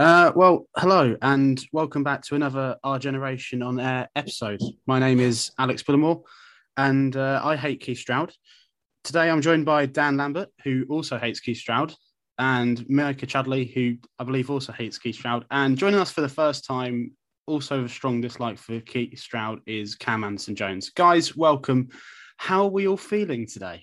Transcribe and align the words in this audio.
Uh, 0.00 0.32
well, 0.34 0.66
hello 0.78 1.14
and 1.20 1.62
welcome 1.74 2.02
back 2.02 2.22
to 2.22 2.34
another 2.34 2.74
Our 2.82 2.98
Generation 2.98 3.62
on 3.62 3.78
Air 3.78 4.08
episode. 4.16 4.62
My 4.86 4.98
name 4.98 5.20
is 5.20 5.50
Alex 5.58 5.82
Bullimore 5.82 6.22
and 6.78 7.14
uh, 7.14 7.42
I 7.44 7.54
hate 7.54 7.82
Keith 7.82 7.98
Stroud. 7.98 8.32
Today 9.04 9.28
I'm 9.28 9.42
joined 9.42 9.66
by 9.66 9.84
Dan 9.84 10.16
Lambert, 10.16 10.48
who 10.64 10.86
also 10.88 11.18
hates 11.18 11.38
Keith 11.38 11.58
Stroud, 11.58 11.92
and 12.38 12.88
Micah 12.88 13.26
Chadley, 13.26 13.74
who 13.74 13.96
I 14.18 14.24
believe 14.24 14.48
also 14.48 14.72
hates 14.72 14.96
Keith 14.96 15.16
Stroud. 15.16 15.44
And 15.50 15.76
joining 15.76 16.00
us 16.00 16.10
for 16.10 16.22
the 16.22 16.30
first 16.30 16.64
time, 16.64 17.12
also 17.46 17.82
with 17.82 17.90
a 17.90 17.94
strong 17.94 18.22
dislike 18.22 18.56
for 18.56 18.80
Keith 18.80 19.18
Stroud, 19.18 19.60
is 19.66 19.96
Cam 19.96 20.24
Anderson 20.24 20.56
Jones. 20.56 20.88
Guys, 20.88 21.36
welcome. 21.36 21.90
How 22.38 22.62
are 22.62 22.70
we 22.70 22.88
all 22.88 22.96
feeling 22.96 23.46
today? 23.46 23.82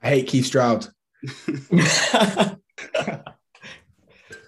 I 0.00 0.10
hate 0.10 0.28
Keith 0.28 0.46
Stroud. 0.46 0.86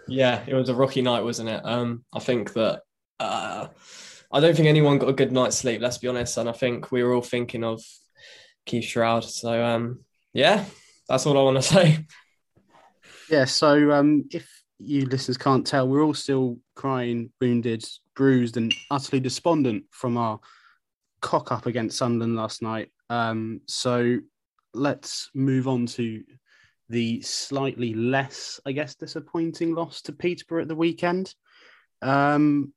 yeah, 0.09 0.43
it 0.47 0.55
was 0.55 0.69
a 0.69 0.75
rocky 0.75 1.03
night, 1.03 1.25
wasn't 1.25 1.49
it? 1.49 1.61
Um, 1.65 2.05
I 2.13 2.21
think 2.21 2.53
that 2.55 2.83
uh, 3.21 3.69
I 4.33 4.41
don't 4.41 4.55
think 4.55 4.69
anyone 4.69 4.99
got 4.99 5.09
a 5.09 5.15
good 5.15 5.33
night's 5.33 5.57
sleep. 5.57 5.81
Let's 5.81 5.99
be 5.99 6.09
honest, 6.09 6.37
and 6.39 6.49
I 6.49 6.53
think 6.53 6.91
we 6.93 7.03
were 7.03 7.13
all 7.13 7.23
thinking 7.23 7.65
of 7.65 7.83
Keith 8.67 8.85
Stroud. 8.85 9.25
So 9.25 9.65
um, 9.65 10.01
yeah, 10.33 10.65
that's 11.09 11.27
all 11.27 11.39
I 11.39 11.43
want 11.43 11.57
to 11.57 11.63
say. 11.75 12.07
Yeah. 13.31 13.45
So 13.45 13.93
um, 13.93 14.25
if 14.31 14.49
you 14.79 15.07
listeners 15.07 15.39
can't 15.39 15.67
tell, 15.67 15.89
we're 15.89 16.05
all 16.05 16.15
still 16.15 16.59
crying, 16.75 17.31
wounded, 17.41 17.85
bruised, 18.15 18.57
and 18.57 18.75
utterly 18.91 19.21
despondent 19.21 19.85
from 19.91 20.17
our 20.17 20.41
cock 21.21 21.53
up 21.53 21.67
against 21.67 21.99
Sunderland 21.99 22.37
last 22.37 22.63
night. 22.63 22.91
Um, 23.09 23.61
so 23.67 24.19
let's 24.75 25.31
move 25.35 25.69
on 25.69 25.87
to 25.87 26.23
the 26.89 27.21
slightly 27.23 27.95
less, 27.95 28.61
I 28.67 28.73
guess, 28.73 28.95
disappointing 28.95 29.75
loss 29.75 30.03
to 30.03 30.13
Peterborough 30.13 30.63
at 30.63 30.69
the 30.69 30.75
weekend. 30.75 31.35
Um, 32.03 32.73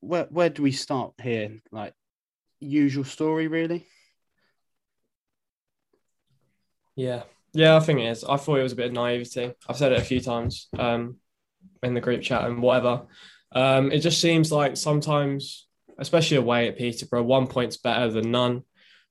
where 0.00 0.26
where 0.30 0.48
do 0.48 0.62
we 0.62 0.72
start 0.72 1.12
here? 1.22 1.60
Like 1.70 1.94
usual 2.58 3.04
story, 3.04 3.48
really. 3.48 3.86
Yeah, 6.96 7.22
yeah, 7.52 7.76
I 7.76 7.80
think 7.80 8.00
it 8.00 8.06
is. 8.06 8.24
I 8.24 8.36
thought 8.36 8.58
it 8.58 8.62
was 8.62 8.72
a 8.72 8.76
bit 8.76 8.86
of 8.86 8.92
naivety. 8.92 9.52
I've 9.68 9.76
said 9.76 9.92
it 9.92 9.98
a 9.98 10.04
few 10.04 10.20
times 10.20 10.68
um, 10.78 11.16
in 11.82 11.94
the 11.94 12.00
group 12.00 12.22
chat 12.22 12.44
and 12.44 12.62
whatever. 12.62 13.06
Um, 13.52 13.90
it 13.90 14.00
just 14.00 14.20
seems 14.20 14.52
like 14.52 14.76
sometimes, 14.76 15.66
especially 15.98 16.36
away 16.36 16.68
at 16.68 16.78
Peterborough, 16.78 17.22
one 17.22 17.46
point's 17.46 17.76
better 17.76 18.10
than 18.10 18.30
none. 18.30 18.62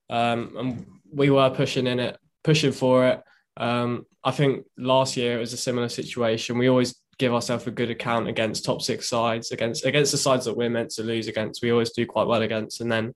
Um, 0.09 0.56
and 0.58 0.86
we 1.12 1.30
were 1.30 1.50
pushing 1.50 1.88
in 1.88 2.00
it, 2.00 2.17
pushing 2.44 2.72
for 2.72 3.08
it. 3.08 3.22
Um, 3.60 4.06
I 4.24 4.32
think 4.32 4.66
last 4.78 5.18
year 5.18 5.38
it 5.38 5.40
was 5.40 5.54
a 5.54 5.58
similar 5.58 5.90
situation. 5.90 6.58
We 6.58 6.70
always 6.70 6.96
give 7.18 7.34
ourselves 7.34 7.68
a 7.68 7.72
good 7.72 7.92
account 7.92 8.30
against 8.30 8.64
top 8.64 8.82
six 8.82 9.08
sides, 9.08 9.52
against 9.52 9.86
against 9.86 10.12
the 10.14 10.18
sides 10.18 10.46
that 10.46 10.56
we're 10.56 10.70
meant 10.70 10.92
to 10.92 11.04
lose 11.04 11.28
against. 11.28 11.62
We 11.62 11.72
always 11.72 11.92
do 11.92 12.06
quite 12.06 12.28
well 12.28 12.42
against, 12.42 12.82
and 12.82 12.92
then, 12.92 13.14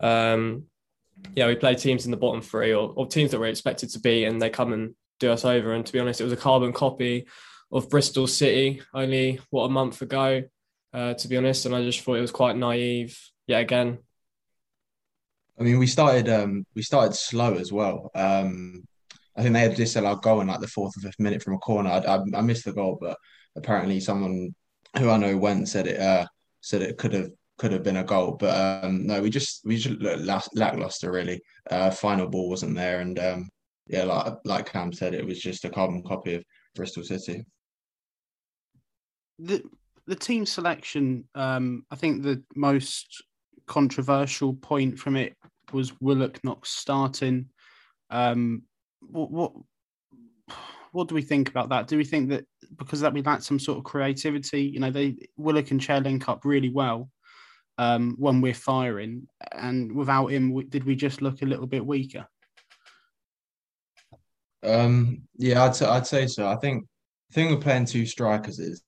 um, 0.00 0.64
yeah, 1.36 1.46
we 1.46 1.54
play 1.54 1.76
teams 1.76 2.04
in 2.04 2.10
the 2.10 2.16
bottom 2.16 2.42
three 2.42 2.74
or, 2.74 2.92
or 2.96 3.06
teams 3.06 3.30
that 3.30 3.40
we're 3.40 3.46
expected 3.46 3.90
to 3.90 4.00
beat, 4.00 4.24
and 4.24 4.42
they 4.42 4.50
come 4.50 4.72
and 4.72 4.94
do 5.20 5.30
us 5.30 5.44
over. 5.44 5.72
And 5.72 5.86
to 5.86 5.92
be 5.92 6.00
honest, 6.00 6.20
it 6.20 6.24
was 6.24 6.32
a 6.32 6.36
carbon 6.36 6.72
copy 6.72 7.26
of 7.70 7.88
Bristol 7.88 8.26
City 8.26 8.82
only 8.92 9.38
what 9.50 9.64
a 9.64 9.68
month 9.68 10.02
ago, 10.02 10.42
uh, 10.92 11.14
to 11.14 11.28
be 11.28 11.36
honest. 11.36 11.66
And 11.66 11.74
I 11.74 11.84
just 11.84 12.00
thought 12.00 12.14
it 12.14 12.22
was 12.22 12.32
quite 12.32 12.56
naive 12.56 13.16
yet 13.46 13.60
again. 13.60 13.98
I 15.58 15.62
mean, 15.62 15.78
we 15.78 15.86
started 15.86 16.28
um, 16.28 16.66
we 16.74 16.82
started 16.82 17.14
slow 17.14 17.54
as 17.54 17.70
well. 17.70 18.10
Um, 18.14 18.84
I 19.40 19.42
think 19.42 19.54
they 19.54 19.60
had 19.60 19.74
disallowed 19.74 20.20
goal 20.20 20.42
in 20.42 20.48
like 20.48 20.60
the 20.60 20.68
fourth 20.68 20.94
or 20.98 21.00
fifth 21.00 21.18
minute 21.18 21.42
from 21.42 21.54
a 21.54 21.58
corner. 21.58 21.88
I, 21.88 22.00
I, 22.00 22.18
I 22.34 22.42
missed 22.42 22.66
the 22.66 22.74
goal, 22.74 22.98
but 23.00 23.16
apparently 23.56 23.98
someone 23.98 24.54
who 24.98 25.08
I 25.08 25.16
know 25.16 25.34
went 25.38 25.66
said 25.66 25.86
it 25.86 25.98
uh, 25.98 26.26
said 26.60 26.82
it 26.82 26.98
could 26.98 27.14
have 27.14 27.30
could 27.56 27.72
have 27.72 27.82
been 27.82 27.96
a 27.96 28.04
goal. 28.04 28.32
But 28.38 28.84
um, 28.84 29.06
no, 29.06 29.22
we 29.22 29.30
just 29.30 29.62
we 29.64 29.78
just 29.78 29.98
looked 29.98 30.54
lackluster 30.54 31.10
really. 31.10 31.40
Uh, 31.70 31.90
final 31.90 32.28
ball 32.28 32.50
wasn't 32.50 32.76
there, 32.76 33.00
and 33.00 33.18
um, 33.18 33.48
yeah, 33.86 34.04
like 34.04 34.34
like 34.44 34.70
Cam 34.70 34.92
said, 34.92 35.14
it 35.14 35.24
was 35.24 35.40
just 35.40 35.64
a 35.64 35.70
carbon 35.70 36.02
copy 36.02 36.34
of 36.34 36.44
Bristol 36.74 37.02
City. 37.02 37.42
The 39.38 39.62
the 40.06 40.16
team 40.16 40.44
selection, 40.44 41.24
um, 41.34 41.86
I 41.90 41.96
think 41.96 42.22
the 42.22 42.42
most 42.54 43.24
controversial 43.66 44.52
point 44.52 44.98
from 44.98 45.16
it 45.16 45.34
was 45.72 45.98
Willock 45.98 46.44
not 46.44 46.66
starting. 46.66 47.46
Um, 48.10 48.64
what, 49.00 49.30
what 49.30 49.52
what 50.92 51.08
do 51.08 51.14
we 51.14 51.22
think 51.22 51.48
about 51.48 51.68
that? 51.68 51.86
Do 51.86 51.96
we 51.96 52.04
think 52.04 52.30
that 52.30 52.44
because 52.76 53.00
that 53.00 53.12
we 53.12 53.22
lack 53.22 53.42
some 53.42 53.58
sort 53.58 53.78
of 53.78 53.84
creativity? 53.84 54.62
You 54.62 54.80
know, 54.80 54.90
they 54.90 55.16
Willock 55.36 55.70
and 55.70 55.80
Chair 55.80 56.00
link 56.00 56.28
up 56.28 56.44
really 56.44 56.70
well 56.70 57.10
um, 57.78 58.16
when 58.18 58.40
we're 58.40 58.54
firing, 58.54 59.28
and 59.52 59.92
without 59.92 60.28
him, 60.28 60.68
did 60.68 60.84
we 60.84 60.96
just 60.96 61.22
look 61.22 61.42
a 61.42 61.46
little 61.46 61.66
bit 61.66 61.84
weaker? 61.84 62.26
Um, 64.62 65.22
yeah, 65.36 65.64
I'd 65.64 65.82
I'd 65.82 66.06
say 66.06 66.26
so. 66.26 66.48
I 66.48 66.56
think 66.56 66.84
the 67.30 67.34
thing 67.34 67.50
with 67.50 67.62
playing 67.62 67.86
two 67.86 68.06
strikers 68.06 68.58
is 68.58 68.82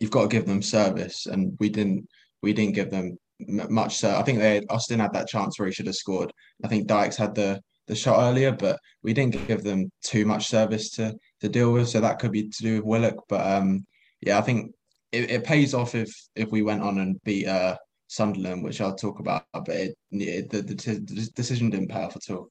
you've 0.00 0.10
got 0.10 0.22
to 0.22 0.28
give 0.28 0.46
them 0.46 0.62
service, 0.62 1.26
and 1.26 1.56
we 1.60 1.68
didn't 1.68 2.08
we 2.42 2.52
didn't 2.52 2.74
give 2.74 2.90
them 2.90 3.18
much. 3.38 3.98
So 3.98 4.16
I 4.16 4.22
think 4.22 4.38
they 4.38 4.62
Austin 4.70 5.00
had 5.00 5.12
that 5.12 5.28
chance 5.28 5.58
where 5.58 5.68
he 5.68 5.74
should 5.74 5.86
have 5.86 5.94
scored. 5.94 6.32
I 6.64 6.68
think 6.68 6.86
Dykes 6.86 7.16
had 7.16 7.34
the 7.34 7.60
the 7.86 7.94
shot 7.94 8.20
earlier, 8.20 8.52
but 8.52 8.78
we 9.02 9.12
didn't 9.12 9.46
give 9.46 9.62
them 9.62 9.90
too 10.02 10.24
much 10.24 10.48
service 10.48 10.90
to 10.92 11.14
to 11.40 11.48
deal 11.48 11.72
with. 11.72 11.88
So 11.88 12.00
that 12.00 12.18
could 12.18 12.32
be 12.32 12.48
to 12.48 12.62
do 12.62 12.76
with 12.76 12.84
Willock. 12.84 13.24
But 13.28 13.46
um, 13.46 13.86
yeah, 14.20 14.38
I 14.38 14.40
think 14.40 14.72
it, 15.12 15.30
it 15.30 15.44
pays 15.44 15.74
off 15.74 15.94
if 15.94 16.10
if 16.34 16.50
we 16.50 16.62
went 16.62 16.82
on 16.82 16.98
and 16.98 17.22
beat 17.24 17.46
uh, 17.46 17.76
Sunderland, 18.08 18.64
which 18.64 18.80
I'll 18.80 18.94
talk 18.94 19.20
about. 19.20 19.44
But 19.52 19.68
it, 19.70 19.98
it, 20.10 20.50
the, 20.50 20.62
the, 20.62 20.74
the 20.74 21.30
decision 21.34 21.70
didn't 21.70 21.90
pay 21.90 22.02
off 22.02 22.16
at 22.16 22.30
all. 22.30 22.48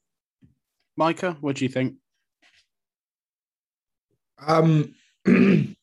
Micah, 0.95 1.37
what 1.41 1.55
do 1.55 1.65
you 1.65 1.69
think? 1.69 1.95
Um, 4.45 4.93
I've 5.27 5.75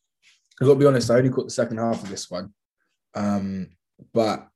got 0.60 0.74
to 0.74 0.74
be 0.76 0.86
honest. 0.86 1.10
I 1.10 1.16
only 1.16 1.30
caught 1.30 1.46
the 1.46 1.50
second 1.50 1.78
half 1.78 2.02
of 2.02 2.08
this 2.08 2.30
one, 2.30 2.52
um, 3.14 3.68
but 4.12 4.46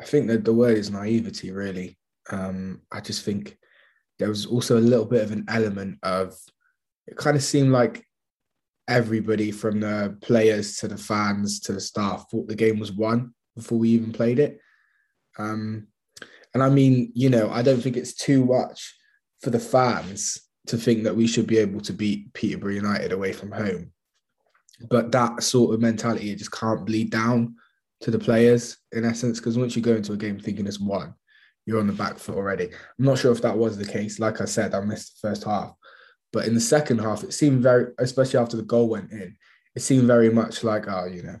I 0.00 0.04
think 0.04 0.28
that 0.28 0.44
the 0.44 0.52
word 0.52 0.76
is 0.76 0.90
naivety. 0.90 1.50
Really, 1.50 1.96
um, 2.30 2.82
I 2.92 3.00
just 3.00 3.24
think 3.24 3.56
there 4.20 4.28
was 4.28 4.46
also 4.46 4.78
a 4.78 4.88
little 4.92 5.06
bit 5.06 5.24
of 5.24 5.32
an 5.32 5.44
element 5.48 5.98
of 6.04 6.38
it 7.08 7.16
kind 7.16 7.36
of 7.36 7.42
seemed 7.42 7.72
like 7.72 8.04
everybody 8.86 9.50
from 9.50 9.80
the 9.80 10.16
players 10.20 10.76
to 10.76 10.86
the 10.86 10.96
fans 10.96 11.58
to 11.60 11.72
the 11.72 11.80
staff 11.80 12.26
thought 12.30 12.46
the 12.46 12.54
game 12.54 12.78
was 12.78 12.92
won 12.92 13.34
before 13.56 13.78
we 13.78 13.88
even 13.88 14.12
played 14.12 14.38
it. 14.38 14.60
Um, 15.38 15.88
and 16.52 16.62
I 16.62 16.68
mean, 16.68 17.12
you 17.14 17.30
know, 17.30 17.50
I 17.50 17.62
don't 17.62 17.80
think 17.80 17.96
it's 17.96 18.14
too 18.14 18.44
much 18.44 18.94
for 19.40 19.50
the 19.50 19.58
fans 19.58 20.40
to 20.66 20.76
think 20.76 21.04
that 21.04 21.16
we 21.16 21.26
should 21.26 21.46
be 21.46 21.58
able 21.58 21.80
to 21.80 21.92
beat 21.92 22.32
Peterborough 22.34 22.72
United 22.72 23.12
away 23.12 23.32
from 23.32 23.50
home. 23.50 23.92
But 24.88 25.12
that 25.12 25.42
sort 25.42 25.74
of 25.74 25.80
mentality 25.80 26.30
it 26.30 26.36
just 26.36 26.52
can't 26.52 26.84
bleed 26.84 27.10
down 27.10 27.56
to 28.02 28.10
the 28.10 28.18
players 28.18 28.76
in 28.92 29.04
essence, 29.04 29.38
because 29.38 29.56
once 29.56 29.76
you 29.76 29.82
go 29.82 29.94
into 29.94 30.12
a 30.12 30.16
game 30.16 30.38
thinking 30.38 30.66
it's 30.66 30.80
won, 30.80 31.14
you're 31.70 31.78
on 31.78 31.86
the 31.86 31.92
back 31.92 32.18
foot 32.18 32.34
already. 32.34 32.64
I'm 32.64 33.04
not 33.04 33.16
sure 33.16 33.30
if 33.30 33.42
that 33.42 33.56
was 33.56 33.78
the 33.78 33.86
case. 33.86 34.18
Like 34.18 34.40
I 34.40 34.44
said, 34.44 34.74
I 34.74 34.80
missed 34.80 35.22
the 35.22 35.28
first 35.28 35.44
half. 35.44 35.72
But 36.32 36.48
in 36.48 36.54
the 36.54 36.60
second 36.60 36.98
half, 36.98 37.22
it 37.22 37.32
seemed 37.32 37.62
very, 37.62 37.92
especially 37.98 38.40
after 38.40 38.56
the 38.56 38.64
goal 38.64 38.88
went 38.88 39.12
in, 39.12 39.36
it 39.76 39.82
seemed 39.82 40.08
very 40.08 40.30
much 40.30 40.64
like, 40.64 40.88
oh, 40.88 41.04
you 41.04 41.22
know, 41.22 41.38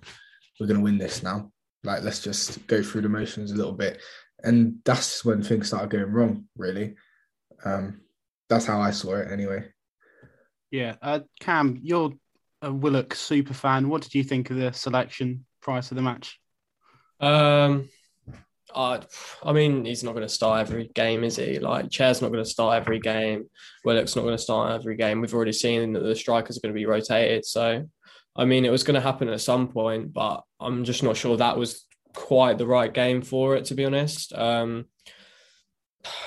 we're 0.60 0.68
going 0.68 0.78
to 0.78 0.84
win 0.84 0.98
this 0.98 1.24
now. 1.24 1.50
Like, 1.82 2.04
let's 2.04 2.22
just 2.22 2.64
go 2.68 2.80
through 2.80 3.02
the 3.02 3.08
motions 3.08 3.50
a 3.50 3.56
little 3.56 3.72
bit. 3.72 4.00
And 4.44 4.76
that's 4.84 5.24
when 5.24 5.42
things 5.42 5.66
started 5.66 5.90
going 5.90 6.12
wrong, 6.12 6.44
really. 6.56 6.94
Um, 7.64 8.02
that's 8.48 8.66
how 8.66 8.80
I 8.80 8.92
saw 8.92 9.16
it 9.16 9.32
anyway. 9.32 9.64
Yeah. 10.70 10.94
Uh, 11.02 11.20
Cam, 11.40 11.76
you're 11.82 12.12
a 12.62 12.72
Willock 12.72 13.16
super 13.16 13.54
fan. 13.54 13.88
What 13.88 14.02
did 14.02 14.14
you 14.14 14.22
think 14.22 14.50
of 14.50 14.58
the 14.58 14.72
selection 14.72 15.44
prior 15.60 15.82
to 15.82 15.94
the 15.94 16.02
match? 16.02 16.38
Um, 17.18 17.88
I, 18.74 19.00
I 19.42 19.52
mean, 19.52 19.84
he's 19.84 20.04
not 20.04 20.14
going 20.14 20.26
to 20.26 20.32
start 20.32 20.60
every 20.60 20.90
game, 20.94 21.24
is 21.24 21.36
he? 21.36 21.58
Like, 21.58 21.90
Chair's 21.90 22.22
not 22.22 22.32
going 22.32 22.44
to 22.44 22.50
start 22.50 22.80
every 22.80 22.98
game. 22.98 23.48
Willock's 23.84 24.16
not 24.16 24.22
going 24.22 24.36
to 24.36 24.42
start 24.42 24.72
every 24.72 24.96
game. 24.96 25.20
We've 25.20 25.34
already 25.34 25.52
seen 25.52 25.92
that 25.92 26.00
the 26.00 26.14
strikers 26.14 26.56
are 26.56 26.60
going 26.60 26.74
to 26.74 26.78
be 26.78 26.86
rotated. 26.86 27.44
So, 27.44 27.88
I 28.36 28.44
mean, 28.44 28.64
it 28.64 28.70
was 28.70 28.82
going 28.82 28.94
to 28.94 29.00
happen 29.00 29.28
at 29.28 29.40
some 29.40 29.68
point, 29.68 30.12
but 30.12 30.42
I'm 30.60 30.84
just 30.84 31.02
not 31.02 31.16
sure 31.16 31.36
that 31.36 31.58
was 31.58 31.86
quite 32.14 32.58
the 32.58 32.66
right 32.66 32.92
game 32.92 33.22
for 33.22 33.56
it, 33.56 33.66
to 33.66 33.74
be 33.74 33.84
honest. 33.84 34.32
Um, 34.32 34.86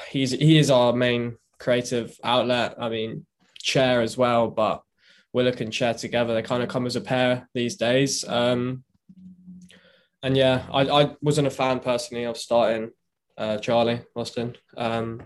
he's 0.09 0.31
he 0.31 0.57
is 0.57 0.69
our 0.69 0.93
main 0.93 1.37
creative 1.59 2.17
outlet. 2.23 2.75
I 2.79 2.89
mean, 2.89 3.25
Chair 3.61 4.01
as 4.01 4.17
well, 4.17 4.49
but 4.49 4.81
Willock 5.31 5.61
and 5.61 5.73
Chair 5.73 5.93
together, 5.93 6.33
they 6.33 6.41
kind 6.41 6.63
of 6.63 6.69
come 6.69 6.85
as 6.85 6.95
a 6.95 7.01
pair 7.01 7.49
these 7.53 7.75
days. 7.75 8.23
Um, 8.27 8.83
and 10.23 10.37
yeah, 10.37 10.65
I, 10.71 10.81
I 10.83 11.15
wasn't 11.21 11.47
a 11.47 11.51
fan 11.51 11.79
personally 11.81 12.23
of 12.23 12.37
starting 12.37 12.91
uh, 13.37 13.57
Charlie 13.57 14.01
Austin. 14.15 14.55
Um, 14.77 15.23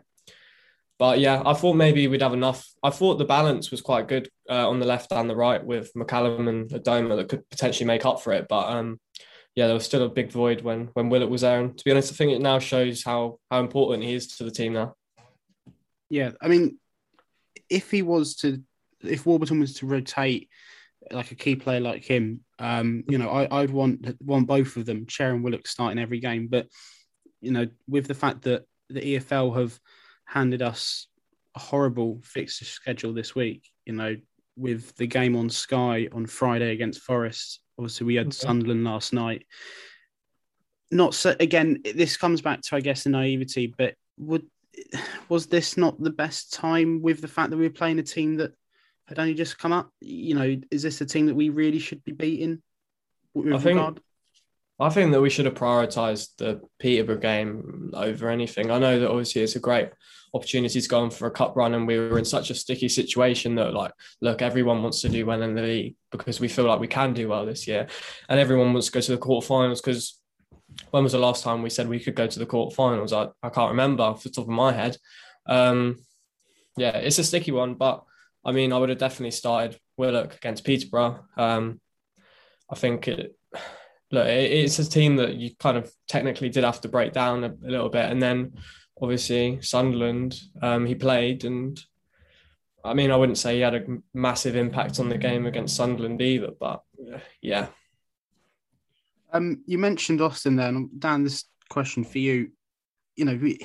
but 0.99 1.19
yeah, 1.19 1.43
I 1.45 1.53
thought 1.53 1.75
maybe 1.75 2.07
we'd 2.07 2.23
have 2.23 2.33
enough. 2.33 2.67
I 2.81 2.89
thought 2.89 3.19
the 3.19 3.25
balance 3.25 3.69
was 3.69 3.81
quite 3.81 4.07
good 4.07 4.29
uh, 4.49 4.67
on 4.67 4.79
the 4.79 4.85
left 4.85 5.11
and 5.11 5.29
the 5.29 5.35
right 5.35 5.63
with 5.63 5.93
McCallum 5.93 6.49
and 6.49 6.69
Adomah 6.69 7.15
that 7.17 7.29
could 7.29 7.47
potentially 7.51 7.85
make 7.85 8.05
up 8.05 8.21
for 8.21 8.33
it. 8.33 8.47
But 8.49 8.69
um, 8.69 8.99
yeah, 9.55 9.67
there 9.67 9.75
was 9.75 9.85
still 9.85 10.03
a 10.03 10.09
big 10.09 10.31
void 10.31 10.61
when 10.61 10.89
when 10.93 11.09
Willock 11.09 11.29
was 11.29 11.41
there. 11.41 11.59
And 11.59 11.77
to 11.77 11.85
be 11.85 11.91
honest, 11.91 12.11
I 12.11 12.15
think 12.15 12.31
it 12.31 12.41
now 12.41 12.57
shows 12.57 13.03
how 13.03 13.37
how 13.51 13.59
important 13.59 14.03
he 14.03 14.15
is 14.15 14.27
to 14.37 14.43
the 14.43 14.51
team 14.51 14.73
now. 14.73 14.95
Yeah, 16.09 16.31
I 16.41 16.47
mean, 16.47 16.79
if 17.69 17.91
he 17.91 18.01
was 18.01 18.35
to, 18.37 18.63
if 19.03 19.25
Warburton 19.25 19.59
was 19.59 19.73
to 19.75 19.85
rotate 19.85 20.49
like 21.11 21.31
a 21.31 21.35
key 21.35 21.55
player 21.55 21.79
like 21.79 22.03
him, 22.03 22.41
um, 22.59 23.03
you 23.07 23.17
know, 23.17 23.29
I, 23.29 23.61
I'd 23.61 23.69
want 23.69 24.15
want 24.21 24.47
both 24.47 24.77
of 24.77 24.85
them, 24.85 25.05
Chair 25.05 25.33
and 25.33 25.43
Willock, 25.43 25.67
starting 25.67 25.99
every 25.99 26.19
game. 26.19 26.47
But 26.47 26.67
you 27.41 27.51
know, 27.51 27.67
with 27.87 28.07
the 28.07 28.13
fact 28.13 28.43
that 28.43 28.63
the 28.89 29.01
EFL 29.01 29.57
have 29.57 29.79
handed 30.25 30.61
us 30.61 31.07
a 31.55 31.59
horrible 31.59 32.21
fixture 32.23 32.65
schedule 32.65 33.13
this 33.13 33.35
week. 33.35 33.69
You 33.85 33.93
know, 33.93 34.15
with 34.55 34.95
the 34.95 35.07
game 35.07 35.35
on 35.35 35.49
Sky 35.49 36.07
on 36.11 36.25
Friday 36.25 36.71
against 36.71 37.01
Forest. 37.01 37.61
Obviously, 37.77 38.07
we 38.07 38.15
had 38.15 38.27
okay. 38.27 38.35
Sunderland 38.35 38.83
last 38.83 39.13
night. 39.13 39.45
Not 40.91 41.13
so. 41.13 41.35
Again, 41.39 41.81
this 41.95 42.17
comes 42.17 42.41
back 42.41 42.61
to 42.63 42.75
I 42.75 42.81
guess 42.81 43.03
the 43.03 43.11
naivety, 43.11 43.73
but 43.77 43.95
would 44.17 44.45
was 45.29 45.47
this 45.47 45.77
not 45.77 46.01
the 46.01 46.09
best 46.09 46.53
time 46.53 47.01
with 47.01 47.21
the 47.21 47.27
fact 47.27 47.51
that 47.51 47.57
we 47.57 47.67
were 47.67 47.73
playing 47.73 47.99
a 47.99 48.03
team 48.03 48.37
that 48.37 48.53
had 49.07 49.19
only 49.19 49.33
just 49.33 49.57
come 49.57 49.73
up? 49.73 49.89
You 50.01 50.35
know, 50.35 50.57
is 50.71 50.83
this 50.83 51.01
a 51.01 51.05
team 51.05 51.27
that 51.27 51.35
we 51.35 51.49
really 51.49 51.79
should 51.79 52.03
be 52.03 52.11
beating? 52.11 52.61
I 53.35 53.57
think 53.57 53.65
regard? 53.65 54.01
I 54.79 54.89
think 54.89 55.11
that 55.11 55.21
we 55.21 55.29
should 55.29 55.45
have 55.45 55.55
prioritised 55.55 56.37
the 56.37 56.61
Peterborough 56.79 57.17
game 57.17 57.91
over 57.93 58.29
anything. 58.29 58.69
I 58.69 58.77
know 58.77 58.99
that 58.99 59.09
obviously 59.09 59.41
it's 59.41 59.55
a 59.55 59.59
great 59.59 59.89
opportunity 60.33 60.79
to 60.79 60.89
go 60.89 60.99
on 60.99 61.09
for 61.09 61.27
a 61.27 61.31
cup 61.31 61.55
run, 61.55 61.73
and 61.73 61.87
we 61.87 61.97
were 61.97 62.19
in 62.19 62.25
such 62.25 62.51
a 62.51 62.55
sticky 62.55 62.89
situation 62.89 63.55
that, 63.55 63.73
like, 63.73 63.91
look, 64.21 64.41
everyone 64.41 64.83
wants 64.83 65.01
to 65.01 65.09
do 65.09 65.25
well 65.25 65.41
in 65.41 65.55
the 65.55 65.61
league 65.63 65.95
because 66.11 66.39
we 66.39 66.47
feel 66.47 66.65
like 66.65 66.79
we 66.79 66.87
can 66.87 67.13
do 67.13 67.29
well 67.29 67.45
this 67.45 67.67
year, 67.67 67.87
and 68.29 68.39
everyone 68.39 68.71
wants 68.73 68.87
to 68.87 68.93
go 68.93 69.01
to 69.01 69.11
the 69.11 69.17
quarterfinals 69.17 69.77
because 69.77 70.19
when 70.91 71.03
was 71.03 71.13
the 71.13 71.17
last 71.17 71.43
time 71.43 71.63
we 71.63 71.69
said 71.69 71.87
we 71.87 71.99
could 71.99 72.15
go 72.15 72.27
to 72.27 72.39
the 72.39 72.45
quarterfinals? 72.45 73.13
I, 73.13 73.31
I 73.45 73.49
can't 73.49 73.71
remember 73.71 74.03
off 74.03 74.23
the 74.23 74.29
top 74.29 74.45
of 74.45 74.49
my 74.49 74.73
head. 74.73 74.97
Um, 75.47 75.97
yeah, 76.75 76.97
it's 76.97 77.17
a 77.17 77.23
sticky 77.23 77.51
one, 77.51 77.73
but 77.73 78.03
I 78.47 78.53
mean, 78.53 78.71
I 78.71 78.77
would 78.77 78.87
have 78.87 78.97
definitely 78.97 79.31
started 79.31 79.77
Willock 79.97 80.33
against 80.35 80.63
Peterborough. 80.63 81.25
Um, 81.35 81.81
I 82.71 82.75
think 82.75 83.09
it 83.09 83.35
look, 84.09 84.25
it's 84.25 84.79
a 84.79 84.89
team 84.89 85.17
that 85.17 85.35
you 85.35 85.51
kind 85.59 85.77
of 85.77 85.91
technically 86.07 86.47
did 86.47 86.63
have 86.63 86.79
to 86.81 86.87
break 86.87 87.11
down 87.11 87.43
a, 87.43 87.47
a 87.49 87.69
little 87.69 87.89
bit, 87.89 88.09
and 88.09 88.21
then 88.21 88.53
obviously 89.01 89.61
Sunderland, 89.61 90.39
um, 90.61 90.85
he 90.85 90.95
played, 90.95 91.43
and 91.43 91.77
I 92.85 92.93
mean, 92.93 93.11
I 93.11 93.17
wouldn't 93.17 93.37
say 93.37 93.55
he 93.55 93.61
had 93.61 93.75
a 93.75 93.85
massive 94.13 94.55
impact 94.55 95.01
on 95.01 95.09
the 95.09 95.17
game 95.17 95.45
against 95.45 95.75
Sunderland 95.75 96.21
either, 96.21 96.51
but 96.57 96.83
yeah. 97.41 97.67
Um, 99.33 99.61
you 99.65 99.77
mentioned 99.77 100.21
Austin 100.21 100.55
there, 100.55 100.69
and 100.69 100.89
Dan, 100.99 101.25
this 101.25 101.43
question 101.69 102.05
for 102.05 102.19
you. 102.19 102.51
You 103.17 103.25
know, 103.25 103.35
we, 103.35 103.59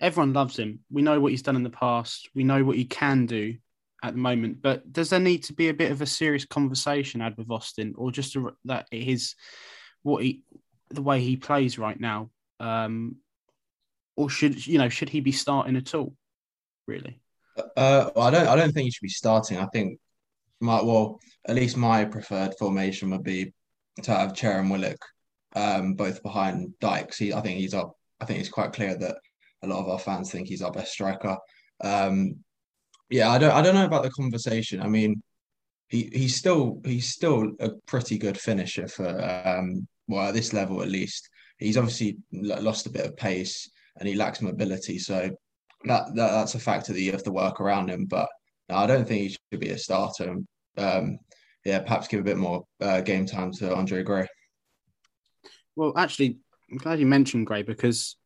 everyone 0.00 0.34
loves 0.34 0.56
him. 0.56 0.80
We 0.88 1.02
know 1.02 1.18
what 1.18 1.32
he's 1.32 1.42
done 1.42 1.56
in 1.56 1.64
the 1.64 1.70
past. 1.70 2.28
We 2.32 2.44
know 2.44 2.62
what 2.62 2.76
he 2.76 2.84
can 2.84 3.26
do 3.26 3.56
at 4.02 4.14
the 4.14 4.20
moment. 4.20 4.62
But 4.62 4.92
does 4.92 5.10
there 5.10 5.20
need 5.20 5.44
to 5.44 5.52
be 5.52 5.68
a 5.68 5.74
bit 5.74 5.90
of 5.90 6.02
a 6.02 6.06
serious 6.06 6.44
conversation 6.44 7.20
had 7.20 7.36
with 7.36 7.50
Austin, 7.50 7.94
or 7.96 8.10
just 8.10 8.36
a, 8.36 8.52
that 8.64 8.86
his 8.90 9.34
what 10.02 10.22
he 10.22 10.42
the 10.90 11.02
way 11.02 11.20
he 11.20 11.36
plays 11.36 11.78
right 11.78 11.98
now, 11.98 12.30
um, 12.60 13.16
or 14.16 14.30
should 14.30 14.66
you 14.66 14.78
know 14.78 14.88
should 14.88 15.08
he 15.08 15.20
be 15.20 15.32
starting 15.32 15.76
at 15.76 15.94
all? 15.94 16.14
Really? 16.86 17.20
Uh, 17.56 18.10
well, 18.14 18.26
I 18.26 18.30
don't. 18.30 18.48
I 18.48 18.56
don't 18.56 18.72
think 18.72 18.84
he 18.84 18.90
should 18.90 19.02
be 19.02 19.08
starting. 19.08 19.58
I 19.58 19.66
think 19.66 19.98
my 20.60 20.82
well, 20.82 21.18
at 21.46 21.56
least 21.56 21.76
my 21.76 22.04
preferred 22.04 22.54
formation 22.58 23.10
would 23.10 23.24
be 23.24 23.52
to 24.02 24.12
have 24.12 24.34
Chair 24.34 24.60
and 24.60 24.70
Willock 24.70 24.98
um, 25.54 25.94
both 25.94 26.22
behind 26.22 26.72
Dykes. 26.80 27.18
He, 27.18 27.32
I 27.32 27.40
think 27.40 27.58
he's 27.58 27.74
up. 27.74 27.96
I 28.20 28.24
think 28.24 28.40
it's 28.40 28.48
quite 28.48 28.72
clear 28.72 28.96
that 28.96 29.16
a 29.62 29.66
lot 29.66 29.80
of 29.80 29.88
our 29.88 29.98
fans 29.98 30.30
think 30.30 30.48
he's 30.48 30.62
our 30.62 30.72
best 30.72 30.92
striker. 30.92 31.36
Um, 31.82 32.36
yeah, 33.10 33.30
I 33.30 33.38
don't 33.38 33.52
I 33.52 33.62
don't 33.62 33.74
know 33.74 33.84
about 33.84 34.02
the 34.02 34.10
conversation. 34.10 34.80
I 34.80 34.88
mean, 34.88 35.22
he 35.88 36.10
he's 36.12 36.36
still 36.36 36.80
he's 36.84 37.10
still 37.12 37.52
a 37.60 37.70
pretty 37.86 38.18
good 38.18 38.38
finisher 38.38 38.88
for 38.88 39.08
um 39.44 39.86
well 40.06 40.28
at 40.28 40.34
this 40.34 40.52
level 40.52 40.82
at 40.82 40.88
least. 40.88 41.28
He's 41.58 41.76
obviously 41.76 42.18
lost 42.32 42.86
a 42.86 42.90
bit 42.90 43.06
of 43.06 43.16
pace 43.16 43.70
and 43.98 44.08
he 44.08 44.14
lacks 44.14 44.40
mobility, 44.40 44.98
so 44.98 45.30
that, 45.84 46.14
that 46.14 46.30
that's 46.30 46.54
a 46.54 46.60
factor 46.60 46.92
that 46.92 47.00
you 47.00 47.12
have 47.12 47.24
to 47.24 47.32
work 47.32 47.60
around 47.60 47.88
him. 47.88 48.04
But 48.04 48.28
no, 48.68 48.76
I 48.76 48.86
don't 48.86 49.06
think 49.08 49.22
he 49.22 49.28
should 49.28 49.60
be 49.60 49.70
a 49.70 49.78
starter. 49.78 50.36
Um, 50.76 51.18
yeah, 51.64 51.80
perhaps 51.80 52.08
give 52.08 52.20
a 52.20 52.24
bit 52.24 52.36
more 52.36 52.64
uh, 52.80 53.00
game 53.00 53.26
time 53.26 53.52
to 53.52 53.74
Andre 53.74 54.02
Gray. 54.02 54.26
Well, 55.74 55.92
actually, 55.96 56.38
I'm 56.70 56.78
glad 56.78 57.00
you 57.00 57.06
mentioned 57.06 57.46
Gray 57.46 57.62
because 57.62 58.16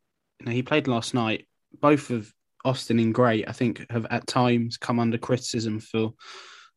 you 0.41 0.47
know 0.47 0.53
he 0.53 0.63
played 0.63 0.89
last 0.89 1.15
night. 1.15 1.47
Both 1.81 2.11
of 2.11 2.33
Austin 2.65 2.99
and 2.99 3.15
Gray, 3.15 3.45
I 3.45 3.53
think, 3.53 3.85
have 3.91 4.07
at 4.11 4.27
times 4.27 4.77
come 4.77 5.01
under 5.01 5.19
criticism 5.19 5.81
for 5.81 6.15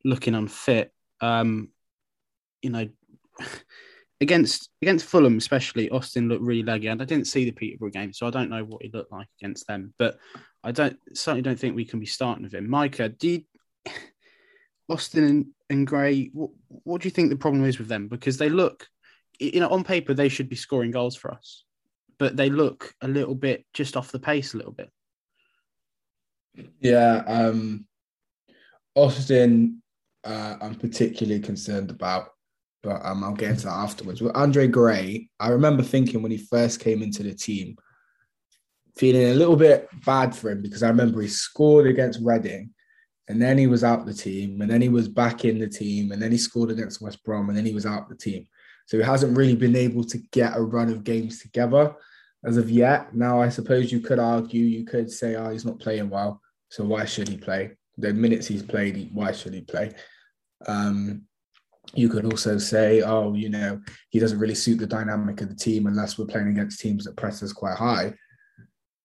looking 0.04 0.36
unfit. 0.36 0.92
Um, 1.22 1.70
you 2.62 2.70
know, 2.70 2.88
against 4.22 4.70
against 4.82 5.06
Fulham, 5.06 5.38
especially, 5.38 5.90
Austin 5.90 6.30
looked 6.30 6.44
really 6.44 6.64
leggy. 6.64 6.88
And 6.88 7.02
I 7.02 7.06
didn't 7.06 7.28
see 7.28 7.46
the 7.46 7.52
Peterborough 7.52 7.90
game, 7.90 8.14
so 8.14 8.28
I 8.28 8.32
don't 8.32 8.50
know 8.50 8.64
what 8.64 8.82
he 8.82 8.90
looked 8.94 9.12
like 9.12 9.28
against 9.40 9.68
them. 9.68 9.94
But 9.98 10.18
I 10.64 10.72
don't 10.72 10.98
certainly 11.14 11.42
don't 11.42 11.60
think 11.60 11.76
we 11.76 11.86
can 11.86 12.00
be 12.00 12.06
starting 12.06 12.44
with 12.44 12.54
him. 12.54 12.70
Micah, 12.70 13.10
did 13.10 13.46
Austin 14.90 15.24
and, 15.24 15.46
and 15.70 15.88
Gray, 15.88 16.30
what, 16.34 16.52
what 16.68 17.02
do 17.02 17.08
you 17.08 17.12
think 17.12 17.30
the 17.30 17.36
problem 17.36 17.66
is 17.66 17.78
with 17.78 17.88
them? 17.88 18.08
Because 18.08 18.38
they 18.38 18.50
look, 18.50 18.88
you 19.40 19.60
know, 19.60 19.70
on 19.70 19.84
paper 19.84 20.14
they 20.14 20.30
should 20.30 20.50
be 20.50 20.56
scoring 20.56 20.92
goals 20.92 21.16
for 21.16 21.32
us, 21.32 21.64
but 22.18 22.36
they 22.36 22.50
look 22.50 22.94
a 23.02 23.08
little 23.08 23.36
bit 23.36 23.66
just 23.74 23.98
off 23.98 24.12
the 24.12 24.20
pace 24.20 24.54
a 24.54 24.58
little 24.58 24.72
bit. 24.72 24.90
Yeah, 26.80 27.24
um, 27.28 27.86
Austin, 28.96 29.81
uh, 30.24 30.56
I'm 30.62 30.75
particularly 30.75 31.42
concerned 31.42 31.92
about, 31.92 32.30
but 32.84 33.04
um, 33.06 33.24
I'll 33.24 33.34
get 33.34 33.52
into 33.52 33.66
that 33.66 33.74
afterwards. 33.74 34.22
With 34.22 34.36
Andre 34.36 34.68
Gray, 34.68 35.30
I 35.40 35.50
remember 35.50 35.84
thinking 35.84 36.22
when 36.22 36.31
he 36.31 36.38
first 36.38 36.80
came 36.80 37.02
into 37.02 37.24
the 37.24 37.34
team, 37.34 37.75
feeling 38.96 39.30
a 39.30 39.36
little 39.36 39.57
bit 39.57 39.90
bad 40.06 40.36
for 40.36 40.50
him 40.50 40.62
because 40.62 40.84
I 40.84 40.88
remember 40.88 41.22
he 41.22 41.28
scored 41.28 41.88
against 41.88 42.19
Reading, 42.24 42.72
and 43.28 43.42
then 43.42 43.58
he 43.58 43.68
was 43.68 43.84
out 43.84 44.06
the 44.06 44.13
team, 44.13 44.62
and 44.62 44.69
then 44.69 44.81
he 44.81 44.90
was 44.90 45.10
back 45.10 45.46
in 45.46 45.60
the 45.60 45.68
team, 45.68 46.12
and 46.12 46.22
then 46.22 46.31
he 46.31 46.38
scored 46.38 46.72
against 46.72 47.01
West 47.01 47.24
Brom, 47.24 47.50
and 47.50 47.58
then 47.58 47.65
he 47.65 47.74
was 47.74 47.86
out 47.86 48.08
the 48.08 48.15
team. 48.15 48.48
So 48.86 48.98
he 48.98 49.03
hasn't 49.03 49.36
really 49.36 49.56
been 49.56 49.75
able 49.75 50.03
to 50.03 50.18
get 50.32 50.56
a 50.56 50.62
run 50.62 50.89
of 50.89 51.03
games 51.03 51.41
together 51.41 51.96
as 52.46 52.58
of 52.58 52.70
yet. 52.70 53.15
Now, 53.15 53.41
I 53.41 53.50
suppose 53.50 53.91
you 53.91 54.00
could 54.00 54.20
argue, 54.20 54.63
you 54.63 54.86
could 54.86 55.12
say, 55.12 55.36
oh, 55.36 55.50
he's 55.50 55.65
not 55.65 55.79
playing 55.79 56.10
well. 56.10 56.39
So 56.69 56.84
why 56.84 57.05
should 57.05 57.27
he 57.27 57.38
play? 57.38 57.72
The 57.98 58.13
minutes 58.13 58.48
he's 58.48 58.63
played, 58.63 59.10
why 59.13 59.31
should 59.31 59.53
he 59.53 59.62
play? 59.62 59.91
Um, 60.67 61.24
you 61.93 62.10
could 62.10 62.25
also 62.25 62.57
say, 62.57 63.01
oh, 63.01 63.34
you 63.34 63.50
know, 63.50 63.79
he 64.10 64.19
doesn't 64.19 64.39
really 64.39 64.55
suit 64.55 64.79
the 64.79 64.88
dynamic 64.88 65.41
of 65.41 65.50
the 65.50 65.55
team 65.55 65.88
unless 65.88 66.17
we're 66.17 66.25
playing 66.25 66.50
against 66.50 66.79
teams 66.79 67.05
that 67.05 67.15
press 67.15 67.43
us 67.43 67.53
quite 67.53 67.77
high. 67.77 68.13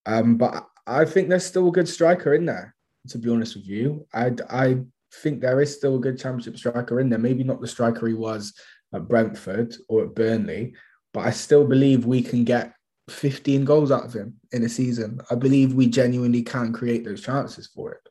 Um, 0.07 0.37
but 0.37 0.67
I 0.87 1.05
think 1.05 1.29
there's 1.29 1.45
still 1.45 1.69
a 1.69 1.73
good 1.73 1.89
striker 1.89 2.35
in 2.35 2.47
there, 2.47 2.75
to 3.09 3.19
be 3.19 3.31
honest 3.31 3.55
with 3.57 3.67
you. 3.67 4.07
I, 4.13 4.33
I 4.49 4.79
think 5.15 5.41
there 5.41 5.61
is 5.61 5.75
still 5.75 5.97
a 5.97 6.01
good 6.01 6.19
championship 6.19 6.57
striker 6.57 7.01
in 7.01 7.11
there. 7.11 7.19
Maybe 7.19 7.45
not 7.45 7.61
the 7.61 7.69
striker 7.69 8.07
he 8.07 8.15
was 8.15 8.55
at 8.95 9.07
Brentford 9.07 9.77
or 9.89 10.05
at 10.05 10.15
Burnley, 10.15 10.75
but 11.13 11.27
I 11.27 11.31
still 11.31 11.67
believe 11.67 12.07
we 12.07 12.23
can 12.23 12.45
get 12.45 12.73
15 13.11 13.65
goals 13.65 13.91
out 13.91 14.05
of 14.05 14.13
him 14.13 14.35
in 14.53 14.65
a 14.65 14.69
season. 14.69 15.21
I 15.31 15.35
believe 15.35 15.75
we 15.75 15.87
genuinely 15.87 16.43
can 16.43 16.73
create 16.73 17.05
those 17.05 17.23
chances 17.23 17.67
for 17.67 17.93
it. 17.93 18.09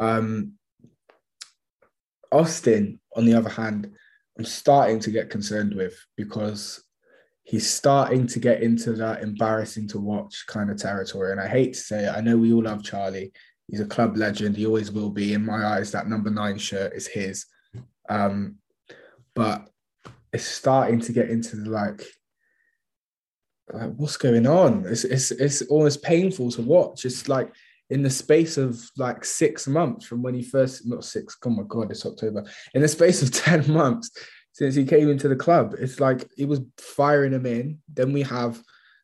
Um, 0.00 0.52
Austin, 2.30 3.00
on 3.14 3.26
the 3.26 3.34
other 3.34 3.50
hand, 3.50 3.92
I'm 4.38 4.44
starting 4.44 4.98
to 5.00 5.10
get 5.10 5.30
concerned 5.30 5.74
with 5.74 5.94
because 6.16 6.82
he's 7.44 7.68
starting 7.68 8.26
to 8.28 8.38
get 8.38 8.62
into 8.62 8.92
that 8.94 9.22
embarrassing 9.22 9.88
to 9.88 10.00
watch 10.00 10.44
kind 10.46 10.70
of 10.70 10.78
territory. 10.78 11.32
And 11.32 11.40
I 11.40 11.48
hate 11.48 11.74
to 11.74 11.80
say 11.80 12.04
it, 12.06 12.16
I 12.16 12.20
know 12.20 12.36
we 12.36 12.52
all 12.52 12.62
love 12.62 12.82
Charlie. 12.82 13.32
He's 13.68 13.80
a 13.80 13.86
club 13.86 14.16
legend. 14.16 14.56
He 14.56 14.66
always 14.66 14.90
will 14.90 15.10
be. 15.10 15.34
In 15.34 15.44
my 15.44 15.64
eyes, 15.64 15.92
that 15.92 16.08
number 16.08 16.30
nine 16.30 16.58
shirt 16.58 16.92
is 16.94 17.06
his. 17.06 17.46
Um, 18.08 18.56
but 19.34 19.68
it's 20.32 20.44
starting 20.44 21.00
to 21.00 21.12
get 21.12 21.30
into 21.30 21.56
the 21.56 21.70
like 21.70 22.02
like, 23.72 23.94
what's 23.96 24.16
going 24.16 24.46
on? 24.46 24.84
It's, 24.86 25.04
it's 25.04 25.30
it's 25.30 25.62
almost 25.62 26.02
painful 26.02 26.50
to 26.52 26.62
watch. 26.62 27.04
It's 27.04 27.28
like 27.28 27.52
in 27.90 28.02
the 28.02 28.10
space 28.10 28.56
of 28.56 28.80
like 28.96 29.24
six 29.24 29.68
months 29.68 30.06
from 30.06 30.22
when 30.22 30.34
he 30.34 30.42
first 30.42 30.86
not 30.86 31.04
six, 31.04 31.36
oh 31.44 31.50
my 31.50 31.62
god, 31.68 31.90
it's 31.90 32.06
October. 32.06 32.44
In 32.74 32.82
the 32.82 32.88
space 32.88 33.22
of 33.22 33.32
10 33.32 33.70
months 33.70 34.10
since 34.52 34.74
he 34.74 34.84
came 34.84 35.10
into 35.10 35.28
the 35.28 35.36
club, 35.36 35.74
it's 35.78 36.00
like 36.00 36.28
he 36.36 36.44
was 36.44 36.60
firing 36.78 37.32
him 37.32 37.46
in. 37.46 37.78
Then 37.92 38.12
we 38.12 38.22
have 38.22 38.62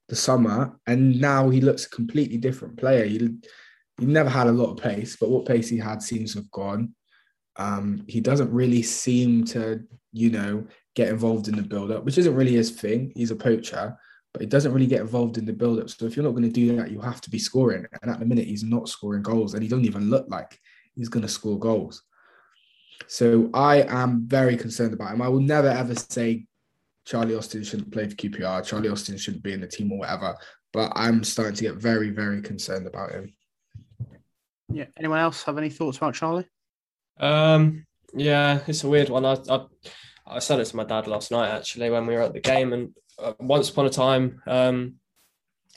the 0.09 0.17
summer, 0.17 0.79
and 0.87 1.21
now 1.21 1.51
he 1.51 1.61
looks 1.61 1.85
a 1.85 1.91
completely 1.91 2.39
different 2.39 2.79
player. 2.79 3.05
He 3.05 3.37
he 3.99 4.07
never 4.07 4.31
had 4.31 4.47
a 4.47 4.53
lot 4.53 4.73
of 4.73 4.79
pace, 4.79 5.17
but 5.21 5.29
what 5.29 5.45
pace 5.45 5.69
he 5.69 5.77
had 5.77 6.03
seems 6.03 6.33
to 6.33 6.39
have 6.39 6.51
gone. 6.51 6.95
Um, 7.57 8.05
he 8.07 8.21
doesn't 8.21 8.53
really 8.53 8.83
seem 8.83 9.45
to, 9.47 9.83
you 10.13 10.31
know, 10.31 10.67
get 10.95 11.09
involved 11.09 11.49
in 11.49 11.57
the 11.57 11.63
build-up, 11.63 12.05
which 12.05 12.17
isn't 12.17 12.35
really 12.35 12.53
his 12.53 12.71
thing. 12.71 13.13
He's 13.17 13.33
a 13.33 13.37
poacher, 13.37 13.99
but 14.33 14.43
it 14.43 14.51
doesn't 14.51 14.73
really 14.73 14.87
get 14.87 15.01
involved 15.01 15.39
in 15.39 15.47
the 15.47 15.53
build-up. 15.53 15.91
So 15.91 16.07
if 16.07 16.17
you're 16.17 16.25
not 16.25 16.33
going 16.33 16.43
to 16.43 16.51
do 16.51 16.77
that, 16.77 16.91
you 16.91 17.01
have 17.01 17.21
to 17.23 17.31
be 17.31 17.39
scoring. 17.39 17.87
And 18.03 18.11
at 18.11 18.19
the 18.19 18.27
minute, 18.27 18.47
he's 18.47 18.65
not 18.65 18.89
scoring 18.89 19.23
goals, 19.23 19.55
and 19.55 19.63
he 19.63 19.69
don't 19.69 19.85
even 19.85 20.11
look 20.11 20.27
like 20.29 20.59
he's 20.95 21.09
going 21.09 21.23
to 21.23 21.29
score 21.29 21.59
goals. 21.59 22.03
So 23.07 23.49
I 23.55 23.83
am 23.83 24.27
very 24.27 24.57
concerned 24.57 24.93
about 24.93 25.13
him. 25.13 25.23
I 25.23 25.29
will 25.29 25.41
never 25.41 25.69
ever 25.69 25.95
say 25.95 26.47
Charlie 27.05 27.37
Austin 27.37 27.65
shouldn't 27.65 27.93
play 27.93 28.09
for 28.09 28.17
QPR. 28.17 28.67
Charlie 28.67 28.91
Austin 28.91 29.17
shouldn't 29.17 29.43
be 29.43 29.53
in 29.53 29.61
the 29.61 29.67
team 29.67 29.93
or 29.93 30.01
whatever. 30.01 30.37
But 30.73 30.93
I'm 30.95 31.25
starting 31.25 31.55
to 31.57 31.63
get 31.63 31.77
very, 31.77 32.11
very 32.11 32.43
concerned 32.43 32.87
about 32.87 33.13
him. 33.13 33.33
Yeah. 34.71 34.85
Anyone 34.99 35.21
else 35.21 35.43
have 35.45 35.57
any 35.57 35.71
thoughts 35.71 35.97
about 35.97 36.15
Charlie? 36.15 36.47
Um, 37.19 37.87
yeah, 38.15 38.61
it's 38.67 38.85
a 38.85 38.89
weird 38.89 39.09
one. 39.09 39.25
I, 39.25 39.39
I, 39.49 39.67
I 40.27 40.39
said 40.41 40.61
it 40.61 40.67
to 40.67 40.77
my 40.77 40.85
dad 40.85 41.07
last 41.07 41.31
night 41.31 41.51
actually 41.51 41.89
when 41.89 42.07
we 42.07 42.15
were 42.15 42.23
at 42.23 42.35
the 42.35 42.41
game, 42.41 42.73
and 42.75 42.95
once 43.39 43.71
upon 43.71 43.87
a 43.87 43.91
time, 43.91 44.43
um, 44.47 44.95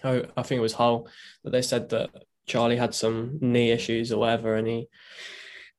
I, 0.03 0.23
I 0.35 0.43
think 0.43 0.59
it 0.59 0.63
was 0.63 0.73
Hull 0.73 1.07
that 1.43 1.51
they 1.51 1.61
said 1.61 1.89
that 1.89 2.09
Charlie 2.47 2.77
had 2.77 2.95
some 2.95 3.37
knee 3.41 3.71
issues 3.71 4.11
or 4.11 4.19
whatever, 4.19 4.55
and 4.55 4.67
he 4.67 4.87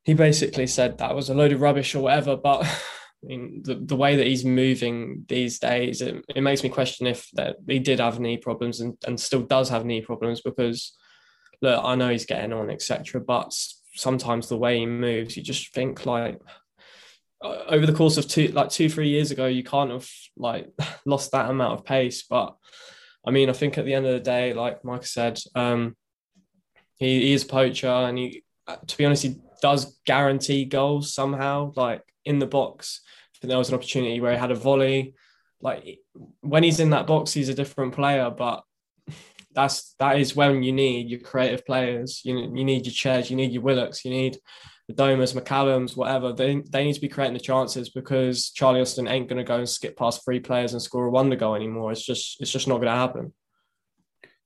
he 0.04 0.14
basically 0.14 0.66
said 0.66 0.98
that 0.98 1.14
was 1.14 1.28
a 1.28 1.34
load 1.34 1.52
of 1.52 1.60
rubbish 1.60 1.94
or 1.94 2.02
whatever. 2.02 2.36
But 2.36 2.64
I 3.24 3.26
mean, 3.26 3.62
the, 3.64 3.76
the 3.76 3.96
way 3.96 4.16
that 4.16 4.26
he's 4.26 4.44
moving 4.44 5.24
these 5.28 5.60
days, 5.60 6.00
it, 6.02 6.24
it 6.34 6.40
makes 6.40 6.62
me 6.64 6.68
question 6.68 7.06
if 7.06 7.28
that 7.34 7.56
he 7.68 7.78
did 7.78 8.00
have 8.00 8.18
knee 8.18 8.36
problems 8.36 8.80
and, 8.80 8.96
and 9.06 9.18
still 9.18 9.42
does 9.42 9.68
have 9.68 9.84
knee 9.84 10.00
problems 10.00 10.40
because 10.40 10.96
look, 11.60 11.80
I 11.84 11.94
know 11.94 12.08
he's 12.08 12.26
getting 12.26 12.52
on, 12.52 12.68
etc. 12.68 13.20
But 13.20 13.54
sometimes 13.94 14.48
the 14.48 14.56
way 14.56 14.78
he 14.78 14.86
moves, 14.86 15.36
you 15.36 15.42
just 15.42 15.72
think 15.72 16.04
like 16.04 16.40
over 17.42 17.86
the 17.86 17.92
course 17.92 18.16
of 18.16 18.28
two, 18.28 18.48
like 18.48 18.70
two, 18.70 18.88
three 18.88 19.08
years 19.08 19.30
ago, 19.30 19.46
you 19.46 19.64
can't 19.64 19.90
have 19.90 20.08
like 20.36 20.68
lost 21.06 21.32
that 21.32 21.50
amount 21.50 21.78
of 21.78 21.84
pace. 21.84 22.22
But 22.22 22.56
I 23.26 23.30
mean, 23.30 23.50
I 23.50 23.52
think 23.52 23.78
at 23.78 23.84
the 23.84 23.94
end 23.94 24.06
of 24.06 24.12
the 24.12 24.20
day, 24.20 24.52
like 24.52 24.84
Mike 24.84 25.04
said, 25.04 25.40
um, 25.54 25.96
he, 26.96 27.20
he 27.20 27.32
is 27.32 27.44
poacher, 27.44 27.88
and 27.88 28.18
he, 28.18 28.44
to 28.86 28.96
be 28.96 29.04
honest, 29.04 29.22
he 29.22 29.36
does 29.60 29.98
guarantee 30.06 30.64
goals 30.64 31.14
somehow, 31.14 31.72
like 31.76 32.02
in 32.24 32.38
the 32.38 32.46
box. 32.46 33.00
there 33.42 33.58
was 33.58 33.68
an 33.68 33.74
opportunity 33.74 34.20
where 34.20 34.32
he 34.32 34.38
had 34.38 34.50
a 34.50 34.56
volley. 34.56 35.14
Like 35.60 36.00
when 36.40 36.62
he's 36.64 36.80
in 36.80 36.90
that 36.90 37.06
box, 37.06 37.32
he's 37.32 37.48
a 37.48 37.54
different 37.54 37.94
player, 37.94 38.30
but 38.30 38.62
that's 39.54 39.94
that 39.98 40.18
is 40.18 40.34
when 40.34 40.62
you 40.62 40.72
need 40.72 41.08
your 41.08 41.20
creative 41.20 41.64
players. 41.64 42.22
You 42.24 42.38
you 42.38 42.64
need 42.64 42.86
your 42.86 42.92
chairs, 42.92 43.30
you 43.30 43.36
need 43.36 43.52
your 43.52 43.62
Willocks, 43.62 44.04
you 44.04 44.10
need 44.10 44.38
the 44.94 45.02
Domers, 45.02 45.34
McCallums, 45.34 45.96
whatever. 45.96 46.32
They 46.32 46.62
they 46.68 46.84
need 46.84 46.94
to 46.94 47.00
be 47.00 47.08
creating 47.08 47.34
the 47.34 47.40
chances 47.40 47.90
because 47.90 48.50
Charlie 48.50 48.80
Austin 48.80 49.08
ain't 49.08 49.28
going 49.28 49.38
to 49.38 49.44
go 49.44 49.56
and 49.56 49.68
skip 49.68 49.96
past 49.96 50.24
three 50.24 50.40
players 50.40 50.72
and 50.72 50.82
score 50.82 51.06
a 51.06 51.10
wonder 51.10 51.36
goal 51.36 51.54
anymore. 51.54 51.92
It's 51.92 52.04
just 52.04 52.40
it's 52.40 52.50
just 52.50 52.68
not 52.68 52.76
going 52.76 52.88
to 52.88 52.92
happen. 52.92 53.32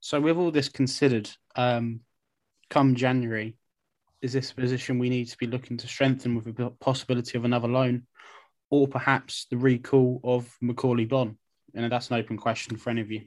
So 0.00 0.20
with 0.20 0.36
all 0.36 0.50
this 0.50 0.68
considered, 0.68 1.30
um, 1.56 2.00
come 2.70 2.94
January, 2.94 3.56
is 4.22 4.32
this 4.32 4.52
a 4.52 4.54
position 4.54 4.98
we 4.98 5.08
need 5.08 5.26
to 5.26 5.38
be 5.38 5.46
looking 5.46 5.76
to 5.78 5.88
strengthen 5.88 6.36
with 6.36 6.46
a 6.60 6.70
possibility 6.70 7.38
of 7.38 7.44
another 7.44 7.68
loan, 7.68 8.06
or 8.70 8.86
perhaps 8.86 9.46
the 9.50 9.56
recall 9.56 10.20
of 10.22 10.54
Macauley 10.62 11.08
Bonne? 11.08 11.38
And 11.74 11.90
that's 11.90 12.10
an 12.10 12.18
open 12.18 12.36
question 12.36 12.76
for 12.76 12.90
any 12.90 13.00
of 13.00 13.10
you. 13.10 13.22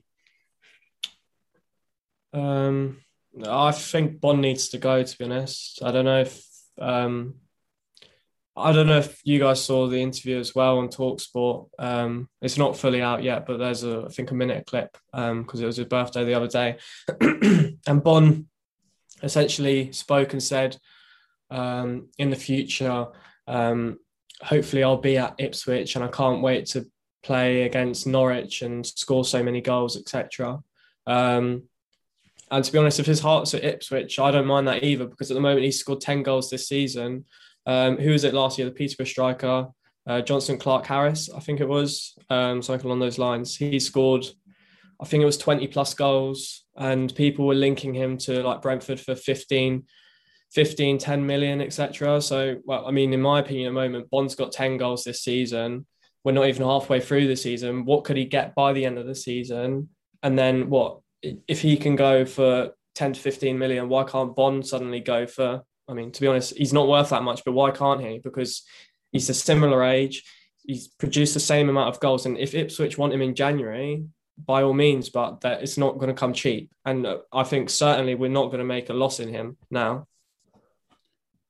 Um, 2.31 3.01
I 3.45 3.71
think 3.71 4.21
Bonne 4.21 4.41
needs 4.41 4.69
to 4.69 4.77
go. 4.77 5.03
To 5.03 5.17
be 5.17 5.25
honest, 5.25 5.83
I 5.83 5.91
don't 5.91 6.05
know 6.05 6.21
if 6.21 6.48
um, 6.79 7.35
I 8.55 8.73
don't 8.73 8.87
know 8.87 8.97
if 8.97 9.21
you 9.23 9.39
guys 9.39 9.63
saw 9.63 9.87
the 9.87 10.01
interview 10.01 10.37
as 10.37 10.53
well 10.53 10.79
on 10.79 10.89
Talksport. 10.89 11.69
Um, 11.79 12.29
it's 12.41 12.57
not 12.57 12.77
fully 12.77 13.01
out 13.01 13.23
yet, 13.23 13.45
but 13.45 13.57
there's 13.57 13.83
a 13.83 14.05
I 14.07 14.11
think 14.11 14.31
a 14.31 14.35
minute 14.35 14.65
clip 14.65 14.97
because 15.11 15.31
um, 15.31 15.45
it 15.53 15.65
was 15.65 15.77
his 15.77 15.87
birthday 15.87 16.25
the 16.25 16.33
other 16.33 16.47
day, 16.47 16.77
and 17.87 18.03
Bonne 18.03 18.47
essentially 19.23 19.91
spoke 19.91 20.33
and 20.33 20.43
said, 20.43 20.77
um, 21.51 22.09
in 22.17 22.29
the 22.29 22.35
future, 22.35 23.07
um, 23.47 23.97
hopefully 24.41 24.83
I'll 24.83 24.97
be 24.97 25.17
at 25.17 25.35
Ipswich 25.37 25.95
and 25.95 26.03
I 26.03 26.09
can't 26.09 26.41
wait 26.41 26.67
to 26.67 26.85
play 27.23 27.63
against 27.63 28.07
Norwich 28.07 28.61
and 28.61 28.85
score 28.85 29.25
so 29.25 29.43
many 29.43 29.61
goals, 29.61 29.97
etc. 29.97 30.59
Um, 31.07 31.63
and 32.51 32.63
to 32.63 32.71
be 32.71 32.77
honest, 32.77 32.99
if 32.99 33.05
his 33.05 33.19
heart's 33.19 33.53
at 33.53 33.63
Ipswich, 33.63 34.19
I 34.19 34.31
don't 34.31 34.47
mind 34.47 34.67
that 34.67 34.83
either 34.83 35.05
because 35.05 35.29
at 35.29 35.35
the 35.35 35.41
moment 35.41 35.63
he's 35.63 35.79
scored 35.79 36.01
10 36.01 36.23
goals 36.23 36.49
this 36.49 36.67
season. 36.67 37.25
Um, 37.65 37.97
who 37.97 38.11
was 38.11 38.23
it 38.23 38.33
last 38.33 38.57
year? 38.57 38.67
The 38.67 38.73
Peterborough 38.73 39.05
striker, 39.05 39.67
uh, 40.07 40.21
Jonson 40.21 40.59
Clarke-Harris, 40.59 41.29
I 41.29 41.39
think 41.39 41.59
it 41.59 41.67
was, 41.67 42.17
um, 42.29 42.61
something 42.61 42.87
along 42.87 42.99
those 42.99 43.19
lines. 43.19 43.55
He 43.55 43.79
scored, 43.79 44.25
I 44.99 45.05
think 45.05 45.21
it 45.21 45.27
was 45.27 45.37
20 45.37 45.67
plus 45.67 45.93
goals, 45.93 46.65
and 46.75 47.13
people 47.13 47.45
were 47.45 47.53
linking 47.55 47.93
him 47.93 48.17
to 48.19 48.41
like 48.41 48.61
Brentford 48.61 48.99
for 48.99 49.13
15, 49.13 49.83
15 50.51 50.97
10 50.97 51.25
million, 51.25 51.61
etc. 51.61 52.21
So, 52.21 52.55
well, 52.65 52.87
I 52.87 52.91
mean, 52.91 53.13
in 53.13 53.21
my 53.21 53.39
opinion, 53.39 53.67
at 53.67 53.69
the 53.69 53.87
moment, 53.87 54.09
Bonne's 54.09 54.35
got 54.35 54.51
10 54.51 54.77
goals 54.77 55.03
this 55.03 55.21
season. 55.21 55.85
We're 56.23 56.31
not 56.31 56.47
even 56.47 56.63
halfway 56.63 56.99
through 56.99 57.27
the 57.27 57.35
season. 57.35 57.85
What 57.85 58.03
could 58.03 58.17
he 58.17 58.25
get 58.25 58.55
by 58.55 58.73
the 58.73 58.85
end 58.85 58.97
of 58.97 59.05
the 59.05 59.15
season? 59.15 59.89
And 60.23 60.37
then 60.37 60.69
what? 60.69 60.99
If 61.21 61.61
he 61.61 61.77
can 61.77 61.95
go 61.95 62.25
for 62.25 62.71
10 62.95 63.13
to 63.13 63.19
15 63.19 63.57
million, 63.57 63.89
why 63.89 64.03
can't 64.03 64.35
Bonne 64.35 64.63
suddenly 64.63 64.99
go 64.99 65.27
for? 65.27 65.63
I 65.87 65.93
mean, 65.93 66.11
to 66.11 66.21
be 66.21 66.27
honest, 66.27 66.57
he's 66.57 66.73
not 66.73 66.87
worth 66.87 67.09
that 67.09 67.23
much, 67.23 67.43
but 67.43 67.53
why 67.53 67.71
can't 67.71 68.01
he? 68.01 68.19
Because 68.19 68.63
he's 69.11 69.29
a 69.29 69.33
similar 69.33 69.83
age, 69.83 70.23
he's 70.63 70.87
produced 70.87 71.33
the 71.33 71.39
same 71.39 71.69
amount 71.69 71.89
of 71.89 71.99
goals. 71.99 72.25
And 72.25 72.37
if 72.37 72.53
Ipswich 72.53 72.97
want 72.97 73.13
him 73.13 73.21
in 73.21 73.35
January, 73.35 74.05
by 74.45 74.63
all 74.63 74.73
means, 74.73 75.09
but 75.09 75.41
that 75.41 75.61
it's 75.61 75.77
not 75.77 75.95
going 75.97 76.07
to 76.07 76.13
come 76.13 76.33
cheap. 76.33 76.71
And 76.85 77.05
uh, 77.05 77.17
I 77.31 77.43
think 77.43 77.69
certainly 77.69 78.15
we're 78.15 78.29
not 78.29 78.47
going 78.47 78.59
to 78.59 78.65
make 78.65 78.89
a 78.89 78.93
loss 78.93 79.19
in 79.19 79.29
him 79.29 79.57
now. 79.69 80.07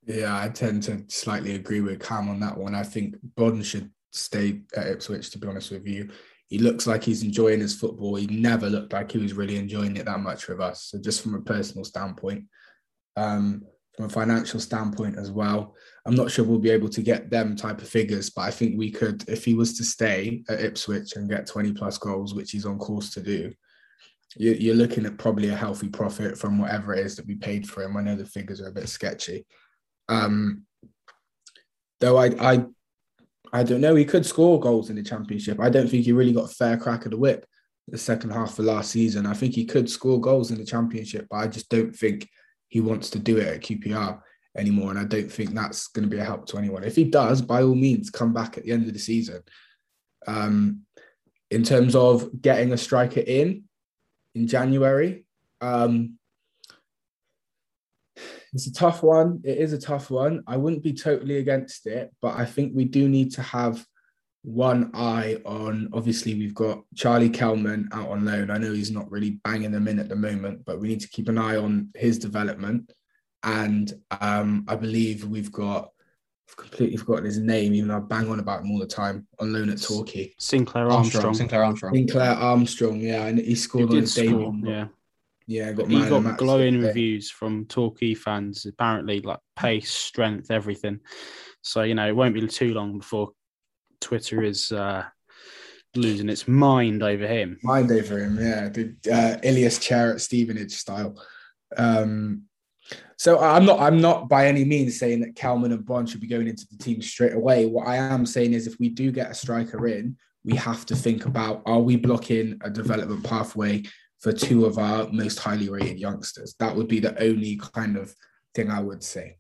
Yeah, 0.06 0.40
I 0.42 0.50
tend 0.50 0.84
to 0.84 1.04
slightly 1.08 1.56
agree 1.56 1.82
with 1.82 2.02
Cam 2.02 2.30
on 2.30 2.40
that 2.40 2.58
one. 2.58 2.74
I 2.74 2.84
think 2.84 3.16
Bonne 3.36 3.62
should 3.62 3.92
stay 4.12 4.62
at 4.76 4.88
Ipswich, 4.88 5.30
to 5.32 5.38
be 5.38 5.48
honest 5.48 5.72
with 5.72 5.86
you. 5.86 6.10
He 6.50 6.58
looks 6.58 6.88
like 6.88 7.04
he's 7.04 7.24
enjoying 7.24 7.60
his 7.60 7.76
football. 7.76 8.16
He 8.16 8.26
never 8.28 8.70
looked 8.70 8.92
like 8.92 9.12
he 9.12 9.20
was 9.20 9.34
really 9.34 9.58
enjoying 9.58 9.96
it 9.98 10.06
that 10.06 10.20
much 10.20 10.48
with 10.48 10.60
us. 10.60 10.86
So 10.86 11.00
just 11.00 11.22
from 11.22 11.36
a 11.36 11.42
personal 11.42 11.86
standpoint, 11.86 12.46
um, 13.16 13.64
from 13.96 14.06
a 14.06 14.10
financial 14.10 14.60
standpoint 14.60 15.18
as 15.18 15.30
well, 15.30 15.76
I'm 16.06 16.16
not 16.16 16.32
sure 16.32 16.44
we'll 16.44 16.58
be 16.58 16.72
able 16.72 16.90
to 16.90 17.02
get 17.04 17.30
them 17.30 17.56
type 17.56 17.82
of 17.82 17.88
figures, 17.88 18.32
but 18.32 18.42
I 18.42 18.52
think 18.52 18.78
we 18.78 18.90
could, 18.90 19.28
if 19.30 19.46
he 19.46 19.54
was 19.54 19.78
to 19.78 19.84
stay 19.84 20.44
at 20.50 20.62
Ipswich 20.62 21.16
and 21.16 21.30
get 21.30 21.46
20 21.46 21.74
plus 21.74 22.00
goals, 22.00 22.34
which 22.34 22.52
he's 22.52 22.66
on 22.66 22.80
course 22.80 23.12
to 23.12 23.22
do, 23.22 23.54
you're 24.36 24.76
looking 24.76 25.06
at 25.06 25.18
probably 25.18 25.50
a 25.50 25.56
healthy 25.56 25.90
profit 25.90 26.38
from 26.38 26.60
whatever 26.60 26.94
it 26.94 27.06
is 27.06 27.16
that 27.16 27.28
we 27.28 27.36
paid 27.36 27.68
for 27.68 27.84
him. 27.84 27.98
I 27.98 28.02
know 28.02 28.16
the 28.16 28.26
figures 28.26 28.62
are 28.62 28.70
a 28.70 28.72
bit 28.72 28.88
sketchy. 28.88 29.46
Um, 30.08 30.66
though 32.00 32.18
I, 32.18 32.28
I 32.40 32.66
I 33.52 33.64
don't 33.64 33.82
know. 33.82 33.96
He 33.96 34.06
could 34.06 34.26
score 34.26 34.60
goals 34.60 34.90
in 34.90 34.96
the 34.96 35.04
championship. 35.04 35.60
I 35.60 35.70
don't 35.70 35.90
think 35.90 36.06
he 36.06 36.12
really 36.12 36.34
got 36.34 36.52
a 36.52 36.54
fair 36.54 36.78
crack 36.78 37.06
of 37.06 37.12
the 37.12 37.18
whip 37.18 37.46
the 37.92 37.98
second 37.98 38.32
half 38.32 38.60
of 38.60 38.66
last 38.66 38.92
season. 38.92 39.26
I 39.26 39.34
think 39.34 39.56
he 39.56 39.66
could 39.66 39.90
score 39.90 40.20
goals 40.20 40.52
in 40.52 40.58
the 40.58 40.66
championship, 40.66 41.28
but 41.30 41.38
I 41.38 41.48
just 41.48 41.70
don't 41.70 41.96
think 41.96 42.30
he 42.68 42.82
wants 42.82 43.10
to 43.12 43.20
do 43.20 43.38
it 43.38 43.48
at 43.48 43.62
QPR 43.62 44.22
anymore. 44.58 44.92
And 44.92 45.00
I 45.00 45.06
don't 45.06 45.32
think 45.32 45.54
that's 45.54 45.88
going 45.88 46.08
to 46.08 46.16
be 46.16 46.22
a 46.22 46.26
help 46.26 46.46
to 46.48 46.58
anyone. 46.58 46.84
If 46.84 46.96
he 46.96 47.06
does, 47.06 47.42
by 47.42 47.64
all 47.64 47.76
means, 47.76 48.10
come 48.10 48.34
back 48.34 48.58
at 48.58 48.64
the 48.64 48.72
end 48.72 48.88
of 48.88 48.94
the 48.94 49.00
season. 49.00 49.42
Um, 50.28 50.82
in 51.50 51.64
terms 51.64 51.96
of 51.96 52.42
getting 52.42 52.72
a 52.74 52.78
striker 52.78 53.22
in 53.22 53.64
in 54.36 54.48
January, 54.48 55.26
um, 55.62 56.19
it's 58.54 58.68
a 58.68 58.74
tough 58.74 59.04
one. 59.04 59.42
It 59.44 59.58
is 59.58 59.74
a 59.74 59.80
tough 59.80 60.10
one. 60.10 60.44
I 60.48 60.58
wouldn't 60.58 60.84
be 60.84 60.94
totally 60.94 61.38
against 61.38 61.86
it, 61.88 62.12
but 62.22 62.36
I 62.38 62.46
think 62.46 62.74
we 62.76 62.86
do 62.86 63.08
need 63.10 63.32
to 63.34 63.42
have 63.42 63.86
one 64.44 64.92
eye 64.94 65.38
on. 65.46 65.90
Obviously, 65.94 66.34
we've 66.34 66.56
got 66.56 66.82
Charlie 66.96 67.30
Kelman 67.30 67.90
out 67.92 68.10
on 68.10 68.26
loan. 68.26 68.50
I 68.50 68.58
know 68.58 68.74
he's 68.74 68.92
not 68.92 69.12
really 69.12 69.40
banging 69.44 69.72
them 69.72 69.88
in 69.88 70.00
at 70.00 70.10
the 70.10 70.16
moment, 70.16 70.64
but 70.66 70.80
we 70.80 70.88
need 70.88 71.02
to 71.02 71.10
keep 71.10 71.30
an 71.30 71.38
eye 71.38 71.58
on 71.58 71.90
his 71.96 72.18
development. 72.18 72.92
And 73.44 73.94
um, 74.22 74.66
I 74.68 74.76
believe 74.76 75.26
we've 75.26 75.52
got. 75.52 75.90
I've 76.50 76.58
completely 76.58 76.98
forgotten 76.98 77.26
his 77.26 77.38
name, 77.38 77.76
even 77.76 77.90
though 77.90 77.98
I 77.98 78.00
bang 78.00 78.28
on 78.32 78.40
about 78.40 78.62
him 78.64 78.72
all 78.72 78.80
the 78.80 78.88
time 78.88 79.28
on 79.40 79.54
loan 79.54 79.70
at 79.70 79.80
Torquay. 79.80 80.34
Sinclair 80.40 80.90
Armstrong. 80.90 81.26
Armstrong. 81.26 81.34
Sinclair 81.36 81.64
Armstrong. 81.64 81.94
Sinclair 81.94 82.32
Armstrong, 82.32 83.00
yeah, 83.00 83.28
and 83.28 83.38
he 83.38 83.54
scored 83.54 83.82
He 83.82 83.86
on 83.86 83.92
did 83.92 84.02
his 84.02 84.16
debut. 84.16 84.62
yeah. 84.66 84.88
Yeah, 85.50 85.72
got 85.72 85.88
He 85.88 85.96
man 85.96 86.14
of 86.14 86.24
the 86.24 86.30
got 86.30 86.38
glowing 86.38 86.80
reviews 86.80 87.32
from 87.32 87.66
Torquay 87.66 88.14
fans. 88.14 88.68
Apparently, 88.68 89.20
like 89.22 89.40
pace, 89.56 89.92
strength, 89.92 90.52
everything. 90.52 91.00
So 91.64 91.82
you 91.82 91.96
know, 91.96 92.08
it 92.08 92.16
won't 92.16 92.36
be 92.36 92.48
too 92.48 92.76
long 92.76 93.00
before 93.00 93.32
Twitter 94.00 94.44
is 94.44 94.72
uh, 94.72 95.06
losing 95.96 96.30
its 96.30 96.48
mind 96.48 97.02
over 97.02 97.26
him. 97.26 97.58
mind 97.64 97.92
over 97.92 98.20
him. 98.20 98.38
Yeah, 98.40 98.70
the 98.70 98.96
uh, 99.12 99.40
Ilias 99.42 99.80
Chair 99.80 100.14
at 100.14 100.22
Stevenage 100.22 100.74
style. 100.74 101.20
Um, 101.76 102.44
So 103.18 103.40
I'm 103.40 103.66
not 103.66 103.80
I'm 103.80 104.00
not 104.00 104.30
by 104.30 104.46
any 104.46 104.64
means 104.64 105.00
saying 105.00 105.22
that 105.22 105.36
Kelman 105.36 105.72
and 105.72 105.84
Bonne 105.84 106.06
should 106.06 106.22
be 106.22 106.28
going 106.28 106.48
into 106.48 106.68
the 106.70 106.78
team 106.78 107.02
straight 107.02 107.34
away. 107.34 107.66
What 107.66 107.88
I 107.88 107.96
am 107.96 108.26
saying 108.26 108.54
is 108.54 108.68
if 108.68 108.80
we 108.80 108.90
do 108.90 109.12
get 109.12 109.32
a 109.32 109.34
striker 109.34 109.88
in, 109.88 110.16
we 110.44 110.56
have 110.58 110.86
to 110.86 110.96
think 110.96 111.26
about 111.26 111.64
are 111.66 111.80
we 111.80 111.96
blocking 111.96 112.60
a 112.64 112.70
development 112.70 113.24
pathway 113.24 113.84
for 114.20 114.32
two 114.32 114.66
of 114.66 114.78
our 114.78 115.08
most 115.12 115.40
highly 115.40 115.70
rated 115.70 116.00
youngsters? 116.00 116.56
That 116.60 116.76
would 116.76 116.88
be 116.88 117.00
the 117.00 117.22
only 117.22 117.60
kind 117.74 117.98
of 117.98 118.14
thing 118.54 118.70
I 118.70 118.82
would 118.82 119.04
say. 119.04 119.38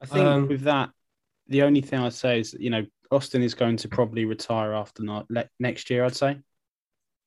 I 0.00 0.06
think 0.06 0.26
Um, 0.26 0.48
with 0.48 0.62
that, 0.62 0.90
the 1.48 1.62
only 1.62 1.80
thing 1.80 2.00
I'd 2.00 2.12
say 2.12 2.40
is, 2.40 2.54
you 2.58 2.70
know, 2.70 2.84
Austin 3.10 3.42
is 3.42 3.54
going 3.54 3.76
to 3.78 3.88
probably 3.88 4.24
retire 4.24 4.74
after 4.74 5.02
not, 5.02 5.30
le- 5.30 5.48
next 5.58 5.90
year, 5.90 6.04
I'd 6.04 6.14
say. 6.14 6.38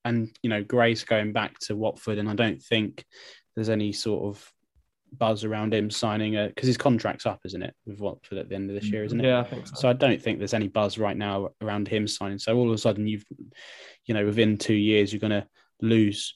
And, 0.05 0.29
you 0.41 0.49
know, 0.49 0.63
Gray's 0.63 1.03
going 1.03 1.33
back 1.33 1.59
to 1.59 1.75
Watford, 1.75 2.17
and 2.17 2.29
I 2.29 2.35
don't 2.35 2.61
think 2.61 3.03
there's 3.55 3.69
any 3.69 3.91
sort 3.91 4.23
of 4.23 4.51
buzz 5.17 5.43
around 5.43 5.73
him 5.73 5.89
signing 5.89 6.37
a 6.37 6.47
because 6.47 6.67
his 6.67 6.77
contract's 6.77 7.25
up, 7.25 7.41
isn't 7.43 7.61
it, 7.61 7.75
with 7.85 7.99
Watford 7.99 8.37
at 8.37 8.47
the 8.47 8.55
end 8.55 8.69
of 8.69 8.79
this 8.79 8.89
year, 8.89 9.03
isn't 9.03 9.19
it? 9.19 9.25
Yeah, 9.25 9.41
I 9.41 9.43
think 9.43 9.67
so. 9.67 9.75
So 9.75 9.89
I 9.89 9.93
don't 9.93 10.21
think 10.21 10.37
there's 10.37 10.53
any 10.53 10.69
buzz 10.69 10.97
right 10.97 11.17
now 11.17 11.49
around 11.61 11.87
him 11.87 12.07
signing. 12.07 12.39
So 12.39 12.55
all 12.55 12.69
of 12.69 12.73
a 12.73 12.77
sudden, 12.77 13.07
you've, 13.07 13.25
you 14.05 14.13
know, 14.13 14.25
within 14.25 14.57
two 14.57 14.73
years, 14.73 15.11
you're 15.11 15.19
going 15.19 15.31
to 15.31 15.47
lose 15.81 16.35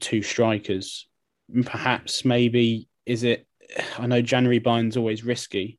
two 0.00 0.22
strikers. 0.22 1.06
Perhaps, 1.64 2.24
maybe, 2.24 2.88
is 3.06 3.22
it? 3.22 3.46
I 3.98 4.06
know 4.06 4.22
January 4.22 4.58
buying's 4.58 4.96
always 4.96 5.24
risky. 5.24 5.78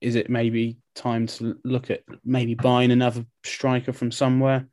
Is 0.00 0.14
it 0.14 0.30
maybe 0.30 0.78
time 0.94 1.26
to 1.26 1.56
look 1.64 1.90
at 1.90 2.02
maybe 2.24 2.54
buying 2.54 2.90
another 2.90 3.24
striker 3.44 3.92
from 3.92 4.10
somewhere? 4.10 4.66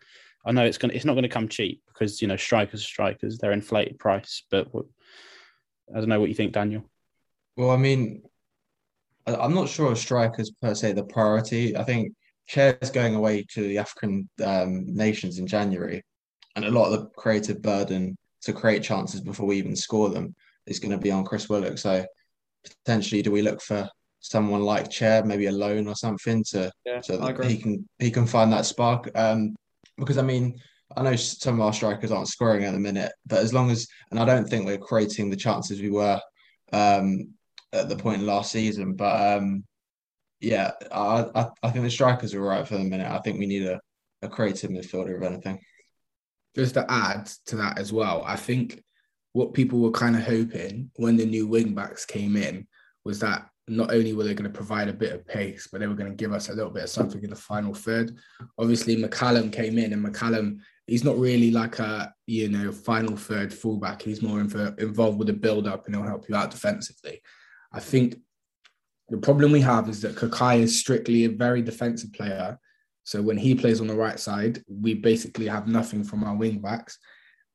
I 0.46 0.52
know 0.52 0.64
it's 0.64 0.78
to 0.78 0.96
It's 0.96 1.06
not 1.06 1.14
going 1.14 1.24
to 1.24 1.30
come 1.30 1.50
cheap 1.50 1.82
because 1.88 2.22
you 2.22 2.28
know 2.28 2.38
strikers, 2.38 2.86
strikers, 2.86 3.38
they're 3.38 3.52
inflated 3.52 4.00
price. 4.00 4.44
But 4.50 4.74
what, 4.74 4.86
I 5.94 6.00
don't 6.00 6.10
know 6.10 6.20
what 6.20 6.30
you 6.30 6.36
think, 6.36 6.54
Daniel. 6.54 6.84
Well, 7.58 7.72
I 7.72 7.78
mean, 7.78 8.24
I'm 9.26 9.54
not 9.54 9.68
sure 9.68 9.96
strikers 9.96 10.52
per 10.62 10.74
se 10.74 10.94
the 10.94 11.04
priority. 11.04 11.76
I 11.76 11.84
think 11.84 12.14
Chair's 12.48 12.92
going 12.92 13.16
away 13.16 13.46
to 13.54 13.62
the 13.62 13.80
African 13.80 14.30
um, 14.46 14.86
nations 14.86 15.40
in 15.40 15.48
January, 15.48 16.04
and 16.56 16.64
a 16.64 16.72
lot 16.72 16.86
of 16.86 16.92
the 16.94 17.10
creative 17.18 17.62
burden 17.62 18.18
to 18.48 18.54
create 18.54 18.82
chances 18.82 19.20
before 19.20 19.46
we 19.46 19.58
even 19.58 19.76
score 19.76 20.10
them 20.10 20.34
is 20.68 20.80
going 20.80 20.92
to 20.92 20.98
be 20.98 21.12
on 21.12 21.26
Chris 21.26 21.50
Willock. 21.50 21.78
So 21.78 22.06
potentially, 22.64 23.22
do 23.22 23.30
we 23.30 23.42
look 23.42 23.62
for 23.62 23.90
someone 24.22 24.62
like 24.62 24.90
Chair, 24.90 25.24
maybe 25.26 25.48
a 25.48 25.52
loan 25.52 25.86
or 25.86 25.96
something, 25.96 26.46
to 26.52 26.72
Yeah, 26.86 27.02
so 27.02 27.18
that 27.18 27.44
he 27.44 27.58
can 27.58 27.88
he 28.00 28.10
can 28.10 28.26
find 28.26 28.52
that 28.54 28.66
spark? 28.66 29.12
Um, 29.16 29.54
because 29.98 30.18
I 30.18 30.22
mean, 30.22 30.58
I 30.96 31.04
know 31.04 31.18
some 31.18 31.56
of 31.56 31.62
our 31.62 31.74
strikers 31.74 32.10
aren't 32.10 32.30
scoring 32.30 32.64
at 32.64 32.72
the 32.72 32.80
minute, 32.80 33.12
but 33.26 33.40
as 33.40 33.54
long 33.54 33.70
as 33.70 33.86
and 34.12 34.20
I 34.20 34.24
don't 34.24 34.48
think 34.48 34.66
we're 34.66 34.78
creating 34.78 35.30
the 35.30 35.36
chances 35.36 35.82
we 35.82 35.90
were 35.90 36.22
um, 36.72 37.34
at 37.74 37.90
the 37.90 37.98
point 37.98 38.24
last 38.24 38.54
season. 38.54 38.94
But 38.94 39.38
um, 39.38 39.66
yeah, 40.40 40.72
I, 40.90 41.26
I 41.36 41.48
I 41.64 41.70
think 41.72 41.84
the 41.84 41.92
strikers 41.92 42.34
are 42.34 42.42
right 42.42 42.66
for 42.66 42.78
the 42.78 42.86
minute. 42.86 43.12
I 43.12 43.20
think 43.20 43.40
we 43.40 43.46
need 43.46 43.66
a, 43.68 43.78
a 44.22 44.30
creative 44.30 44.72
midfielder 44.72 45.18
if 45.18 45.24
anything. 45.24 45.60
Just 46.58 46.74
to 46.74 46.86
add 46.92 47.28
to 47.46 47.56
that 47.58 47.78
as 47.78 47.94
well, 47.94 48.24
I 48.26 48.36
think 48.36 48.84
what 49.34 49.54
people 49.54 49.80
were 49.80 49.92
kind 49.92 50.16
of 50.16 50.24
hoping 50.24 50.90
when 50.96 51.16
the 51.16 51.26
new 51.26 51.48
wing 51.48 51.74
backs 51.74 52.06
came 52.06 52.36
in 52.36 52.68
was 53.06 53.20
that 53.20 53.48
not 53.68 53.94
only 53.94 54.14
were 54.14 54.24
they 54.24 54.34
going 54.34 54.50
to 54.50 54.58
provide 54.58 54.88
a 54.88 54.94
bit 54.94 55.14
of 55.14 55.28
pace, 55.28 55.68
but 55.72 55.80
they 55.80 55.88
were 55.88 55.94
going 55.94 56.10
to 56.10 56.16
give 56.16 56.32
us 56.32 56.50
a 56.50 56.54
little 56.54 56.72
bit 56.72 56.84
of 56.84 56.90
something 56.90 57.22
in 57.22 57.30
the 57.30 57.36
final 57.36 57.74
third. 57.74 58.16
Obviously, 58.58 58.96
McCallum 58.96 59.52
came 59.52 59.78
in, 59.78 59.94
and 59.94 60.06
McCallum, 60.06 60.60
he's 60.88 61.04
not 61.04 61.18
really 61.18 61.52
like 61.52 61.80
a 61.80 62.14
you 62.28 62.50
know 62.50 62.72
final 62.72 63.18
third 63.18 63.54
fullback. 63.54 64.02
He's 64.02 64.22
more 64.22 64.40
inv- 64.40 64.80
involved 64.80 65.20
with 65.20 65.28
the 65.28 65.34
build 65.34 65.68
up, 65.68 65.86
and 65.86 65.96
he'll 65.96 66.06
help 66.06 66.28
you 66.30 66.36
out 66.36 66.52
defensively. 66.52 67.22
I 67.72 67.80
think 67.80 68.16
the 69.10 69.18
problem 69.18 69.52
we 69.52 69.62
have 69.62 69.90
is 69.90 70.02
that 70.02 70.16
Kakay 70.16 70.62
is 70.62 70.80
strictly 70.80 71.26
a 71.26 71.30
very 71.30 71.62
defensive 71.62 72.14
player. 72.14 72.58
So 73.08 73.22
when 73.22 73.38
he 73.38 73.56
plays 73.56 73.80
on 73.80 73.88
the 73.88 73.96
right 73.96 74.20
side, 74.20 74.62
we 74.68 74.94
basically 74.94 75.48
have 75.48 75.66
nothing 75.66 76.04
from 76.04 76.26
our 76.26 76.36
wing 76.36 76.60
backs. 76.60 77.00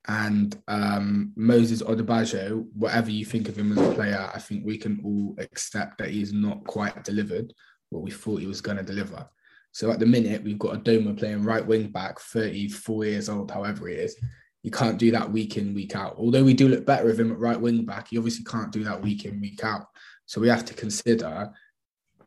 And 0.09 0.59
um, 0.67 1.35
Moses 1.37 1.83
Odubajo, 1.83 2.67
whatever 2.73 3.11
you 3.11 3.27
think 3.27 3.51
of 3.51 3.59
him 3.59 3.71
as 3.73 3.87
a 3.87 3.93
player, 3.93 4.31
I 4.35 4.39
think 4.39 4.65
we 4.65 4.79
can 4.79 5.03
all 5.05 5.37
accept 5.37 5.99
that 5.99 6.09
he's 6.09 6.33
not 6.33 6.65
quite 6.65 7.05
delivered 7.05 7.53
what 7.91 8.03
we 8.03 8.11
thought 8.11 8.41
he 8.41 8.47
was 8.47 8.63
going 8.63 8.79
to 8.79 8.83
deliver. 8.83 9.29
So 9.73 9.91
at 9.91 9.99
the 9.99 10.07
minute, 10.07 10.43
we've 10.43 10.59
got 10.59 10.83
Adomah 10.83 11.19
playing 11.19 11.45
right 11.45 11.67
wing 11.67 11.89
back, 11.89 12.19
34 12.19 13.05
years 13.05 13.29
old, 13.29 13.51
however 13.51 13.89
he 13.89 13.97
is. 13.97 14.17
You 14.63 14.71
can't 14.71 14.99
do 14.99 15.11
that 15.11 15.31
week 15.31 15.59
in, 15.59 15.75
week 15.75 15.95
out. 15.95 16.15
Although 16.17 16.45
we 16.45 16.55
do 16.55 16.69
look 16.69 16.87
better 16.87 17.05
with 17.05 17.21
him 17.21 17.31
at 17.31 17.39
right 17.39 17.61
wing 17.61 17.85
back, 17.85 18.09
he 18.09 18.17
obviously 18.17 18.45
can't 18.45 18.73
do 18.73 18.85
that 18.85 19.03
week 19.03 19.27
in, 19.27 19.39
week 19.39 19.63
out. 19.63 19.85
So 20.25 20.41
we 20.41 20.49
have 20.49 20.65
to 20.65 20.73
consider 20.73 21.51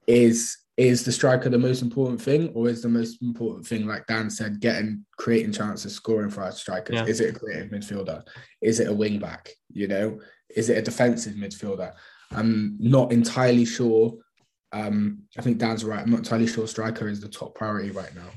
is 0.06 0.58
is 0.78 1.06
the 1.06 1.12
striker 1.12 1.50
the 1.50 1.58
most 1.58 1.82
important 1.82 2.22
thing, 2.22 2.50
or 2.54 2.68
is 2.68 2.82
the 2.82 2.90
most 2.90 3.22
important 3.22 3.66
thing, 3.66 3.88
like 3.88 4.06
Dan 4.08 4.30
said, 4.30 4.60
getting 4.60 5.06
creating 5.18 5.54
chances, 5.54 5.96
scoring 5.96 6.30
for 6.30 6.44
our 6.44 6.52
strikers? 6.52 6.96
Yeah. 6.96 7.06
Is 7.06 7.22
it 7.22 7.36
a 7.36 7.40
creative 7.40 7.72
midfielder? 7.72 8.24
Is 8.62 8.80
it 8.80 8.90
a 8.90 8.94
wing 8.94 9.20
back? 9.20 9.50
You 9.70 9.88
know, 9.88 10.20
is 10.54 10.70
it 10.70 10.78
a 10.78 10.82
defensive 10.82 11.36
midfielder? 11.36 11.94
I'm 12.32 12.76
not 12.80 13.14
entirely 13.14 13.66
sure. 13.66 14.16
Um, 14.74 15.24
I 15.38 15.42
think 15.42 15.58
Dan's 15.58 15.86
right. 15.86 16.02
I'm 16.02 16.12
not 16.12 16.20
entirely 16.20 16.48
sure 16.48 16.68
striker 16.68 17.08
is 17.08 17.22
the 17.22 17.30
top 17.30 17.56
priority 17.56 17.92
right 17.92 18.14
now. 18.14 18.30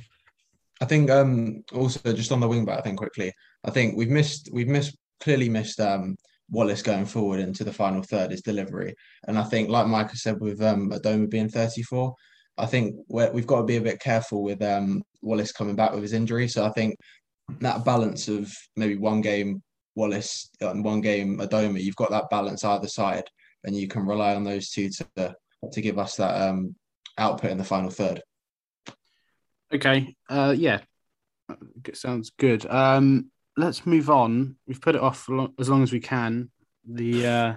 I 0.81 0.85
think 0.85 1.11
um 1.11 1.65
also 1.73 2.13
just 2.13 2.31
on 2.31 2.39
the 2.39 2.47
wing 2.47 2.65
back, 2.65 2.79
I 2.79 2.83
think 2.83 2.99
quickly, 2.99 3.33
I 3.65 3.71
think 3.71 3.97
we've 3.97 4.11
missed 4.11 4.49
we've 4.53 4.69
missed 4.69 4.97
clearly 5.21 5.49
missed 5.49 5.81
um 5.81 6.17
Wallace 6.51 6.83
going 6.83 7.07
forward 7.07 7.41
into 7.41 7.65
the 7.65 7.73
final 7.73 8.03
third 8.03 8.33
is 8.33 8.43
delivery. 8.43 8.95
And 9.27 9.39
I 9.39 9.45
think 9.45 9.69
like 9.69 9.87
Micah 9.87 10.17
said 10.17 10.41
with 10.41 10.63
um 10.63 10.91
Adomah 10.91 11.31
being 11.31 11.49
34, 11.49 12.15
I 12.57 12.67
think 12.67 12.97
we're, 13.09 13.31
we've 13.33 13.47
got 13.47 13.59
to 13.59 13.65
be 13.65 13.77
a 13.77 13.83
bit 13.83 14.01
careful 14.01 14.43
with 14.43 14.63
um 14.63 15.03
Wallace 15.23 15.53
coming 15.53 15.77
back 15.77 15.93
with 15.93 16.03
his 16.03 16.13
injury. 16.13 16.49
So 16.49 16.65
I 16.65 16.71
think 16.71 16.97
that 17.61 17.85
balance 17.85 18.29
of 18.29 18.53
maybe 18.77 18.97
one 18.97 19.21
game 19.21 19.63
Wallace 19.95 20.51
and 20.61 20.85
one 20.85 21.01
game 21.01 21.39
Adomah, 21.39 21.83
you've 21.83 21.97
got 21.97 22.11
that 22.11 22.31
balance 22.31 22.65
either 22.65 22.89
side 22.89 23.25
and 23.65 23.77
you 23.77 23.89
can 23.89 24.07
rely 24.07 24.35
on 24.35 24.45
those 24.45 24.71
two 24.71 24.89
to 24.91 25.35
to 25.73 25.81
give 25.81 25.99
us 25.99 26.17
that 26.17 26.41
um 26.41 26.75
output 27.19 27.51
in 27.51 27.59
the 27.59 27.65
final 27.65 27.91
third. 27.91 28.23
Okay. 29.73 30.15
Uh, 30.31 30.55
yeah. 30.57 30.81
Sounds 31.93 32.31
good. 32.31 32.65
Um, 32.67 33.31
let's 33.59 33.87
move 33.87 34.11
on. 34.11 34.57
We've 34.67 34.81
put 34.81 34.95
it 34.95 35.01
off 35.01 35.29
as 35.59 35.69
long 35.69 35.83
as 35.83 35.93
we 35.93 36.01
can. 36.01 36.51
The, 36.87 37.27
uh, 37.27 37.55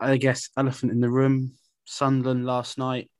I 0.00 0.16
guess, 0.16 0.50
elephant 0.56 0.92
in 0.92 1.00
the 1.00 1.10
room, 1.10 1.52
Sunderland 1.84 2.46
last 2.46 2.78
night. 2.78 3.10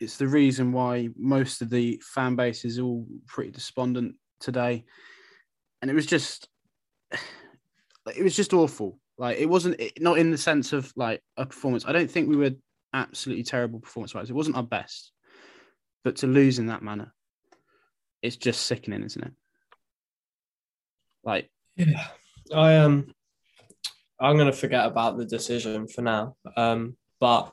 It's 0.00 0.16
the 0.16 0.26
reason 0.26 0.72
why 0.72 1.08
most 1.16 1.62
of 1.62 1.70
the 1.70 2.02
fan 2.04 2.36
base 2.36 2.64
is 2.64 2.78
all 2.78 3.06
pretty 3.26 3.50
despondent 3.50 4.16
today. 4.40 4.84
And 5.82 5.90
it 5.90 5.94
was 5.94 6.06
just, 6.06 6.48
it 7.12 8.22
was 8.22 8.36
just 8.36 8.52
awful. 8.52 8.98
Like, 9.16 9.38
it 9.38 9.48
wasn't, 9.48 9.80
it, 9.80 10.00
not 10.00 10.18
in 10.18 10.30
the 10.30 10.38
sense 10.38 10.72
of 10.72 10.92
like 10.96 11.22
a 11.36 11.46
performance. 11.46 11.84
I 11.86 11.92
don't 11.92 12.10
think 12.10 12.28
we 12.28 12.36
were 12.36 12.52
absolutely 12.92 13.44
terrible 13.44 13.80
performance 13.80 14.14
wise. 14.14 14.30
It 14.30 14.36
wasn't 14.36 14.56
our 14.56 14.62
best 14.62 15.12
but 16.08 16.16
to 16.16 16.26
lose 16.26 16.58
in 16.58 16.66
that 16.66 16.82
manner, 16.82 17.12
it's 18.22 18.36
just 18.36 18.62
sickening, 18.62 19.02
isn't 19.02 19.24
it? 19.24 19.32
Like, 21.24 21.50
Yeah, 21.76 22.06
I 22.52 22.76
um, 22.76 23.12
I'm 24.20 24.36
gonna 24.36 24.52
forget 24.52 24.86
about 24.86 25.16
the 25.16 25.24
decision 25.24 25.86
for 25.88 26.02
now. 26.02 26.36
Um, 26.56 26.96
but 27.20 27.52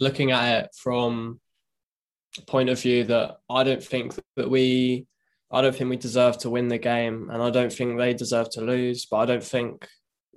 looking 0.00 0.30
at 0.30 0.64
it 0.64 0.70
from 0.76 1.40
a 2.38 2.42
point 2.42 2.68
of 2.68 2.80
view 2.80 3.04
that 3.04 3.38
I 3.50 3.64
don't 3.64 3.82
think 3.82 4.14
that 4.36 4.50
we, 4.50 5.06
I 5.50 5.60
don't 5.60 5.74
think 5.74 5.90
we 5.90 5.96
deserve 5.96 6.38
to 6.38 6.50
win 6.50 6.68
the 6.68 6.78
game, 6.78 7.30
and 7.30 7.42
I 7.42 7.50
don't 7.50 7.72
think 7.72 7.98
they 7.98 8.14
deserve 8.14 8.50
to 8.50 8.60
lose. 8.60 9.06
But 9.06 9.16
I 9.18 9.26
don't 9.26 9.44
think, 9.44 9.88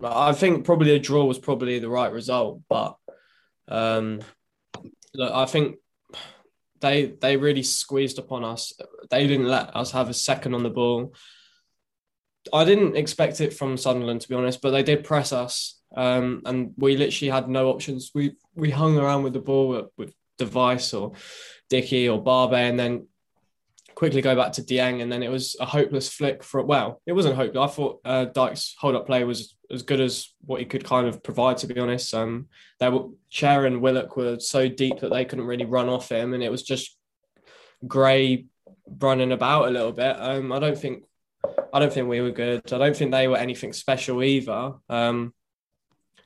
I 0.03 0.33
think 0.33 0.65
probably 0.65 0.95
a 0.95 0.99
draw 0.99 1.25
was 1.25 1.39
probably 1.39 1.79
the 1.79 1.89
right 1.89 2.11
result. 2.11 2.61
But 2.69 2.95
um, 3.67 4.21
look, 5.13 5.31
I 5.33 5.45
think 5.45 5.77
they 6.81 7.13
they 7.21 7.37
really 7.37 7.63
squeezed 7.63 8.19
upon 8.19 8.43
us. 8.43 8.73
They 9.09 9.27
didn't 9.27 9.47
let 9.47 9.75
us 9.75 9.91
have 9.91 10.09
a 10.09 10.13
second 10.13 10.53
on 10.53 10.63
the 10.63 10.69
ball. 10.69 11.13
I 12.53 12.63
didn't 12.65 12.97
expect 12.97 13.41
it 13.41 13.53
from 13.53 13.77
Sunderland 13.77 14.21
to 14.21 14.29
be 14.29 14.35
honest, 14.35 14.61
but 14.61 14.71
they 14.71 14.83
did 14.83 15.03
press 15.03 15.31
us, 15.31 15.79
um, 15.95 16.41
and 16.45 16.73
we 16.77 16.97
literally 16.97 17.31
had 17.31 17.47
no 17.47 17.69
options. 17.69 18.11
We 18.13 18.35
we 18.55 18.71
hung 18.71 18.97
around 18.97 19.23
with 19.23 19.33
the 19.33 19.39
ball 19.39 19.69
with, 19.69 19.85
with 19.97 20.13
De 20.37 20.45
Wijs 20.45 20.99
or 20.99 21.13
Dickey 21.69 22.09
or 22.09 22.21
Barbet, 22.21 22.69
and 22.69 22.79
then 22.79 23.07
quickly 23.93 24.21
go 24.21 24.35
back 24.35 24.53
to 24.53 24.63
Dieng, 24.63 25.01
and 25.01 25.11
then 25.11 25.21
it 25.21 25.29
was 25.29 25.55
a 25.59 25.65
hopeless 25.65 26.09
flick 26.09 26.43
for 26.43 26.63
well, 26.63 27.01
it 27.05 27.13
wasn't 27.13 27.35
hopeless. 27.35 27.69
I 27.69 27.73
thought 27.73 28.01
uh, 28.03 28.25
Dyke's 28.25 28.75
hold 28.79 28.95
up 28.95 29.05
play 29.05 29.23
was 29.23 29.55
as 29.69 29.83
good 29.83 30.01
as 30.01 30.33
what 30.45 30.59
he 30.59 30.65
could 30.65 30.83
kind 30.83 31.07
of 31.07 31.23
provide. 31.23 31.57
To 31.57 31.67
be 31.67 31.79
honest, 31.79 32.13
um, 32.13 32.47
they 32.79 32.89
were 32.89 33.09
Chair 33.29 33.65
and 33.65 33.81
Willock 33.81 34.17
were 34.17 34.39
so 34.39 34.67
deep 34.67 34.99
that 35.01 35.11
they 35.11 35.25
couldn't 35.25 35.45
really 35.45 35.65
run 35.65 35.89
off 35.89 36.11
him, 36.11 36.33
and 36.33 36.43
it 36.43 36.51
was 36.51 36.63
just 36.63 36.97
Gray 37.87 38.45
running 38.99 39.31
about 39.31 39.67
a 39.67 39.71
little 39.71 39.91
bit. 39.91 40.15
Um, 40.19 40.51
I 40.51 40.59
don't 40.59 40.77
think 40.77 41.03
I 41.73 41.79
don't 41.79 41.91
think 41.91 42.07
we 42.07 42.21
were 42.21 42.31
good. 42.31 42.71
I 42.71 42.77
don't 42.77 42.95
think 42.95 43.11
they 43.11 43.27
were 43.27 43.37
anything 43.37 43.73
special 43.73 44.23
either. 44.23 44.73
Um, 44.89 45.33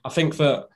I 0.04 0.10
think 0.10 0.38
that 0.38 0.68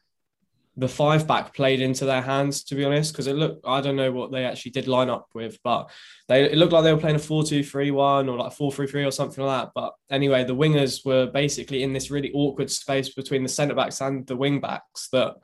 the 0.80 0.88
five 0.88 1.28
back 1.28 1.54
played 1.54 1.82
into 1.82 2.06
their 2.06 2.22
hands, 2.22 2.64
to 2.64 2.76
be 2.76 2.86
honest, 2.86 3.12
because 3.12 3.28
it 3.28 3.36
looked, 3.36 3.66
I 3.68 3.82
don't 3.82 3.98
know 3.98 4.12
what 4.12 4.32
they 4.32 4.46
actually 4.46 4.72
did 4.72 4.88
line 4.88 5.10
up 5.10 5.28
with, 5.34 5.58
but 5.64 5.90
they 6.28 6.46
it 6.46 6.58
looked 6.58 6.72
like 6.72 6.84
they 6.84 6.94
were 6.94 7.00
playing 7.00 7.18
a 7.18 7.20
4 7.20 7.44
2 7.44 7.64
3 7.64 7.92
1 7.92 8.30
or 8.30 8.38
like 8.38 8.54
4 8.54 8.72
3 8.72 8.88
3 8.88 9.04
or 9.04 9.12
something 9.12 9.44
like 9.44 9.66
that. 9.66 9.72
But 9.76 9.94
anyway, 10.10 10.46
the 10.46 10.56
wingers 10.56 11.06
were 11.06 11.28
basically 11.28 11.84
in 11.84 11.92
this 11.92 12.10
really 12.10 12.32
awkward 12.34 12.72
space 12.72 13.10
between 13.10 13.44
the 13.44 13.50
centre 13.50 13.76
backs 13.76 14.00
and 14.02 14.26
the 14.26 14.38
wing 14.38 14.62
backs 14.62 15.10
that, 15.12 15.36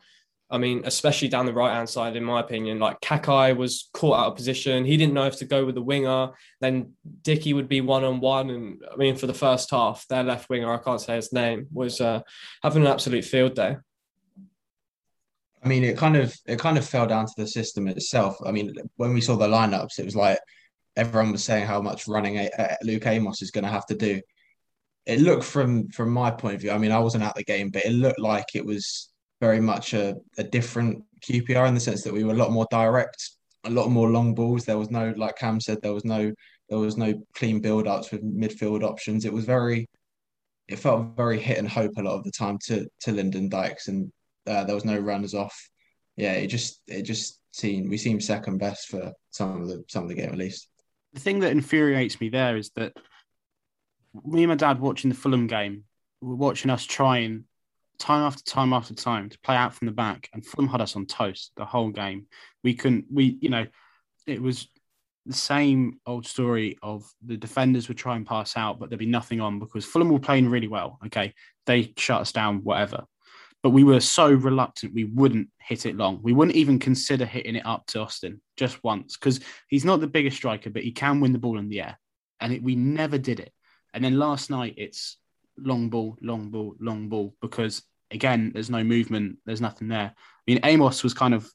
I 0.56 0.58
mean, 0.58 0.84
especially 0.86 1.28
down 1.28 1.46
the 1.46 1.54
right 1.54 1.74
hand 1.74 1.90
side, 1.90 2.16
in 2.16 2.24
my 2.24 2.40
opinion, 2.40 2.80
like 2.80 3.02
Kakay 3.02 3.58
was 3.58 3.90
caught 3.94 4.18
out 4.18 4.28
of 4.28 4.36
position. 4.38 4.86
He 4.86 4.96
didn't 4.96 5.14
know 5.14 5.26
if 5.26 5.38
to 5.40 5.46
go 5.46 5.66
with 5.66 5.76
the 5.76 5.82
winger. 5.82 6.30
Then 6.62 6.94
Dickie 7.24 7.54
would 7.54 7.68
be 7.68 7.82
one 7.82 8.06
on 8.06 8.22
one. 8.22 8.50
And 8.50 8.82
I 8.90 8.96
mean, 8.96 9.18
for 9.18 9.28
the 9.28 9.34
first 9.34 9.70
half, 9.70 10.08
their 10.08 10.24
left 10.24 10.50
winger, 10.50 10.74
I 10.74 10.78
can't 10.78 11.02
say 11.02 11.18
his 11.18 11.34
name, 11.34 11.68
was 11.74 12.00
uh, 12.00 12.22
having 12.64 12.84
an 12.84 12.88
absolute 12.88 13.26
field 13.26 13.54
day. 13.54 13.76
I 15.62 15.68
mean, 15.68 15.84
it 15.84 15.98
kind 15.98 16.16
of 16.16 16.34
it 16.46 16.58
kind 16.58 16.78
of 16.78 16.88
fell 16.88 17.06
down 17.06 17.26
to 17.26 17.34
the 17.36 17.48
system 17.48 17.90
itself. 17.90 18.38
I 18.46 18.52
mean, 18.52 18.74
when 18.96 19.14
we 19.14 19.20
saw 19.20 19.36
the 19.36 19.50
lineups, 19.50 20.00
it 20.00 20.06
was 20.06 20.16
like 20.16 20.40
everyone 20.96 21.34
was 21.34 21.44
saying 21.44 21.66
how 21.66 21.82
much 21.82 22.08
running 22.08 22.38
a, 22.38 22.50
a 22.58 22.78
Luke 22.82 23.08
Amos 23.08 23.42
is 23.42 23.52
going 23.52 23.66
to 23.66 23.70
have 23.70 23.88
to 23.88 23.96
do. 23.96 24.22
It 25.06 25.20
looked 25.20 25.44
from 25.44 25.90
from 25.90 26.12
my 26.12 26.32
point 26.32 26.56
of 26.56 26.62
view. 26.62 26.72
I 26.72 26.78
mean, 26.78 26.94
I 26.94 27.00
wasn't 27.00 27.26
at 27.26 27.36
the 27.36 27.44
game, 27.44 27.72
but 27.72 27.84
it 27.84 27.92
looked 27.92 28.20
like 28.20 28.56
it 28.56 28.66
was 28.66 29.12
very 29.46 29.60
much 29.60 29.94
a, 29.94 30.16
a 30.40 30.44
different 30.44 31.04
QPR 31.22 31.68
in 31.68 31.76
the 31.76 31.80
sense 31.80 32.02
that 32.04 32.14
we 32.14 32.24
were 32.24 32.34
a 32.34 32.42
lot 32.44 32.52
more 32.52 32.68
direct, 32.72 33.30
a 33.66 33.70
lot 33.70 33.90
more 33.90 34.10
long 34.10 34.34
balls. 34.34 34.66
There 34.66 34.78
was 34.78 34.90
no, 34.90 35.14
like 35.18 35.38
Cam 35.38 35.60
said, 35.62 35.82
there 35.82 35.94
was 35.94 36.06
no 36.06 36.32
there 36.68 36.80
was 36.80 36.98
no 36.98 37.14
clean 37.36 37.60
build 37.60 37.88
ups 37.88 38.12
with 38.12 38.24
midfield 38.24 38.82
options. 38.82 39.24
It 39.24 39.34
was 39.34 39.46
very, 39.46 39.88
it 40.68 40.80
felt 40.80 41.16
very 41.16 41.40
hit 41.40 41.60
and 41.60 41.70
hope 41.70 41.92
a 41.98 42.02
lot 42.02 42.16
of 42.18 42.24
the 42.24 42.32
time 42.32 42.58
to 42.68 42.88
to 43.02 43.12
Lyndon 43.12 43.50
Dykes, 43.50 43.88
and 43.88 44.12
uh, 44.48 44.64
there 44.64 44.74
was 44.74 44.86
no 44.86 44.98
runners 44.98 45.36
off. 45.36 45.56
Yeah, 46.18 46.34
it 46.34 46.48
just 46.48 46.82
it 46.88 47.04
just 47.04 47.40
seemed 47.52 47.90
we 47.90 47.98
seemed 47.98 48.24
second 48.24 48.58
best 48.58 48.88
for 48.88 49.14
some 49.30 49.62
of 49.62 49.68
the 49.68 49.84
some 49.88 50.04
of 50.04 50.10
the 50.10 50.16
game 50.16 50.32
at 50.32 50.44
least. 50.46 50.68
The 51.14 51.20
thing 51.20 51.40
that 51.42 51.52
infuriates 51.52 52.20
me 52.20 52.30
there 52.30 52.58
is 52.58 52.72
that 52.72 52.94
me 54.26 54.44
and 54.44 54.50
my 54.50 54.56
dad 54.56 54.80
watching 54.80 55.12
the 55.12 55.16
Fulham 55.16 55.46
game, 55.46 55.84
were 56.22 56.36
watching 56.36 56.72
us 56.72 56.84
trying 56.84 57.46
time 57.98 58.22
after 58.22 58.44
time 58.44 58.74
after 58.74 58.94
time 58.94 59.30
to 59.30 59.40
play 59.40 59.56
out 59.56 59.74
from 59.74 59.88
the 59.88 59.94
back, 59.94 60.30
and 60.34 60.46
Fulham 60.46 60.70
had 60.70 60.82
us 60.82 60.96
on 60.96 61.06
toast 61.06 61.52
the 61.56 61.66
whole 61.66 61.90
game. 61.90 62.28
We 62.64 62.74
couldn't, 62.74 63.06
we 63.12 63.38
you 63.42 63.50
know, 63.50 63.66
it 64.28 64.42
was 64.42 64.68
the 65.26 65.34
same 65.34 66.00
old 66.06 66.26
story 66.28 66.78
of 66.84 67.10
the 67.26 67.38
defenders 67.38 67.88
would 67.88 67.98
try 67.98 68.16
and 68.16 68.26
pass 68.26 68.56
out, 68.56 68.80
but 68.80 68.90
there'd 68.90 69.00
be 69.00 69.06
nothing 69.06 69.42
on 69.42 69.60
because 69.60 69.86
Fulham 69.86 70.10
were 70.10 70.20
playing 70.20 70.50
really 70.50 70.68
well. 70.68 71.00
Okay, 71.06 71.34
they 71.66 71.94
shut 71.98 72.22
us 72.22 72.32
down, 72.32 72.64
whatever 72.64 73.06
but 73.66 73.72
we 73.72 73.84
were 73.84 74.00
so 74.00 74.32
reluctant 74.32 74.94
we 74.94 75.06
wouldn't 75.06 75.50
hit 75.60 75.88
it 75.88 75.98
long. 75.98 76.20
We 76.22 76.34
wouldn't 76.34 76.56
even 76.56 76.78
consider 76.78 77.26
hitting 77.26 77.56
it 77.56 77.66
up 77.66 77.88
to 77.88 78.00
Austin 78.00 78.40
just 78.58 78.84
once 78.84 79.18
because 79.18 79.40
he's 79.70 79.84
not 79.84 80.02
the 80.02 80.08
biggest 80.08 80.38
striker, 80.38 80.70
but 80.70 80.84
he 80.84 80.92
can 80.92 81.20
win 81.20 81.34
the 81.34 81.40
ball 81.40 81.58
in 81.58 81.68
the 81.68 81.82
air. 81.82 81.98
And 82.40 82.54
it, 82.54 82.62
we 82.62 82.76
never 82.76 83.18
did 83.18 83.40
it. 83.40 83.52
And 83.92 84.04
then 84.04 84.20
last 84.20 84.52
night 84.52 84.76
it's 84.78 85.18
long 85.58 85.90
ball, 85.90 86.18
long 86.22 86.50
ball, 86.50 86.76
long 86.80 87.10
ball 87.10 87.34
because 87.42 87.84
again, 88.12 88.52
there's 88.54 88.70
no 88.70 88.84
movement, 88.84 89.38
there's 89.46 89.62
nothing 89.62 89.88
there. 89.88 90.14
I 90.16 90.42
mean, 90.48 90.60
Amos 90.64 91.04
was 91.04 91.14
kind 91.14 91.34
of. 91.34 91.50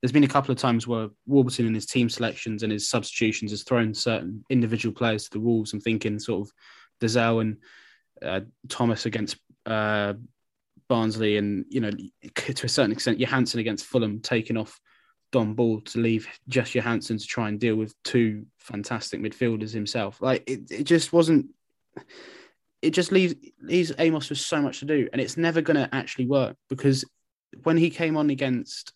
There's 0.00 0.12
been 0.12 0.24
a 0.24 0.28
couple 0.28 0.52
of 0.52 0.58
times 0.58 0.86
where 0.86 1.08
Warburton 1.26 1.66
in 1.66 1.74
his 1.74 1.86
team 1.86 2.08
selections 2.08 2.62
and 2.62 2.70
his 2.70 2.88
substitutions 2.88 3.50
has 3.50 3.64
thrown 3.64 3.92
certain 3.92 4.44
individual 4.48 4.94
players 4.94 5.24
to 5.24 5.30
the 5.32 5.40
wolves. 5.40 5.72
I'm 5.72 5.80
thinking 5.80 6.20
sort 6.20 6.46
of 6.46 6.52
Dozzell 7.00 7.40
and 7.40 7.56
uh, 8.22 8.40
Thomas 8.68 9.06
against 9.06 9.38
uh, 9.66 10.14
Barnsley 10.88 11.36
and 11.36 11.64
you 11.68 11.80
know 11.80 11.90
to 12.34 12.66
a 12.66 12.68
certain 12.68 12.92
extent 12.92 13.18
Johansen 13.18 13.58
against 13.58 13.86
Fulham 13.86 14.20
taking 14.20 14.56
off 14.56 14.78
Dom 15.32 15.54
Ball 15.54 15.80
to 15.82 15.98
leave 15.98 16.28
just 16.48 16.74
Johansen 16.74 17.18
to 17.18 17.26
try 17.26 17.48
and 17.48 17.60
deal 17.60 17.76
with 17.76 17.94
two 18.04 18.46
fantastic 18.58 19.20
midfielders 19.20 19.72
himself. 19.72 20.22
Like 20.22 20.48
it, 20.48 20.70
it 20.70 20.84
just 20.84 21.12
wasn't. 21.12 21.46
It 22.82 22.90
just 22.90 23.12
leaves 23.12 23.34
leaves 23.60 23.92
Amos 23.98 24.28
with 24.28 24.38
so 24.38 24.62
much 24.62 24.80
to 24.80 24.84
do, 24.84 25.08
and 25.12 25.20
it's 25.20 25.36
never 25.36 25.60
going 25.60 25.76
to 25.76 25.92
actually 25.92 26.26
work 26.26 26.56
because 26.68 27.04
when 27.62 27.76
he 27.76 27.90
came 27.90 28.16
on 28.16 28.30
against, 28.30 28.92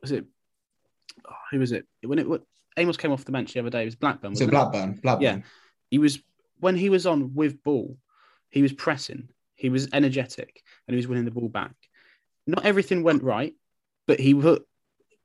was 0.00 0.12
it 0.12 0.24
oh, 1.28 1.34
who 1.50 1.58
was 1.58 1.72
it 1.72 1.86
when 2.04 2.18
it 2.18 2.26
Amos 2.76 2.96
came 2.96 3.12
off 3.12 3.24
the 3.24 3.32
bench 3.32 3.52
the 3.52 3.60
other 3.60 3.70
day? 3.70 3.82
It 3.82 3.86
was 3.86 3.96
Blackburn. 3.96 4.30
Was 4.30 4.40
it 4.40 4.50
Blackburn? 4.50 5.00
Blackburn. 5.02 5.22
Yeah, 5.22 5.38
he 5.90 5.98
was 5.98 6.20
when 6.60 6.76
he 6.76 6.88
was 6.88 7.06
on 7.06 7.34
with 7.34 7.62
ball, 7.62 7.96
he 8.50 8.62
was 8.62 8.72
pressing 8.72 9.28
he 9.54 9.70
was 9.70 9.88
energetic 9.92 10.62
and 10.86 10.94
he 10.94 10.96
was 10.96 11.08
winning 11.08 11.24
the 11.24 11.30
ball 11.30 11.48
back. 11.48 11.74
Not 12.46 12.64
everything 12.64 13.02
went 13.02 13.22
right, 13.22 13.54
but 14.06 14.20
he 14.20 14.34
put, 14.34 14.66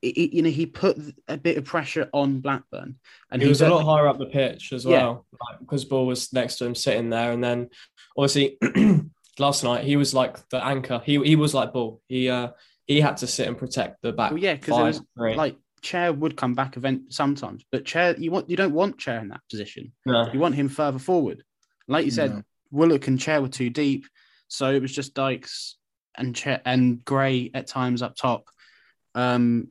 he, 0.02 0.30
you 0.34 0.42
know, 0.42 0.50
he 0.50 0.66
put 0.66 0.98
a 1.28 1.38
bit 1.38 1.58
of 1.58 1.66
pressure 1.66 2.10
on 2.14 2.40
Blackburn, 2.40 2.96
and 3.32 3.42
he, 3.42 3.48
he 3.48 3.50
was 3.50 3.62
a 3.62 3.70
lot 3.70 3.84
higher 3.84 4.08
up 4.08 4.18
the 4.18 4.26
pitch 4.26 4.72
as 4.74 4.86
well, 4.86 5.26
yeah. 5.32 5.58
because 5.60 5.86
Ball 5.86 6.06
was 6.06 6.32
next 6.34 6.58
to 6.58 6.66
him 6.66 6.76
sitting 6.76 7.10
there, 7.10 7.32
and 7.32 7.44
then 7.44 7.70
obviously 8.18 8.58
last 9.40 9.64
night 9.64 9.84
he 9.84 9.96
was 9.96 10.14
like 10.14 10.38
the 10.50 10.64
anchor. 10.64 11.02
He 11.04 11.22
he 11.24 11.36
was 11.36 11.54
like 11.54 11.74
Ball. 11.74 12.02
He 12.08 12.30
uh 12.30 12.50
he 12.88 13.02
had 13.02 13.18
to 13.18 13.28
sit 13.28 13.48
and 13.48 13.58
protect 13.58 14.02
the 14.02 14.12
back. 14.12 14.32
Well, 14.32 14.40
yeah, 14.40 14.56
because 14.56 15.02
like 15.16 15.56
Chair 15.82 16.12
would 16.14 16.36
come 16.36 16.56
back 16.56 16.78
event 16.78 17.14
sometimes, 17.14 17.64
but 17.72 17.86
Chair 17.86 18.16
you 18.18 18.32
want 18.32 18.50
you 18.50 18.58
don't 18.58 18.74
want 18.74 18.98
Chair 18.98 19.20
in 19.20 19.30
that 19.30 19.42
position. 19.50 19.92
No. 20.06 20.30
You 20.32 20.40
want 20.40 20.56
him 20.56 20.70
further 20.70 21.00
forward. 21.00 21.44
Like 21.88 22.06
you 22.06 22.12
said, 22.12 22.34
no. 22.36 22.42
Willock 22.72 23.08
and 23.08 23.20
Chair 23.20 23.42
were 23.42 23.48
too 23.48 23.70
deep. 23.70 24.06
So 24.48 24.72
it 24.72 24.82
was 24.82 24.94
just 24.94 25.14
Dykes 25.14 25.78
and 26.16 26.36
Ch- 26.36 26.62
and 26.66 27.04
Gray 27.04 27.52
at 27.54 27.68
times 27.68 28.02
up 28.02 28.16
top. 28.16 28.46
Um, 29.16 29.70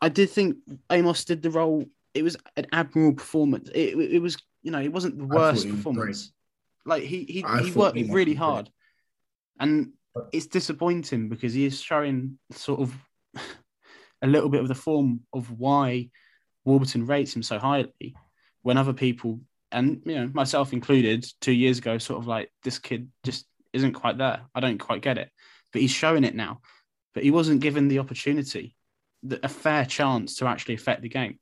I 0.00 0.08
did 0.08 0.30
think 0.30 0.56
Amos 0.90 1.24
did 1.24 1.42
the 1.42 1.50
role. 1.50 1.84
It 2.14 2.22
was 2.22 2.36
an 2.56 2.66
admirable 2.72 3.16
performance. 3.16 3.70
It, 3.74 3.96
it 3.98 4.20
was, 4.20 4.36
you 4.62 4.70
know, 4.70 4.80
it 4.80 4.92
wasn't 4.92 5.18
the 5.18 5.24
worst 5.24 5.68
performance. 5.68 6.32
Like 6.86 7.02
he 7.02 7.24
he, 7.24 7.44
he 7.62 7.70
worked 7.72 7.96
he 7.96 8.10
really 8.10 8.34
hard, 8.34 8.70
and 9.58 9.92
it's 10.32 10.46
disappointing 10.46 11.28
because 11.28 11.54
he 11.54 11.64
is 11.64 11.80
showing 11.80 12.38
sort 12.52 12.80
of 12.80 12.94
a 14.22 14.26
little 14.26 14.48
bit 14.48 14.60
of 14.60 14.68
the 14.68 14.74
form 14.74 15.20
of 15.32 15.50
why 15.58 16.10
Warburton 16.64 17.06
rates 17.06 17.34
him 17.34 17.42
so 17.42 17.58
highly 17.58 18.14
when 18.62 18.76
other 18.76 18.92
people 18.92 19.40
and 19.72 20.02
you 20.04 20.14
know 20.14 20.30
myself 20.32 20.72
included 20.72 21.26
two 21.40 21.52
years 21.52 21.78
ago 21.78 21.98
sort 21.98 22.20
of 22.20 22.26
like 22.26 22.50
this 22.62 22.78
kid 22.78 23.08
just 23.24 23.46
isn't 23.74 23.92
quite 23.92 24.16
there. 24.16 24.40
I 24.54 24.60
don't 24.60 24.78
quite 24.78 25.02
get 25.02 25.18
it. 25.18 25.30
But 25.72 25.82
he's 25.82 25.90
showing 25.90 26.24
it 26.24 26.34
now. 26.34 26.60
But 27.12 27.24
he 27.24 27.30
wasn't 27.30 27.60
given 27.60 27.88
the 27.88 27.98
opportunity, 27.98 28.73
a 29.42 29.48
fair 29.48 29.84
chance 29.84 30.36
to 30.36 30.46
actually 30.46 30.74
affect 30.74 31.02
the 31.02 31.08
game. 31.08 31.38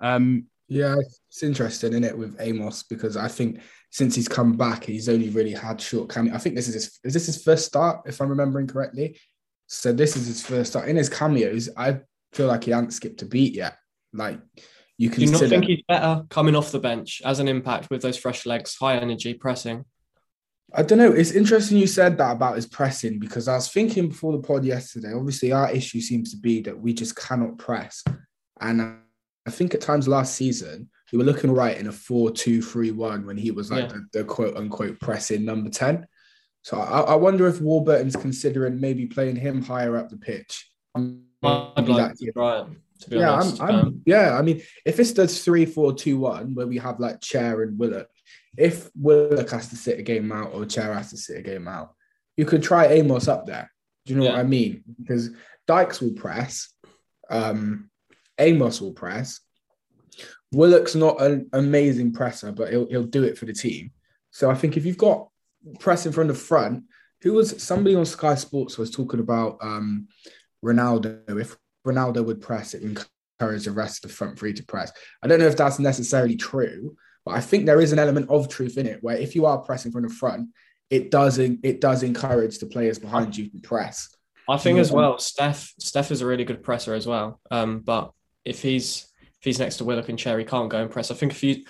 Um, 0.00 0.46
yeah, 0.68 0.96
it's 0.98 1.42
interesting, 1.42 1.92
isn't 1.92 2.04
it, 2.04 2.16
with 2.16 2.36
Amos 2.40 2.82
because 2.82 3.16
I 3.16 3.28
think 3.28 3.60
since 3.90 4.14
he's 4.14 4.28
come 4.28 4.56
back, 4.56 4.84
he's 4.84 5.08
only 5.08 5.30
really 5.30 5.52
had 5.52 5.80
short 5.80 6.10
cameo. 6.10 6.34
I 6.34 6.38
think 6.38 6.54
this 6.54 6.68
is 6.68 6.74
his 6.74 6.98
is 7.04 7.14
this 7.14 7.26
his 7.26 7.42
first 7.42 7.64
start, 7.64 8.02
if 8.06 8.20
I'm 8.20 8.28
remembering 8.28 8.66
correctly. 8.66 9.18
So 9.66 9.92
this 9.92 10.16
is 10.16 10.26
his 10.26 10.44
first 10.44 10.72
start 10.72 10.88
in 10.88 10.96
his 10.96 11.08
cameos. 11.08 11.68
I 11.76 12.00
feel 12.32 12.46
like 12.46 12.64
he 12.64 12.70
hasn't 12.70 12.92
skipped 12.92 13.22
a 13.22 13.26
beat 13.26 13.54
yet. 13.54 13.76
Like 14.12 14.40
you 14.98 15.08
can. 15.08 15.20
Do 15.20 15.26
you 15.26 15.32
not 15.32 15.40
think 15.40 15.64
he's 15.64 15.82
better 15.88 16.24
coming 16.28 16.54
off 16.54 16.70
the 16.70 16.80
bench 16.80 17.22
as 17.24 17.38
an 17.38 17.48
impact 17.48 17.88
with 17.90 18.02
those 18.02 18.18
fresh 18.18 18.44
legs, 18.44 18.76
high 18.76 18.96
energy 18.96 19.34
pressing? 19.34 19.84
I 20.74 20.82
don't 20.82 20.98
know. 20.98 21.12
It's 21.12 21.32
interesting 21.32 21.78
you 21.78 21.86
said 21.86 22.18
that 22.18 22.32
about 22.32 22.56
his 22.56 22.66
pressing 22.66 23.18
because 23.18 23.48
I 23.48 23.54
was 23.54 23.68
thinking 23.68 24.08
before 24.08 24.32
the 24.32 24.46
pod 24.46 24.64
yesterday. 24.64 25.12
Obviously, 25.14 25.50
our 25.50 25.70
issue 25.70 26.00
seems 26.00 26.30
to 26.32 26.36
be 26.36 26.60
that 26.62 26.78
we 26.78 26.92
just 26.92 27.16
cannot 27.16 27.56
press, 27.56 28.04
and 28.60 28.98
I 29.46 29.50
think 29.50 29.74
at 29.74 29.80
times 29.80 30.06
last 30.06 30.34
season 30.34 30.90
we 31.10 31.18
were 31.18 31.24
looking 31.24 31.52
right 31.52 31.78
in 31.78 31.86
a 31.86 31.92
four-two-three-one 31.92 33.24
when 33.24 33.38
he 33.38 33.50
was 33.50 33.70
like 33.70 33.88
yeah. 33.88 33.96
the, 34.12 34.18
the, 34.18 34.24
quote 34.24 34.56
unquote 34.56 35.00
pressing 35.00 35.44
number 35.44 35.70
ten. 35.70 36.06
So 36.62 36.78
I, 36.78 37.00
I, 37.00 37.14
wonder 37.14 37.46
if 37.46 37.62
Warburton's 37.62 38.16
considering 38.16 38.78
maybe 38.78 39.06
playing 39.06 39.36
him 39.36 39.62
higher 39.62 39.96
up 39.96 40.10
the 40.10 40.18
pitch. 40.18 40.70
I'd 40.94 41.88
like 41.88 42.14
to 42.16 42.32
try 42.32 42.60
it. 42.60 42.66
To 43.00 43.10
be 43.10 43.16
yeah, 43.16 43.30
honest, 43.30 43.62
I'm, 43.62 43.68
I'm, 43.68 43.74
um, 43.76 44.02
yeah. 44.04 44.36
I 44.36 44.42
mean, 44.42 44.60
if 44.84 45.00
it's 45.00 45.12
the 45.12 45.26
three-four-two-one 45.26 46.54
where 46.54 46.66
we 46.66 46.76
have 46.78 47.00
like 47.00 47.20
Chair 47.20 47.62
and 47.62 47.78
Willock, 47.78 48.08
if 48.56 48.90
Willock 48.94 49.50
has 49.50 49.68
to 49.68 49.76
sit 49.76 49.98
a 49.98 50.02
game 50.02 50.32
out 50.32 50.52
or 50.52 50.64
Chair 50.64 50.92
has 50.94 51.10
to 51.10 51.16
sit 51.16 51.38
a 51.38 51.42
game 51.42 51.68
out, 51.68 51.94
you 52.36 52.44
could 52.44 52.62
try 52.62 52.86
Amos 52.86 53.28
up 53.28 53.46
there. 53.46 53.70
Do 54.06 54.14
you 54.14 54.20
know 54.20 54.26
yeah. 54.26 54.32
what 54.32 54.40
I 54.40 54.44
mean? 54.44 54.84
Because 54.98 55.30
Dykes 55.66 56.00
will 56.00 56.14
press, 56.14 56.72
um, 57.30 57.90
Amos 58.38 58.80
will 58.80 58.92
press. 58.92 59.40
Willock's 60.52 60.94
not 60.94 61.20
an 61.20 61.48
amazing 61.52 62.12
presser, 62.12 62.52
but 62.52 62.70
he'll, 62.70 62.88
he'll 62.88 63.04
do 63.04 63.24
it 63.24 63.36
for 63.36 63.44
the 63.44 63.52
team. 63.52 63.90
So 64.30 64.50
I 64.50 64.54
think 64.54 64.76
if 64.76 64.86
you've 64.86 64.96
got 64.96 65.28
pressing 65.78 66.12
from 66.12 66.28
the 66.28 66.34
front, 66.34 66.84
who 67.22 67.32
was 67.32 67.62
somebody 67.62 67.94
on 67.96 68.06
Sky 68.06 68.34
Sports 68.36 68.78
was 68.78 68.90
talking 68.90 69.20
about 69.20 69.58
um, 69.60 70.08
Ronaldo. 70.64 71.38
If 71.40 71.56
Ronaldo 71.86 72.24
would 72.24 72.40
press, 72.40 72.74
it 72.74 72.82
encourage 72.82 73.64
the 73.64 73.72
rest 73.72 74.04
of 74.04 74.10
the 74.10 74.16
front 74.16 74.38
three 74.38 74.52
to 74.52 74.64
press. 74.64 74.92
I 75.22 75.26
don't 75.26 75.40
know 75.40 75.46
if 75.46 75.56
that's 75.56 75.78
necessarily 75.78 76.36
true, 76.36 76.96
but 77.28 77.36
I 77.36 77.40
think 77.42 77.66
there 77.66 77.82
is 77.82 77.92
an 77.92 77.98
element 77.98 78.30
of 78.30 78.48
truth 78.48 78.78
in 78.78 78.86
it 78.86 79.02
where 79.02 79.14
if 79.14 79.34
you 79.34 79.44
are 79.44 79.58
pressing 79.58 79.92
from 79.92 80.04
the 80.04 80.08
front, 80.08 80.48
it 80.88 81.10
does 81.10 81.38
it 81.38 81.78
does 81.78 82.02
encourage 82.02 82.58
the 82.58 82.64
players 82.64 82.98
behind 82.98 83.36
you 83.36 83.50
to 83.50 83.58
press. 83.58 84.08
I 84.48 84.56
think 84.56 84.78
as 84.78 84.90
well, 84.90 85.18
Steph 85.18 85.74
Steph 85.78 86.10
is 86.10 86.22
a 86.22 86.26
really 86.26 86.44
good 86.44 86.62
presser 86.62 86.94
as 86.94 87.06
well. 87.06 87.38
Um, 87.50 87.80
but 87.80 88.12
if 88.46 88.62
he's 88.62 89.12
if 89.20 89.42
he's 89.42 89.58
next 89.58 89.76
to 89.76 89.84
Willock 89.84 90.08
and 90.08 90.18
Cherry, 90.18 90.42
can't 90.42 90.70
go 90.70 90.80
and 90.80 90.90
press. 90.90 91.10
I 91.10 91.16
think 91.16 91.32
if 91.32 91.42
you 91.42 91.64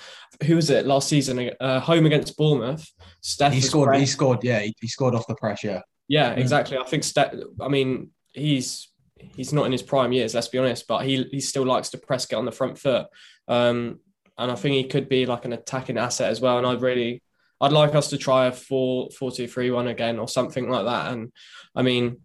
who 0.44 0.54
was 0.54 0.70
it 0.70 0.86
last 0.86 1.08
season, 1.08 1.50
uh, 1.58 1.80
home 1.80 2.06
against 2.06 2.36
Bournemouth, 2.36 2.88
Steph 3.20 3.52
he 3.52 3.60
scored. 3.60 3.96
He 3.96 4.06
scored. 4.06 4.44
Yeah, 4.44 4.60
he, 4.60 4.72
he, 4.80 4.86
scored 4.86 5.16
off 5.16 5.26
the 5.26 5.34
pressure. 5.34 5.82
Yeah, 6.06 6.34
exactly. 6.34 6.78
I 6.78 6.84
think 6.84 7.02
Steph. 7.02 7.34
I 7.60 7.66
mean, 7.66 8.10
he's 8.32 8.92
he's 9.34 9.52
not 9.52 9.66
in 9.66 9.72
his 9.72 9.82
prime 9.82 10.12
years. 10.12 10.36
Let's 10.36 10.46
be 10.46 10.58
honest, 10.58 10.86
but 10.86 11.04
he 11.04 11.24
he 11.32 11.40
still 11.40 11.66
likes 11.66 11.88
to 11.88 11.98
press, 11.98 12.26
get 12.26 12.36
on 12.36 12.44
the 12.44 12.52
front 12.52 12.78
foot. 12.78 13.08
Um, 13.48 13.98
and 14.38 14.50
I 14.50 14.54
think 14.54 14.76
he 14.76 14.84
could 14.84 15.08
be 15.08 15.26
like 15.26 15.44
an 15.44 15.52
attacking 15.52 15.98
asset 15.98 16.30
as 16.30 16.40
well. 16.40 16.58
And 16.58 16.66
I'd 16.66 16.80
really, 16.80 17.22
I'd 17.60 17.72
like 17.72 17.94
us 17.94 18.10
to 18.10 18.18
try 18.18 18.46
a 18.46 18.52
four 18.52 19.10
four 19.10 19.32
two 19.32 19.48
three 19.48 19.70
one 19.70 19.88
again 19.88 20.18
or 20.18 20.28
something 20.28 20.70
like 20.70 20.84
that. 20.84 21.12
And 21.12 21.32
I 21.74 21.82
mean, 21.82 22.18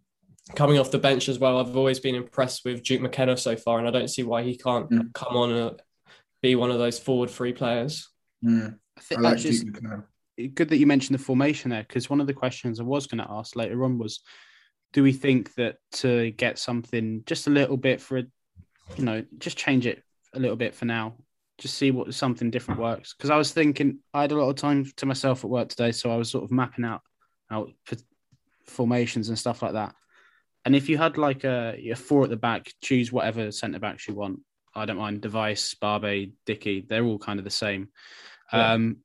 coming 0.56 0.78
off 0.78 0.91
the 0.91 0.99
bench 0.99 1.28
as 1.28 1.39
well, 1.39 1.60
I've 1.60 1.76
always 1.76 1.99
been 1.99 2.15
impressed 2.15 2.63
with 2.65 2.84
Duke 2.84 3.02
McKenna 3.02 3.36
so 3.36 3.56
far, 3.56 3.80
and 3.80 3.88
I 3.88 3.91
don't 3.91 4.10
see 4.10 4.23
why 4.23 4.43
he 4.43 4.58
can't 4.58 4.89
mm. 4.89 5.13
come 5.13 5.36
on 5.36 5.52
and 5.52 5.82
be 6.41 6.56
one 6.56 6.71
of 6.71 6.78
those 6.78 6.99
forward 6.99 7.30
three 7.30 7.54
players. 7.54 8.10
Mm. 8.45 8.78
I 8.97 9.02
think 9.02 9.19
I 9.19 9.23
like 9.23 9.38
just, 9.39 9.65
good 10.54 10.69
that 10.69 10.78
you 10.78 10.86
mentioned 10.86 11.17
the 11.17 11.23
formation 11.23 11.71
there 11.71 11.84
because 11.84 12.10
one 12.10 12.21
of 12.21 12.28
the 12.28 12.34
questions 12.34 12.80
I 12.80 12.84
was 12.84 13.08
going 13.08 13.23
to 13.23 13.32
ask 13.32 13.56
later 13.56 13.84
on 13.84 13.97
was, 13.97 14.21
do 14.91 15.02
we 15.02 15.13
think 15.13 15.56
that 15.56 15.78
to 15.93 16.30
get 16.32 16.60
something 16.60 17.23
just 17.26 17.47
a 17.47 17.49
little 17.49 17.78
bit 17.78 18.02
for, 18.02 18.19
a, 18.19 18.23
you 18.97 19.06
know, 19.06 19.23
just 19.39 19.58
change 19.58 19.88
it 19.88 20.04
a 20.34 20.39
little 20.39 20.56
bit 20.56 20.76
for 20.76 20.86
now 20.86 21.15
just 21.63 21.78
see 21.78 21.91
what 21.91 22.13
something 22.13 22.52
different 22.52 22.82
works. 22.82 23.13
Because 23.13 23.30
I 23.30 23.38
was 23.38 23.54
thinking, 23.54 23.99
I 24.13 24.21
had 24.21 24.34
a 24.34 24.36
lot 24.36 24.49
of 24.49 24.58
time 24.58 24.86
to 24.97 25.06
myself 25.06 25.45
at 25.45 25.49
work 25.49 25.69
today, 25.69 25.93
so 25.93 26.12
I 26.12 26.17
was 26.17 26.30
sort 26.30 26.43
of 26.43 26.52
mapping 26.52 26.84
out 26.84 27.02
out 27.49 27.71
formations 28.67 29.30
and 29.30 29.39
stuff 29.39 29.62
like 29.62 29.71
that. 29.71 29.95
And 30.65 30.76
if 30.76 30.89
you 30.89 30.97
had 30.97 31.17
like 31.17 31.45
a, 31.45 31.80
a 31.89 31.95
four 31.95 32.26
at 32.26 32.30
the 32.30 32.36
back, 32.36 32.69
choose 32.82 33.13
whatever 33.13 33.49
centre 33.52 33.80
backs 33.80 34.10
you 34.10 34.13
want. 34.13 34.41
I 34.76 34.86
don't 34.86 34.97
mind 34.97 35.21
De 35.21 35.30
Wijs, 35.30 35.80
Barbet, 35.80 36.32
Dickie. 36.45 36.86
They're 36.88 37.06
all 37.06 37.19
kind 37.19 37.39
of 37.39 37.45
the 37.45 37.52
same. 37.52 37.89
Yeah. 38.52 38.73
Um, 38.73 38.97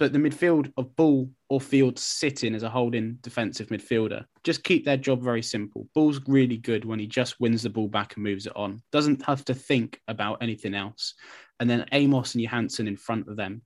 but 0.00 0.12
the 0.12 0.18
midfield 0.18 0.72
of 0.76 0.96
ball 0.96 1.30
or 1.48 1.60
field 1.60 1.98
sitting 1.98 2.54
as 2.54 2.62
a 2.64 2.70
holding 2.70 3.18
defensive 3.20 3.68
midfielder, 3.68 4.24
just 4.42 4.64
keep 4.64 4.84
their 4.84 4.96
job 4.96 5.22
very 5.22 5.42
simple. 5.42 5.86
Ball's 5.94 6.20
really 6.26 6.56
good 6.56 6.84
when 6.84 6.98
he 6.98 7.06
just 7.06 7.38
wins 7.38 7.62
the 7.62 7.70
ball 7.70 7.86
back 7.86 8.14
and 8.14 8.24
moves 8.24 8.46
it 8.46 8.56
on. 8.56 8.82
Doesn't 8.90 9.22
have 9.26 9.44
to 9.44 9.54
think 9.54 10.00
about 10.08 10.42
anything 10.42 10.74
else 10.74 11.14
and 11.60 11.70
then 11.70 11.86
Amos 11.92 12.34
and 12.34 12.42
Johansen 12.42 12.88
in 12.88 12.96
front 12.96 13.28
of 13.28 13.36
them. 13.36 13.62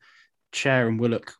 Chair 0.53 0.89
and 0.89 1.01
Willock 1.01 1.35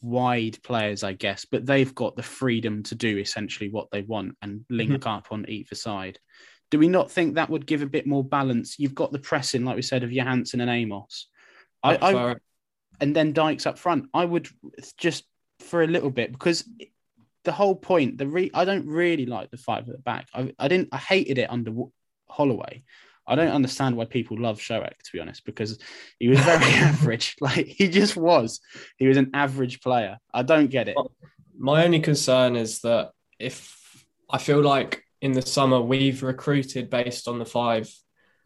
wide 0.00 0.58
players, 0.62 1.02
I 1.02 1.12
guess, 1.12 1.44
but 1.44 1.64
they've 1.64 1.94
got 1.94 2.16
the 2.16 2.22
freedom 2.22 2.82
to 2.84 2.94
do 2.94 3.18
essentially 3.18 3.70
what 3.70 3.90
they 3.90 4.02
want 4.02 4.36
and 4.42 4.64
link 4.68 4.90
mm-hmm. 4.90 5.08
up 5.08 5.28
on 5.30 5.48
either 5.48 5.74
side. 5.74 6.18
Do 6.70 6.78
we 6.78 6.88
not 6.88 7.10
think 7.10 7.34
that 7.34 7.48
would 7.48 7.66
give 7.66 7.82
a 7.82 7.86
bit 7.86 8.06
more 8.06 8.24
balance? 8.24 8.78
You've 8.78 8.94
got 8.94 9.12
the 9.12 9.18
pressing, 9.18 9.64
like 9.64 9.76
we 9.76 9.82
said, 9.82 10.02
of 10.02 10.10
Johansen 10.10 10.60
and 10.60 10.70
Amos. 10.70 11.28
I, 11.82 11.96
I, 11.96 12.34
and 13.00 13.14
then 13.14 13.32
Dykes 13.32 13.66
up 13.66 13.78
front. 13.78 14.08
I 14.12 14.24
would 14.24 14.48
just 14.98 15.24
for 15.60 15.82
a 15.82 15.86
little 15.86 16.10
bit 16.10 16.32
because 16.32 16.68
the 17.44 17.52
whole 17.52 17.74
point, 17.74 18.18
the 18.18 18.26
re, 18.26 18.50
I 18.52 18.64
don't 18.64 18.86
really 18.86 19.26
like 19.26 19.50
the 19.50 19.56
five 19.56 19.88
at 19.88 19.96
the 19.96 20.02
back. 20.02 20.28
I, 20.34 20.52
I 20.58 20.68
didn't. 20.68 20.88
I 20.92 20.98
hated 20.98 21.38
it 21.38 21.50
under 21.50 21.72
Holloway. 22.28 22.82
I 23.28 23.34
don't 23.34 23.52
understand 23.52 23.96
why 23.96 24.06
people 24.06 24.40
love 24.40 24.60
Shoek, 24.60 25.02
to 25.02 25.12
be 25.12 25.20
honest, 25.20 25.44
because 25.44 25.78
he 26.18 26.28
was 26.28 26.40
very 26.40 26.64
average. 26.74 27.36
Like 27.40 27.66
he 27.66 27.88
just 27.88 28.16
was. 28.16 28.60
He 28.96 29.06
was 29.06 29.16
an 29.16 29.30
average 29.34 29.80
player. 29.80 30.18
I 30.32 30.42
don't 30.42 30.68
get 30.68 30.88
it. 30.88 30.96
My 31.56 31.84
only 31.84 32.00
concern 32.00 32.56
is 32.56 32.80
that 32.80 33.12
if 33.38 34.04
I 34.30 34.38
feel 34.38 34.62
like 34.62 35.04
in 35.20 35.32
the 35.32 35.42
summer 35.42 35.80
we've 35.80 36.22
recruited 36.22 36.90
based 36.90 37.28
on 37.28 37.38
the 37.38 37.44
five, 37.44 37.92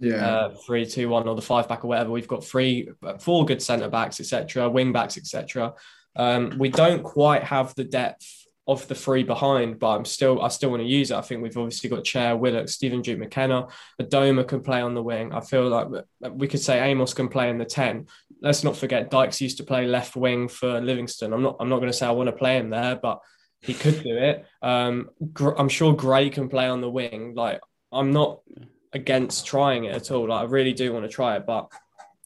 yeah, 0.01 0.27
uh, 0.27 0.55
three, 0.67 0.85
two, 0.85 1.09
one, 1.09 1.29
or 1.29 1.37
the 1.37 1.43
five 1.43 1.69
back 1.69 1.85
or 1.85 1.89
whatever. 1.89 2.11
We've 2.11 2.29
got 2.29 2.45
three, 2.45 2.89
four 3.21 3.45
good 3.45 3.63
centre 3.63 3.89
backs, 3.89 4.19
etc., 4.21 4.69
wing 4.69 4.93
backs, 4.93 5.17
etc. 5.17 5.75
Um, 6.17 6.57
we 6.59 6.69
don't 6.69 7.03
quite 7.03 7.45
have 7.45 7.75
the 7.77 7.85
depth 7.85 8.42
of 8.69 8.87
the 8.87 8.95
three 8.95 9.25
behind, 9.25 9.79
but 9.79 9.89
I'm 9.89 10.05
still 10.05 10.41
I 10.41 10.49
still 10.49 10.71
want 10.71 10.83
to 10.83 10.89
use 10.89 11.11
it. 11.11 11.17
I 11.17 11.21
think 11.21 11.43
we've 11.43 11.57
obviously 11.57 11.91
got 11.91 12.05
Chair, 12.05 12.37
Willock, 12.37 12.69
Stephen 12.69 13.03
Duke 13.03 13.19
McKenna, 13.19 13.67
Adomah 14.01 14.47
can 14.47 14.61
play 14.61 14.81
on 14.81 14.95
the 14.95 15.03
wing. 15.03 15.33
I 15.33 15.41
feel 15.41 15.69
like 15.69 15.89
we 16.31 16.47
could 16.47 16.61
say 16.61 16.81
Amos 16.81 17.13
can 17.13 17.29
play 17.29 17.51
in 17.51 17.59
the 17.59 17.65
10. 17.65 18.07
Let's 18.41 18.63
not 18.63 18.77
forget 18.77 19.11
Dykes 19.11 19.41
used 19.41 19.57
to 19.59 19.65
play 19.65 19.87
left 19.87 20.15
wing 20.15 20.49
for 20.49 20.81
Livingston. 20.81 21.33
I'm 21.33 21.43
not 21.43 21.57
I'm 21.59 21.69
not 21.69 21.79
going 21.79 21.91
to 21.91 21.97
say 21.97 22.07
I 22.07 22.13
want 22.13 22.29
to 22.29 22.37
play 22.37 22.57
him 22.57 22.71
there, 22.71 22.97
but 22.97 23.21
he 23.61 23.75
could 23.75 24.03
do 24.03 24.17
it. 24.17 24.45
Um, 24.61 25.11
I'm 25.57 25.69
sure 25.69 25.95
Gray 25.95 26.31
can 26.31 26.49
play 26.49 26.69
on 26.69 26.81
the 26.81 26.91
wing. 26.91 27.35
Like 27.35 27.61
I'm 27.91 28.13
not 28.13 28.41
against 28.93 29.47
trying 29.47 29.85
it 29.85 29.95
at 29.95 30.11
all. 30.13 30.29
Like 30.29 30.43
I 30.43 30.45
really 30.45 30.73
do 30.73 30.93
want 30.93 31.05
to 31.05 31.09
try 31.09 31.37
it, 31.37 31.47
but 31.47 31.69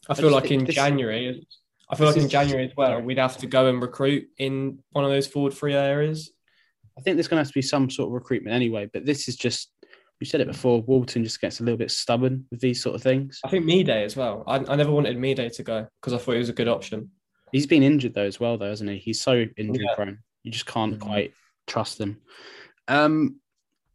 I 0.08 0.14
feel 0.14 0.28
I 0.28 0.40
like 0.40 0.50
in 0.50 0.66
January 0.66 1.46
I 1.88 1.94
feel 1.94 2.06
like 2.08 2.16
in 2.16 2.28
January 2.28 2.66
as 2.66 2.76
well, 2.76 3.00
we'd 3.00 3.18
have 3.18 3.36
to 3.38 3.46
go 3.46 3.66
and 3.66 3.80
recruit 3.80 4.28
in 4.38 4.80
one 4.90 5.04
of 5.04 5.10
those 5.10 5.26
forward 5.26 5.54
free 5.54 5.74
areas. 5.74 6.32
I 6.98 7.02
think 7.02 7.16
there's 7.16 7.28
going 7.28 7.36
to 7.36 7.42
have 7.42 7.48
to 7.48 7.54
be 7.54 7.62
some 7.62 7.90
sort 7.90 8.08
of 8.08 8.14
recruitment 8.14 8.56
anyway, 8.56 8.88
but 8.92 9.04
this 9.04 9.28
is 9.28 9.36
just, 9.36 9.70
we 10.20 10.26
said 10.26 10.40
it 10.40 10.48
before, 10.48 10.82
Walton 10.82 11.22
just 11.22 11.40
gets 11.40 11.60
a 11.60 11.62
little 11.62 11.78
bit 11.78 11.90
stubborn 11.90 12.46
with 12.50 12.60
these 12.60 12.82
sort 12.82 12.96
of 12.96 13.02
things. 13.02 13.38
I 13.44 13.50
think 13.50 13.66
Mide 13.66 13.90
as 13.90 14.16
well. 14.16 14.42
I, 14.46 14.56
I 14.56 14.76
never 14.76 14.90
wanted 14.90 15.18
Mide 15.18 15.52
to 15.52 15.62
go 15.62 15.86
because 16.00 16.12
I 16.12 16.18
thought 16.18 16.32
he 16.32 16.38
was 16.38 16.48
a 16.48 16.54
good 16.54 16.68
option. 16.68 17.10
He's 17.52 17.66
been 17.66 17.82
injured 17.82 18.14
though 18.14 18.22
as 18.22 18.40
well, 18.40 18.58
though, 18.58 18.70
hasn't 18.70 18.90
he? 18.90 18.96
He's 18.96 19.20
so 19.20 19.44
injury 19.56 19.84
yeah. 19.88 19.94
prone. 19.94 20.18
You 20.42 20.50
just 20.50 20.66
can't 20.66 20.94
mm-hmm. 20.94 21.06
quite 21.06 21.34
trust 21.66 22.00
him. 22.00 22.18
Um, 22.88 23.40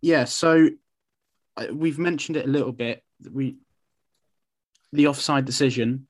yeah, 0.01 0.25
so 0.25 0.69
we've 1.73 1.99
mentioned 1.99 2.37
it 2.37 2.45
a 2.45 2.49
little 2.49 2.71
bit. 2.71 3.03
We 3.29 3.57
the 4.93 5.07
offside 5.07 5.45
decision 5.45 6.07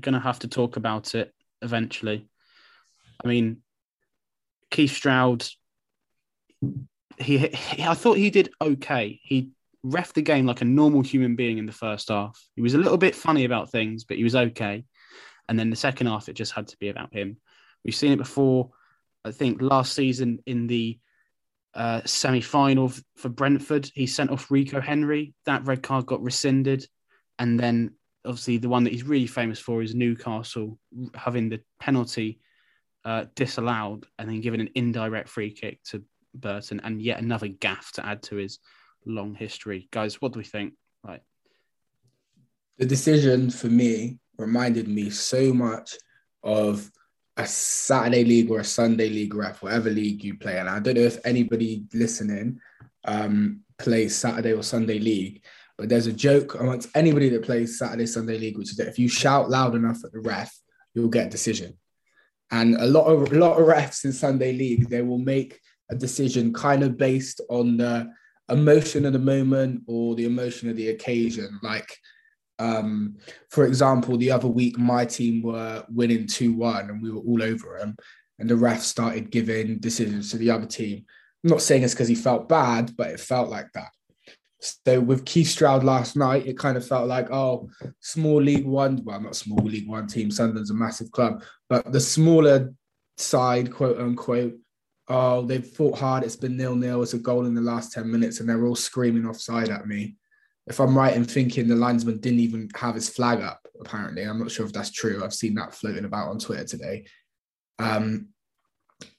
going 0.00 0.14
to 0.14 0.20
have 0.20 0.40
to 0.40 0.48
talk 0.48 0.76
about 0.76 1.14
it 1.14 1.32
eventually. 1.62 2.28
I 3.22 3.28
mean, 3.28 3.58
Keith 4.70 4.92
Stroud, 4.92 5.46
he, 7.18 7.38
he, 7.38 7.82
I 7.82 7.94
thought 7.94 8.16
he 8.16 8.30
did 8.30 8.50
okay. 8.60 9.18
He 9.22 9.50
ref 9.82 10.12
the 10.12 10.22
game 10.22 10.46
like 10.46 10.60
a 10.60 10.66
normal 10.66 11.02
human 11.02 11.36
being 11.36 11.58
in 11.58 11.66
the 11.66 11.72
first 11.72 12.08
half. 12.08 12.40
He 12.54 12.62
was 12.62 12.74
a 12.74 12.78
little 12.78 12.98
bit 12.98 13.14
funny 13.14 13.44
about 13.44 13.70
things, 13.70 14.04
but 14.04 14.16
he 14.16 14.24
was 14.24 14.36
okay. 14.36 14.84
And 15.48 15.58
then 15.58 15.70
the 15.70 15.76
second 15.76 16.08
half, 16.08 16.28
it 16.28 16.34
just 16.34 16.52
had 16.52 16.68
to 16.68 16.76
be 16.78 16.88
about 16.88 17.12
him. 17.14 17.38
We've 17.84 17.94
seen 17.94 18.12
it 18.12 18.18
before. 18.18 18.70
I 19.24 19.30
think 19.30 19.62
last 19.62 19.94
season 19.94 20.40
in 20.46 20.66
the 20.66 20.98
uh, 21.74 22.02
semi 22.04 22.40
final 22.40 22.92
for 23.16 23.28
Brentford, 23.28 23.90
he 23.94 24.06
sent 24.06 24.30
off 24.30 24.50
Rico 24.50 24.80
Henry. 24.80 25.34
That 25.46 25.66
red 25.66 25.82
card 25.82 26.06
got 26.06 26.22
rescinded. 26.22 26.86
And 27.38 27.58
then 27.58 27.94
obviously 28.28 28.58
the 28.58 28.68
one 28.68 28.84
that 28.84 28.92
he's 28.92 29.04
really 29.04 29.26
famous 29.26 29.58
for 29.58 29.82
is 29.82 29.94
Newcastle 29.94 30.78
having 31.14 31.48
the 31.48 31.60
penalty 31.80 32.38
uh, 33.04 33.24
disallowed 33.34 34.04
and 34.18 34.28
then 34.28 34.42
giving 34.42 34.60
an 34.60 34.68
indirect 34.74 35.30
free 35.30 35.50
kick 35.50 35.82
to 35.84 36.04
Burton 36.34 36.80
and 36.84 37.00
yet 37.00 37.20
another 37.20 37.48
gaff 37.48 37.90
to 37.92 38.04
add 38.04 38.22
to 38.24 38.36
his 38.36 38.58
long 39.06 39.34
history. 39.34 39.88
Guys, 39.90 40.20
what 40.20 40.34
do 40.34 40.38
we 40.38 40.44
think? 40.44 40.74
Right. 41.02 41.22
The 42.76 42.84
decision 42.84 43.50
for 43.50 43.68
me 43.68 44.18
reminded 44.36 44.88
me 44.88 45.08
so 45.08 45.54
much 45.54 45.96
of 46.42 46.90
a 47.38 47.46
Saturday 47.46 48.24
league 48.24 48.50
or 48.50 48.60
a 48.60 48.64
Sunday 48.64 49.08
league 49.08 49.34
ref, 49.34 49.62
whatever 49.62 49.88
league 49.88 50.22
you 50.22 50.36
play. 50.36 50.58
And 50.58 50.68
I 50.68 50.80
don't 50.80 50.94
know 50.94 51.00
if 51.00 51.24
anybody 51.24 51.84
listening 51.94 52.60
um, 53.04 53.60
plays 53.78 54.16
Saturday 54.16 54.52
or 54.52 54.62
Sunday 54.62 54.98
league, 54.98 55.42
but 55.78 55.88
there's 55.88 56.08
a 56.08 56.12
joke 56.12 56.56
amongst 56.56 56.90
anybody 56.96 57.28
that 57.28 57.44
plays 57.44 57.78
Saturday 57.78 58.06
Sunday 58.06 58.36
League, 58.36 58.58
which 58.58 58.70
is 58.70 58.76
that 58.76 58.88
if 58.88 58.98
you 58.98 59.08
shout 59.08 59.48
loud 59.48 59.76
enough 59.76 60.04
at 60.04 60.12
the 60.12 60.18
ref, 60.18 60.52
you'll 60.92 61.08
get 61.08 61.28
a 61.28 61.30
decision. 61.30 61.78
And 62.50 62.74
a 62.74 62.86
lot 62.86 63.04
of 63.04 63.32
a 63.32 63.38
lot 63.38 63.60
of 63.60 63.66
refs 63.66 64.04
in 64.04 64.12
Sunday 64.12 64.52
League, 64.52 64.88
they 64.88 65.02
will 65.02 65.18
make 65.18 65.60
a 65.90 65.94
decision 65.94 66.52
kind 66.52 66.82
of 66.82 66.98
based 66.98 67.40
on 67.48 67.76
the 67.76 68.10
emotion 68.50 69.04
of 69.04 69.12
the 69.12 69.18
moment 69.18 69.82
or 69.86 70.16
the 70.16 70.24
emotion 70.24 70.68
of 70.68 70.76
the 70.76 70.88
occasion. 70.88 71.60
Like, 71.62 71.94
um, 72.58 73.16
for 73.50 73.64
example, 73.64 74.16
the 74.16 74.32
other 74.32 74.48
week 74.48 74.78
my 74.78 75.04
team 75.04 75.42
were 75.42 75.84
winning 75.88 76.26
two 76.26 76.54
one 76.54 76.90
and 76.90 77.00
we 77.00 77.12
were 77.12 77.20
all 77.20 77.42
over 77.42 77.78
them, 77.78 77.96
and 78.40 78.50
the 78.50 78.56
ref 78.56 78.82
started 78.82 79.30
giving 79.30 79.78
decisions 79.78 80.32
to 80.32 80.38
the 80.38 80.50
other 80.50 80.66
team. 80.66 81.04
I'm 81.44 81.50
not 81.50 81.62
saying 81.62 81.84
it's 81.84 81.94
because 81.94 82.08
he 82.08 82.16
felt 82.16 82.48
bad, 82.48 82.96
but 82.96 83.10
it 83.10 83.20
felt 83.20 83.48
like 83.48 83.70
that. 83.74 83.90
So 84.60 85.00
with 85.00 85.24
Keith 85.24 85.48
Stroud 85.48 85.84
last 85.84 86.16
night, 86.16 86.46
it 86.46 86.58
kind 86.58 86.76
of 86.76 86.86
felt 86.86 87.06
like, 87.06 87.30
oh, 87.30 87.68
small 88.00 88.42
League 88.42 88.66
One, 88.66 89.02
well, 89.04 89.20
not 89.20 89.36
small 89.36 89.64
League 89.64 89.88
One 89.88 90.06
team, 90.06 90.30
Sunderland's 90.30 90.70
a 90.70 90.74
massive 90.74 91.12
club, 91.12 91.42
but 91.68 91.92
the 91.92 92.00
smaller 92.00 92.74
side, 93.16 93.72
quote 93.72 94.00
unquote, 94.00 94.54
oh, 95.08 95.42
they've 95.42 95.66
fought 95.66 95.98
hard, 95.98 96.24
it's 96.24 96.36
been 96.36 96.56
nil-nil, 96.56 97.02
it's 97.02 97.14
a 97.14 97.18
goal 97.18 97.46
in 97.46 97.54
the 97.54 97.60
last 97.60 97.92
10 97.92 98.10
minutes, 98.10 98.40
and 98.40 98.48
they're 98.48 98.66
all 98.66 98.74
screaming 98.74 99.26
offside 99.26 99.68
at 99.68 99.86
me. 99.86 100.16
If 100.66 100.80
I'm 100.80 100.96
right 100.96 101.16
in 101.16 101.24
thinking 101.24 101.66
the 101.66 101.76
linesman 101.76 102.18
didn't 102.18 102.40
even 102.40 102.68
have 102.74 102.94
his 102.94 103.08
flag 103.08 103.40
up, 103.40 103.66
apparently. 103.80 104.22
I'm 104.22 104.38
not 104.38 104.50
sure 104.50 104.66
if 104.66 104.72
that's 104.72 104.90
true. 104.90 105.24
I've 105.24 105.32
seen 105.32 105.54
that 105.54 105.74
floating 105.74 106.04
about 106.04 106.28
on 106.28 106.38
Twitter 106.38 106.64
today. 106.64 107.06
Um, 107.78 108.28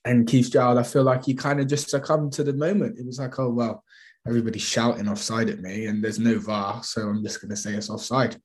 and 0.05 0.27
Keith 0.27 0.47
Stroud, 0.47 0.77
I 0.77 0.83
feel 0.83 1.03
like 1.03 1.25
he 1.25 1.33
kind 1.33 1.59
of 1.59 1.67
just 1.67 1.89
succumbed 1.89 2.33
to 2.33 2.43
the 2.43 2.53
moment. 2.53 2.99
It 2.99 3.05
was 3.05 3.19
like, 3.19 3.39
oh 3.39 3.49
well, 3.49 3.83
everybody's 4.29 4.61
shouting 4.61 5.07
offside 5.07 5.49
at 5.49 5.59
me, 5.59 5.87
and 5.87 6.03
there's 6.03 6.19
no 6.19 6.39
VAR, 6.39 6.83
so 6.83 7.01
I'm 7.01 7.23
just 7.23 7.41
going 7.41 7.49
to 7.49 7.57
say 7.57 7.73
it's 7.73 7.89
offside. 7.89 8.37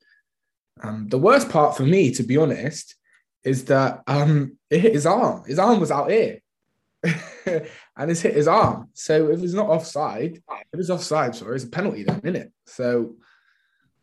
Um, 0.82 1.08
the 1.08 1.18
worst 1.18 1.50
part 1.50 1.76
for 1.76 1.84
me, 1.84 2.10
to 2.12 2.22
be 2.22 2.36
honest, 2.36 2.96
is 3.44 3.66
that 3.66 4.02
um, 4.06 4.58
it 4.70 4.80
hit 4.80 4.94
his 4.94 5.06
arm. 5.06 5.44
His 5.46 5.58
arm 5.58 5.78
was 5.78 5.90
out 5.90 6.10
here, 6.10 6.40
and 7.04 8.10
it's 8.10 8.22
hit 8.22 8.34
his 8.34 8.48
arm. 8.48 8.88
So 8.94 9.30
if 9.30 9.42
it's 9.42 9.52
not 9.52 9.68
offside, 9.68 10.42
if 10.72 10.80
it's 10.80 10.90
offside, 10.90 11.34
sorry, 11.36 11.56
it's 11.56 11.64
a 11.64 11.68
penalty 11.68 12.04
then, 12.04 12.20
isn't 12.24 12.36
it? 12.36 12.52
So 12.66 13.16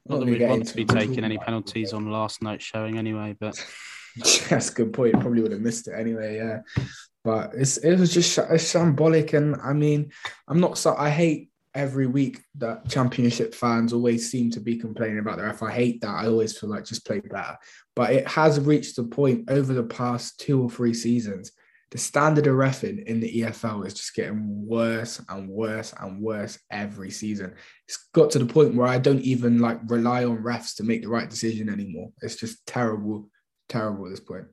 not 0.07 0.19
that 0.19 0.25
we'd 0.25 0.41
want 0.41 0.67
to 0.67 0.75
be 0.75 0.85
taking 0.85 1.23
any 1.23 1.37
penalties 1.37 1.93
on 1.93 2.11
last 2.11 2.41
night's 2.41 2.63
showing 2.63 2.97
anyway, 2.97 3.35
but 3.39 3.63
that's 4.49 4.69
a 4.69 4.73
good 4.73 4.93
point. 4.93 5.19
Probably 5.19 5.41
would 5.41 5.51
have 5.51 5.61
missed 5.61 5.87
it 5.87 5.93
anyway. 5.97 6.37
Yeah, 6.37 6.59
but 7.23 7.53
it's 7.55 7.77
it 7.77 7.97
was 7.99 8.13
just 8.13 8.37
it's 8.37 8.73
shambolic, 8.73 9.33
and 9.33 9.55
I 9.63 9.73
mean, 9.73 10.11
I'm 10.47 10.59
not 10.59 10.77
so 10.77 10.95
I 10.95 11.09
hate 11.09 11.50
every 11.73 12.07
week 12.07 12.41
that 12.55 12.89
championship 12.89 13.55
fans 13.55 13.93
always 13.93 14.29
seem 14.29 14.51
to 14.51 14.59
be 14.59 14.77
complaining 14.77 15.19
about 15.19 15.37
their 15.37 15.47
ref. 15.47 15.63
I 15.63 15.71
hate 15.71 16.01
that. 16.01 16.15
I 16.15 16.27
always 16.27 16.57
feel 16.57 16.69
like 16.69 16.85
just 16.85 17.05
play 17.05 17.19
better. 17.19 17.57
But 17.95 18.11
it 18.11 18.27
has 18.27 18.59
reached 18.59 18.97
a 18.97 19.03
point 19.03 19.49
over 19.49 19.73
the 19.73 19.83
past 19.83 20.39
two 20.39 20.61
or 20.61 20.69
three 20.69 20.93
seasons. 20.93 21.51
The 21.91 21.97
standard 21.97 22.47
of 22.47 22.55
refing 22.55 23.03
in 23.05 23.19
the 23.19 23.41
EFL 23.41 23.85
is 23.85 23.93
just 23.93 24.15
getting 24.15 24.65
worse 24.65 25.21
and 25.27 25.49
worse 25.49 25.93
and 25.99 26.21
worse 26.21 26.57
every 26.71 27.11
season. 27.11 27.53
It's 27.87 28.07
got 28.13 28.31
to 28.31 28.39
the 28.39 28.45
point 28.45 28.75
where 28.75 28.87
I 28.87 28.97
don't 28.97 29.21
even 29.21 29.59
like 29.59 29.79
rely 29.87 30.23
on 30.23 30.37
refs 30.37 30.75
to 30.77 30.83
make 30.83 31.01
the 31.01 31.09
right 31.09 31.29
decision 31.29 31.67
anymore. 31.69 32.09
It's 32.21 32.37
just 32.37 32.65
terrible, 32.65 33.29
terrible 33.67 34.05
at 34.05 34.11
this 34.11 34.19
point. 34.21 34.45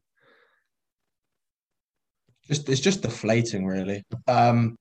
Just 2.48 2.68
it's 2.68 2.80
just 2.80 3.02
deflating, 3.02 3.66
really. 3.66 4.04
Um, 4.26 4.76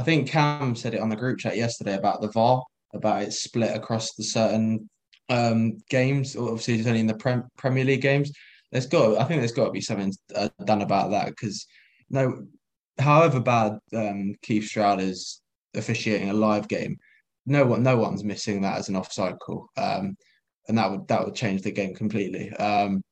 I 0.00 0.02
think 0.02 0.30
Cam 0.30 0.74
said 0.74 0.94
it 0.94 1.00
on 1.02 1.10
the 1.10 1.16
group 1.16 1.38
chat 1.38 1.58
yesterday 1.58 1.94
about 1.94 2.22
the 2.22 2.30
VAR, 2.30 2.64
about 2.94 3.22
it 3.22 3.34
split 3.34 3.76
across 3.76 4.14
the 4.14 4.24
certain 4.24 4.88
um, 5.28 5.76
games. 5.90 6.36
Obviously, 6.36 6.76
it's 6.78 6.86
only 6.86 7.00
in 7.00 7.06
the 7.06 7.14
Prem- 7.14 7.50
Premier 7.58 7.84
League 7.84 8.00
games. 8.00 8.32
There's 8.72 8.86
got, 8.86 9.18
I 9.18 9.24
think, 9.24 9.42
there's 9.42 9.52
got 9.52 9.66
to 9.66 9.72
be 9.72 9.82
something 9.82 10.10
uh, 10.34 10.48
done 10.64 10.80
about 10.80 11.10
that 11.10 11.26
because 11.26 11.66
no, 12.08 12.46
however 12.98 13.40
bad 13.40 13.78
um, 13.94 14.36
Keith 14.40 14.64
Stroud 14.64 15.02
is 15.02 15.42
officiating 15.74 16.30
a 16.30 16.34
live 16.34 16.66
game, 16.66 16.96
no 17.44 17.66
one, 17.66 17.82
no 17.82 17.98
one's 17.98 18.24
missing 18.24 18.62
that 18.62 18.78
as 18.78 18.88
an 18.88 18.96
offside 18.96 19.38
call, 19.38 19.68
um, 19.76 20.16
and 20.68 20.78
that 20.78 20.90
would 20.90 21.08
that 21.08 21.22
would 21.22 21.34
change 21.34 21.60
the 21.60 21.72
game 21.72 21.94
completely. 21.94 22.50
Um, 22.52 23.02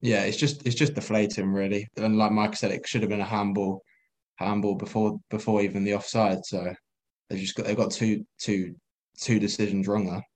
yeah, 0.00 0.22
it's 0.24 0.36
just 0.36 0.66
it's 0.66 0.74
just 0.74 0.94
deflating 0.94 1.52
really, 1.52 1.86
and 1.96 2.18
like 2.18 2.32
Mike 2.32 2.56
said, 2.56 2.72
it 2.72 2.88
should 2.88 3.02
have 3.02 3.10
been 3.10 3.20
a 3.20 3.24
handball 3.24 3.84
handball 4.36 4.74
before 4.74 5.18
before 5.30 5.62
even 5.62 5.84
the 5.84 5.94
offside. 5.94 6.44
So 6.44 6.74
they've 7.28 7.38
just 7.38 7.54
got 7.54 7.66
they've 7.66 7.76
got 7.76 7.90
two 7.90 8.24
two 8.38 8.74
two 9.18 9.38
decisions 9.38 9.88
wrong 9.88 10.06
there. 10.06 10.26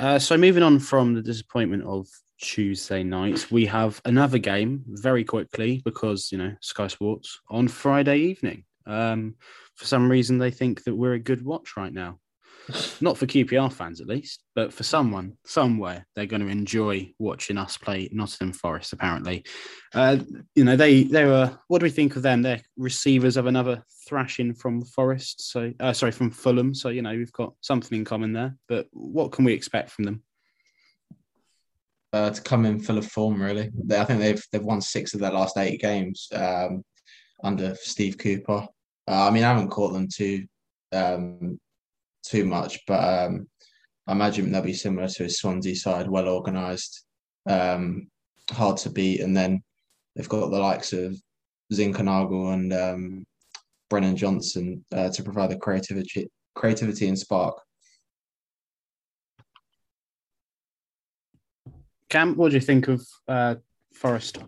Uh, 0.00 0.18
so 0.18 0.36
moving 0.36 0.62
on 0.62 0.78
from 0.78 1.14
the 1.14 1.22
disappointment 1.22 1.84
of 1.84 2.08
Tuesday 2.40 3.04
night, 3.04 3.50
we 3.52 3.66
have 3.66 4.00
another 4.04 4.38
game 4.38 4.82
very 4.88 5.24
quickly 5.24 5.80
because 5.84 6.32
you 6.32 6.38
know 6.38 6.54
Sky 6.60 6.88
Sports 6.88 7.40
on 7.48 7.68
Friday 7.68 8.18
evening. 8.18 8.64
Um, 8.84 9.36
for 9.76 9.84
some 9.86 10.10
reason, 10.10 10.38
they 10.38 10.50
think 10.50 10.82
that 10.84 10.94
we're 10.94 11.14
a 11.14 11.20
good 11.20 11.44
watch 11.44 11.76
right 11.76 11.92
now. 11.92 12.18
Not 13.00 13.18
for 13.18 13.26
QPR 13.26 13.72
fans, 13.72 14.00
at 14.00 14.06
least, 14.06 14.44
but 14.54 14.72
for 14.72 14.84
someone 14.84 15.36
somewhere, 15.44 16.06
they're 16.14 16.26
going 16.26 16.42
to 16.42 16.48
enjoy 16.48 17.12
watching 17.18 17.58
us 17.58 17.76
play 17.76 18.08
Nottingham 18.12 18.52
Forest. 18.52 18.92
Apparently, 18.92 19.44
uh, 19.94 20.18
you 20.54 20.64
know 20.64 20.76
they 20.76 21.02
they 21.02 21.24
were. 21.24 21.58
What 21.68 21.80
do 21.80 21.84
we 21.84 21.90
think 21.90 22.16
of 22.16 22.22
them? 22.22 22.42
They're 22.42 22.62
receivers 22.76 23.36
of 23.36 23.46
another 23.46 23.84
thrashing 24.08 24.54
from 24.54 24.84
Forest. 24.84 25.50
So 25.50 25.72
uh, 25.80 25.92
sorry, 25.92 26.12
from 26.12 26.30
Fulham. 26.30 26.74
So 26.74 26.90
you 26.90 27.02
know 27.02 27.10
we've 27.10 27.32
got 27.32 27.54
something 27.60 27.98
in 27.98 28.04
common 28.04 28.32
there. 28.32 28.56
But 28.68 28.86
what 28.92 29.32
can 29.32 29.44
we 29.44 29.52
expect 29.52 29.90
from 29.90 30.04
them? 30.04 30.22
Uh, 32.12 32.30
to 32.30 32.42
come 32.42 32.64
in 32.64 32.78
full 32.78 32.98
of 32.98 33.06
form, 33.06 33.42
really. 33.42 33.70
They, 33.84 33.98
I 33.98 34.04
think 34.04 34.20
they've 34.20 34.44
they've 34.52 34.62
won 34.62 34.80
six 34.80 35.14
of 35.14 35.20
their 35.20 35.32
last 35.32 35.58
eight 35.58 35.80
games 35.80 36.28
um, 36.32 36.84
under 37.42 37.74
Steve 37.74 38.18
Cooper. 38.18 38.68
Uh, 39.08 39.26
I 39.26 39.30
mean, 39.30 39.42
I 39.42 39.48
haven't 39.48 39.70
caught 39.70 39.92
them 39.92 40.08
too 40.12 40.46
um, 40.92 41.58
too 42.22 42.44
much, 42.44 42.80
but 42.86 43.26
um, 43.26 43.46
I 44.06 44.12
imagine 44.12 44.50
they'll 44.50 44.62
be 44.62 44.72
similar 44.72 45.08
to 45.08 45.24
his 45.24 45.38
Swansea 45.38 45.74
side, 45.74 46.08
well 46.08 46.28
organised, 46.28 47.04
um, 47.48 48.08
hard 48.50 48.76
to 48.78 48.90
beat, 48.90 49.20
and 49.20 49.36
then 49.36 49.62
they've 50.14 50.28
got 50.28 50.50
the 50.50 50.58
likes 50.58 50.92
of 50.92 51.16
Zinchenko 51.72 52.52
and 52.52 52.72
um, 52.72 53.24
Brennan 53.88 54.16
Johnson 54.16 54.84
uh, 54.92 55.10
to 55.10 55.22
provide 55.22 55.50
the 55.50 55.56
creativity, 55.56 56.28
creativity 56.54 57.08
and 57.08 57.18
spark. 57.18 57.60
Cam, 62.08 62.36
what 62.36 62.50
do 62.50 62.56
you 62.56 62.60
think 62.60 62.88
of 62.88 63.06
uh, 63.26 63.54
Forest? 63.94 64.38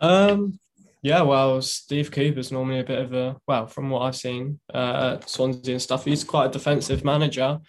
Um, 0.00 0.58
yeah, 1.04 1.20
well, 1.20 1.60
Steve 1.60 2.10
Cooper's 2.10 2.50
normally 2.50 2.80
a 2.80 2.84
bit 2.84 2.98
of 2.98 3.12
a 3.12 3.36
well, 3.46 3.66
from 3.66 3.90
what 3.90 4.00
I've 4.00 4.16
seen 4.16 4.58
uh, 4.72 5.18
at 5.18 5.28
Swansea 5.28 5.74
and 5.74 5.82
stuff, 5.82 6.06
he's 6.06 6.24
quite 6.24 6.46
a 6.46 6.52
defensive 6.52 7.04
manager, 7.04 7.60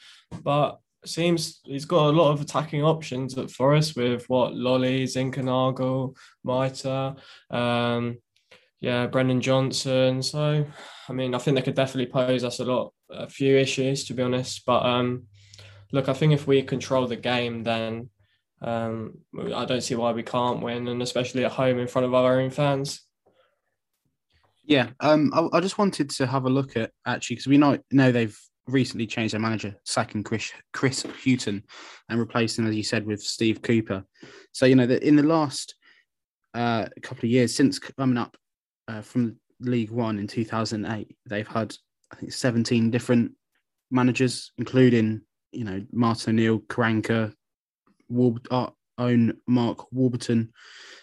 but 0.41 0.80
seems 1.06 1.60
he's 1.65 1.84
got 1.84 2.08
a 2.08 2.17
lot 2.17 2.32
of 2.32 2.39
attacking 2.39 2.82
options 2.82 3.38
at 3.38 3.52
Forest 3.52 3.98
with 3.98 4.24
what 4.30 4.54
Lolley, 4.54 5.04
Zinchenko, 5.04 6.15
Meite, 6.45 7.17
um, 7.52 8.17
yeah, 8.80 9.06
Brennan 9.08 9.41
Johnson. 9.41 10.24
So, 10.24 10.65
I 11.10 11.13
mean, 11.13 11.36
I 11.36 11.38
think 11.38 11.56
they 11.56 11.62
could 11.62 11.76
definitely 11.76 12.12
pose 12.12 12.45
us 12.45 12.60
a 12.60 12.63
lot, 12.63 12.93
a 13.10 13.28
few 13.28 13.58
issues 13.58 14.06
to 14.06 14.13
be 14.13 14.24
honest. 14.24 14.65
But 14.65 14.86
um, 14.86 15.24
look, 15.91 16.08
I 16.08 16.13
think 16.13 16.32
if 16.32 16.48
we 16.48 16.62
control 16.62 17.06
the 17.06 17.17
game, 17.17 17.63
then 17.63 18.10
um, 18.62 19.17
I 19.54 19.65
don't 19.65 19.84
see 19.84 19.95
why 19.95 20.13
we 20.13 20.24
can't 20.24 20.62
win, 20.62 20.88
and 20.88 21.02
especially 21.02 21.43
at 21.43 21.52
home 21.52 21.80
in 21.80 21.89
front 21.89 22.06
of 22.06 22.13
our 22.13 22.39
own 22.39 22.50
fans. 22.50 23.04
Yeah, 24.65 24.89
um, 24.99 25.32
I, 25.34 25.58
I, 25.58 25.60
just 25.60 25.78
wanted 25.78 26.10
to 26.12 26.25
have 26.25 26.45
a 26.45 26.49
look 26.49 26.75
at 26.75 26.91
actually 27.06 27.36
because 27.36 27.47
we 27.47 27.58
know 27.58 27.78
know 27.91 28.12
they've 28.12 28.38
recently 28.67 29.06
changed 29.06 29.34
their 29.34 29.41
manager, 29.41 29.75
sacking 29.84 30.23
Chris 30.23 30.51
Chris 30.73 31.06
Hughton 31.23 31.63
and 32.10 32.19
replacing, 32.19 32.65
as 32.67 32.75
you 32.75 32.84
said, 32.84 33.06
with 33.06 33.21
Steve 33.21 33.62
Cooper. 33.62 34.04
So 34.54 34.65
you 34.65 34.75
know 34.75 34.88
that 34.88 35.04
in 35.04 35.15
the 35.15 35.23
last 35.23 35.75
uh, 36.56 36.88
couple 37.04 37.25
of 37.25 37.32
years 37.32 37.54
since 37.54 37.78
coming 37.78 38.17
up 38.17 38.36
uh, 38.88 39.01
from 39.01 39.38
League 39.60 39.91
One 39.91 40.17
in 40.17 40.28
2008, 40.28 41.15
they've 41.28 41.47
had 41.47 41.75
I 42.12 42.15
think 42.15 42.32
17 42.32 42.89
different 42.89 43.34
managers, 43.91 44.51
including 44.58 45.21
you 45.51 45.63
know 45.63 45.86
Martin 45.91 46.32
O'Neill, 46.32 46.60
Karanka, 46.62 47.34
our 48.49 48.73
own 48.97 49.38
Mark 49.47 49.91
Warburton, 49.91 50.51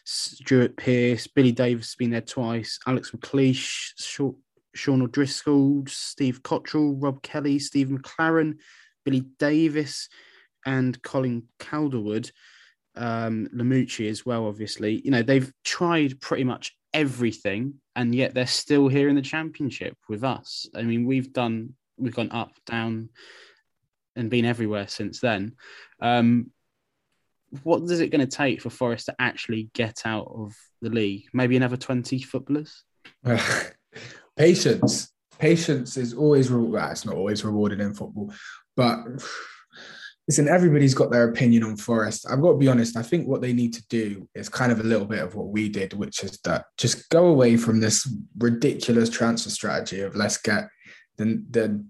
Stuart 0.04 0.76
Pearce, 0.76 1.26
Billy 1.26 1.52
Davies 1.52 1.86
has 1.86 1.94
been 1.94 2.10
there 2.10 2.20
twice, 2.20 2.78
Alex 2.86 3.10
McLeish, 3.12 3.92
Sean 4.74 5.02
O'Driscoll, 5.02 5.84
Steve 5.86 6.42
Cotterill, 6.42 6.96
Rob 7.00 7.22
Kelly, 7.22 7.58
Steve 7.58 7.88
McClaren, 7.88 8.56
Billy 9.04 9.24
Davies, 9.38 10.08
and 10.64 11.00
Colin 11.02 11.44
Calderwood, 11.58 12.30
um, 12.96 13.48
Lamouchi 13.54 14.08
as 14.08 14.24
well, 14.24 14.46
obviously. 14.46 15.00
You 15.04 15.10
know, 15.10 15.22
they've 15.22 15.52
tried 15.64 16.20
pretty 16.20 16.44
much 16.44 16.76
everything, 16.94 17.74
and 17.96 18.14
yet 18.14 18.34
they're 18.34 18.46
still 18.46 18.88
here 18.88 19.08
in 19.08 19.16
the 19.16 19.22
championship 19.22 19.96
with 20.08 20.24
us. 20.24 20.68
I 20.74 20.82
mean, 20.82 21.06
we've 21.06 21.32
done, 21.32 21.74
we've 21.96 22.14
gone 22.14 22.32
up, 22.32 22.52
down, 22.66 23.10
and 24.16 24.30
been 24.30 24.44
everywhere 24.44 24.88
since 24.88 25.20
then. 25.20 25.54
Um, 26.00 26.50
what 27.62 27.82
is 27.82 28.00
it 28.00 28.10
going 28.10 28.26
to 28.26 28.36
take 28.36 28.62
for 28.62 28.70
Forest 28.70 29.06
to 29.06 29.14
actually 29.18 29.70
get 29.74 30.02
out 30.04 30.30
of 30.34 30.54
the 30.80 30.90
league? 30.90 31.24
Maybe 31.32 31.56
another 31.56 31.76
20 31.76 32.20
footballers? 32.22 32.82
Patience. 34.36 35.12
Patience 35.38 35.96
is 35.96 36.14
always, 36.14 36.50
well, 36.50 36.90
it's 36.90 37.04
not 37.04 37.16
always 37.16 37.44
rewarded 37.44 37.80
in 37.80 37.94
football, 37.94 38.32
but 38.76 38.98
listen, 40.28 40.48
everybody's 40.48 40.94
got 40.94 41.10
their 41.10 41.28
opinion 41.28 41.64
on 41.64 41.76
Forest. 41.76 42.26
I've 42.30 42.40
got 42.40 42.52
to 42.52 42.58
be 42.58 42.68
honest, 42.68 42.96
I 42.96 43.02
think 43.02 43.26
what 43.26 43.42
they 43.42 43.52
need 43.52 43.74
to 43.74 43.86
do 43.88 44.28
is 44.34 44.48
kind 44.48 44.72
of 44.72 44.80
a 44.80 44.84
little 44.84 45.06
bit 45.06 45.20
of 45.20 45.34
what 45.34 45.48
we 45.48 45.68
did, 45.68 45.92
which 45.92 46.24
is 46.24 46.38
that 46.44 46.66
just 46.78 47.08
go 47.10 47.26
away 47.26 47.56
from 47.56 47.80
this 47.80 48.10
ridiculous 48.38 49.10
transfer 49.10 49.50
strategy 49.50 50.00
of 50.00 50.16
let's 50.16 50.38
get 50.38 50.68
the, 51.18 51.44
the 51.50 51.84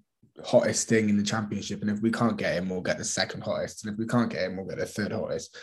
hottest 0.45 0.89
thing 0.89 1.09
in 1.09 1.16
the 1.16 1.22
championship. 1.22 1.83
And 1.83 1.91
if 1.91 2.01
we 2.01 2.11
can't 2.11 2.37
get 2.37 2.55
him, 2.55 2.68
we'll 2.68 2.80
get 2.80 2.99
the 2.99 3.05
second 3.05 3.43
hottest. 3.43 3.85
And 3.85 3.93
if 3.93 3.99
we 3.99 4.07
can't 4.07 4.30
get 4.30 4.43
him, 4.43 4.57
we'll 4.57 4.66
get 4.66 4.78
the 4.78 4.87
third 4.87 5.12
hottest, 5.12 5.57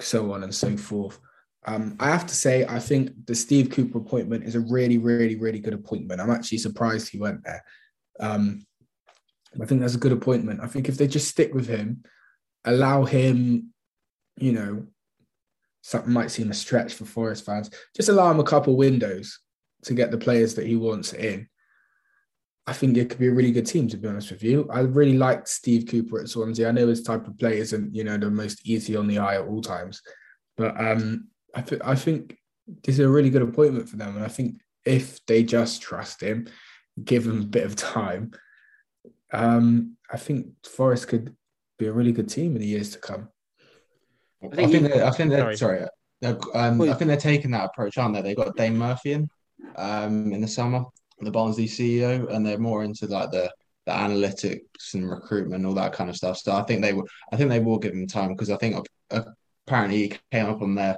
so 0.00 0.32
on 0.32 0.44
and 0.44 0.54
so 0.54 0.76
forth. 0.76 1.18
Um, 1.66 1.96
I 2.00 2.06
have 2.06 2.26
to 2.26 2.34
say, 2.34 2.64
I 2.64 2.78
think 2.78 3.26
the 3.26 3.34
Steve 3.34 3.70
Cooper 3.70 3.98
appointment 3.98 4.44
is 4.44 4.54
a 4.54 4.60
really, 4.60 4.96
really, 4.96 5.36
really 5.36 5.58
good 5.58 5.74
appointment. 5.74 6.20
I'm 6.20 6.30
actually 6.30 6.58
surprised 6.58 7.08
he 7.08 7.18
went 7.18 7.44
there. 7.44 7.62
Um, 8.20 8.64
I 9.60 9.66
think 9.66 9.80
that's 9.80 9.94
a 9.94 9.98
good 9.98 10.12
appointment. 10.12 10.60
I 10.62 10.66
think 10.66 10.88
if 10.88 10.96
they 10.96 11.06
just 11.06 11.28
stick 11.28 11.52
with 11.52 11.66
him, 11.66 12.04
allow 12.64 13.04
him, 13.04 13.72
you 14.36 14.52
know, 14.52 14.86
something 15.82 16.12
might 16.12 16.30
seem 16.30 16.50
a 16.50 16.54
stretch 16.54 16.94
for 16.94 17.04
Forest 17.04 17.44
fans. 17.44 17.70
Just 17.96 18.08
allow 18.08 18.30
him 18.30 18.40
a 18.40 18.44
couple 18.44 18.76
windows 18.76 19.40
to 19.82 19.94
get 19.94 20.10
the 20.10 20.18
players 20.18 20.54
that 20.54 20.66
he 20.66 20.76
wants 20.76 21.12
in. 21.12 21.48
I 22.68 22.74
think 22.74 22.98
it 22.98 23.08
could 23.08 23.18
be 23.18 23.28
a 23.28 23.32
really 23.32 23.50
good 23.50 23.64
team, 23.64 23.88
to 23.88 23.96
be 23.96 24.08
honest 24.08 24.30
with 24.30 24.42
you. 24.42 24.68
I 24.70 24.80
really 24.80 25.16
liked 25.16 25.48
Steve 25.48 25.86
Cooper 25.86 26.20
at 26.20 26.28
Swansea. 26.28 26.68
I 26.68 26.72
know 26.72 26.86
his 26.86 27.02
type 27.02 27.26
of 27.26 27.38
play 27.38 27.56
isn't, 27.60 27.94
you 27.94 28.04
know, 28.04 28.18
the 28.18 28.30
most 28.30 28.68
easy 28.68 28.94
on 28.94 29.06
the 29.06 29.16
eye 29.16 29.36
at 29.36 29.46
all 29.46 29.62
times, 29.62 30.02
but 30.54 30.78
um, 30.78 31.28
I, 31.54 31.62
th- 31.62 31.80
I 31.82 31.94
think 31.94 32.36
this 32.84 32.96
is 32.96 33.06
a 33.06 33.08
really 33.08 33.30
good 33.30 33.40
appointment 33.40 33.88
for 33.88 33.96
them. 33.96 34.16
And 34.16 34.24
I 34.24 34.28
think 34.28 34.60
if 34.84 35.24
they 35.24 35.42
just 35.44 35.80
trust 35.80 36.22
him, 36.22 36.46
give 37.02 37.26
him 37.26 37.40
a 37.40 37.46
bit 37.46 37.64
of 37.64 37.74
time, 37.74 38.32
um, 39.32 39.96
I 40.12 40.18
think 40.18 40.48
Forest 40.66 41.08
could 41.08 41.34
be 41.78 41.86
a 41.86 41.92
really 41.92 42.12
good 42.12 42.28
team 42.28 42.54
in 42.54 42.60
the 42.60 42.68
years 42.68 42.90
to 42.90 42.98
come. 42.98 43.30
I 44.42 44.54
think, 44.54 44.68
I 44.68 44.72
think, 44.72 44.92
they're, 44.92 45.06
I 45.06 45.10
think 45.10 45.30
they're, 45.30 45.56
sorry. 45.56 45.86
sorry, 46.22 46.38
um, 46.54 46.82
I 46.82 46.92
think 46.92 47.08
they're 47.08 47.16
taking 47.16 47.52
that 47.52 47.64
approach, 47.64 47.96
aren't 47.96 48.14
they? 48.14 48.20
They 48.20 48.34
got 48.34 48.56
Dane 48.56 48.76
Murphy 48.76 49.12
in 49.12 49.30
um, 49.76 50.34
in 50.34 50.42
the 50.42 50.48
summer, 50.48 50.84
the 51.20 51.30
Barnsley 51.30 51.66
CEO, 51.66 52.32
and 52.32 52.44
they're 52.46 52.58
more 52.58 52.84
into 52.84 53.06
like 53.06 53.30
the 53.30 53.50
the 53.86 53.92
analytics 53.94 54.92
and 54.92 55.08
recruitment, 55.10 55.64
all 55.64 55.72
that 55.72 55.94
kind 55.94 56.10
of 56.10 56.16
stuff. 56.16 56.36
So 56.36 56.52
I 56.52 56.62
think 56.62 56.82
they 56.82 56.92
will, 56.92 57.06
I 57.32 57.36
think 57.36 57.48
they 57.48 57.58
will 57.60 57.78
give 57.78 57.94
him 57.94 58.06
time 58.06 58.28
because 58.28 58.50
I 58.50 58.56
think 58.58 58.86
apparently 59.66 59.96
he 60.02 60.12
came 60.30 60.46
up 60.46 60.60
on 60.60 60.74
their 60.74 60.96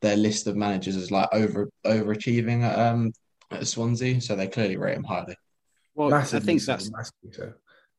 their 0.00 0.16
list 0.16 0.48
of 0.48 0.56
managers 0.56 0.96
as 0.96 1.12
like 1.12 1.28
over 1.32 1.68
overachieving 1.86 2.62
at, 2.62 2.76
um, 2.76 3.12
at 3.52 3.66
Swansea, 3.68 4.20
so 4.20 4.34
they 4.34 4.48
clearly 4.48 4.76
rate 4.76 4.96
him 4.96 5.04
highly. 5.04 5.36
Well, 5.94 6.10
Massively 6.10 6.38
I 6.38 6.46
think 6.46 6.60
so, 6.62 6.72
that's 6.72 6.90
massively 6.90 7.30
so. 7.32 7.52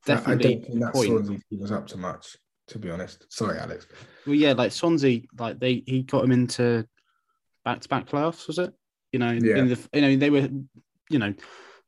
definitely 0.05 0.33
I 0.33 0.49
don't 0.51 0.65
think 0.65 0.79
that 0.81 0.93
point. 0.93 1.07
Swansea 1.07 1.39
was 1.57 1.71
up 1.71 1.87
to 1.87 1.97
much, 1.97 2.35
to 2.67 2.79
be 2.79 2.89
honest. 2.89 3.25
Sorry, 3.29 3.57
Alex. 3.57 3.87
Well, 4.25 4.35
yeah, 4.35 4.51
like 4.51 4.73
Swansea, 4.73 5.21
like 5.39 5.59
they 5.59 5.83
he 5.85 6.03
got 6.03 6.25
him 6.25 6.33
into 6.33 6.85
back 7.63 7.79
to 7.79 7.87
back 7.87 8.07
playoffs, 8.07 8.47
was 8.47 8.59
it? 8.59 8.73
You 9.13 9.19
know, 9.19 9.31
Yeah. 9.31 9.57
in 9.57 9.69
the 9.69 9.79
you 9.93 10.01
know 10.01 10.15
they 10.17 10.29
were 10.29 10.49
you 11.13 11.19
know 11.19 11.33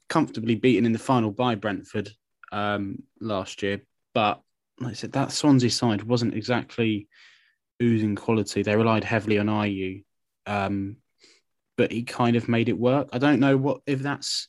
comfortably 0.07 0.55
beaten 0.55 0.85
in 0.85 0.91
the 0.91 0.99
final 0.99 1.31
by 1.31 1.55
Brentford 1.55 2.11
um, 2.51 3.03
last 3.19 3.63
year, 3.63 3.81
but 4.13 4.41
like 4.79 4.91
I 4.91 4.93
said, 4.93 5.13
that 5.13 5.31
Swansea 5.31 5.69
side 5.69 6.03
wasn't 6.03 6.35
exactly 6.35 7.07
oozing 7.81 8.15
quality. 8.15 8.61
They 8.61 8.75
relied 8.75 9.03
heavily 9.03 9.39
on 9.39 9.47
Ayew, 9.47 10.03
um, 10.45 10.97
but 11.77 11.91
he 11.91 12.03
kind 12.03 12.35
of 12.35 12.47
made 12.47 12.69
it 12.69 12.77
work. 12.77 13.09
I 13.13 13.17
don't 13.17 13.39
know 13.39 13.57
what 13.57 13.81
if 13.85 13.99
that's 13.99 14.47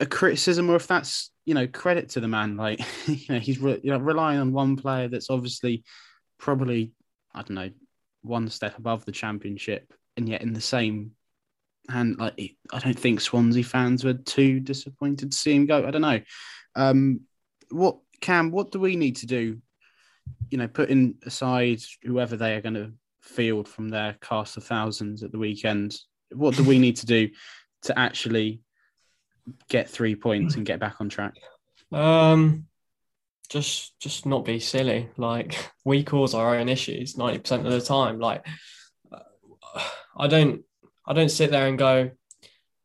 a 0.00 0.06
criticism 0.06 0.70
or 0.70 0.76
if 0.76 0.86
that's 0.86 1.30
you 1.44 1.54
know 1.54 1.66
credit 1.66 2.10
to 2.10 2.20
the 2.20 2.28
man. 2.28 2.56
Like 2.56 2.80
you 3.06 3.34
know 3.34 3.38
he's 3.38 3.58
re- 3.58 3.80
you 3.82 3.90
know, 3.90 3.98
relying 3.98 4.38
on 4.38 4.52
one 4.52 4.76
player 4.76 5.08
that's 5.08 5.30
obviously 5.30 5.84
probably 6.38 6.92
I 7.34 7.42
don't 7.42 7.56
know 7.56 7.70
one 8.22 8.48
step 8.48 8.78
above 8.78 9.04
the 9.04 9.12
championship, 9.12 9.92
and 10.16 10.28
yet 10.28 10.42
in 10.42 10.52
the 10.52 10.60
same 10.60 11.12
and 11.88 12.18
like 12.18 12.56
I 12.72 12.78
don't 12.78 12.98
think 12.98 13.20
Swansea 13.20 13.64
fans 13.64 14.04
were 14.04 14.14
too 14.14 14.60
disappointed 14.60 15.32
to 15.32 15.36
see 15.36 15.54
him 15.54 15.66
go. 15.66 15.86
I 15.86 15.90
don't 15.90 16.02
know. 16.02 16.20
Um, 16.74 17.20
what 17.70 17.98
Cam? 18.20 18.50
What 18.50 18.70
do 18.70 18.80
we 18.80 18.96
need 18.96 19.16
to 19.16 19.26
do? 19.26 19.58
You 20.50 20.58
know, 20.58 20.68
putting 20.68 21.16
aside 21.24 21.82
whoever 22.02 22.36
they 22.36 22.54
are 22.54 22.60
going 22.60 22.74
to 22.74 22.92
field 23.20 23.68
from 23.68 23.88
their 23.88 24.16
cast 24.20 24.56
of 24.56 24.64
thousands 24.64 25.22
at 25.22 25.32
the 25.32 25.38
weekend, 25.38 25.96
what 26.32 26.56
do 26.56 26.64
we 26.64 26.78
need 26.78 26.96
to 26.96 27.06
do 27.06 27.28
to 27.82 27.98
actually 27.98 28.60
get 29.68 29.90
three 29.90 30.14
points 30.14 30.54
and 30.54 30.66
get 30.66 30.80
back 30.80 30.96
on 31.00 31.08
track? 31.08 31.34
Um, 31.92 32.66
just 33.48 33.98
just 34.00 34.26
not 34.26 34.44
be 34.44 34.58
silly. 34.58 35.10
Like 35.16 35.70
we 35.84 36.02
cause 36.02 36.34
our 36.34 36.56
own 36.56 36.68
issues 36.68 37.16
ninety 37.16 37.38
percent 37.38 37.66
of 37.66 37.72
the 37.72 37.80
time. 37.80 38.18
Like 38.18 38.46
I 40.16 40.28
don't 40.28 40.62
I 41.06 41.12
don't 41.12 41.30
sit 41.30 41.50
there 41.50 41.66
and 41.66 41.78
go, 41.78 42.10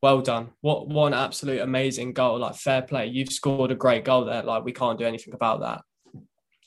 well 0.01 0.21
done. 0.21 0.51
What 0.61 0.87
an 1.07 1.13
absolute 1.13 1.61
amazing 1.61 2.13
goal. 2.13 2.39
Like 2.39 2.55
fair 2.55 2.81
play. 2.81 3.07
You've 3.07 3.31
scored 3.31 3.71
a 3.71 3.75
great 3.75 4.05
goal 4.05 4.25
there. 4.25 4.43
Like 4.43 4.63
we 4.63 4.71
can't 4.71 4.99
do 4.99 5.05
anything 5.05 5.33
about 5.33 5.61
that. 5.61 5.81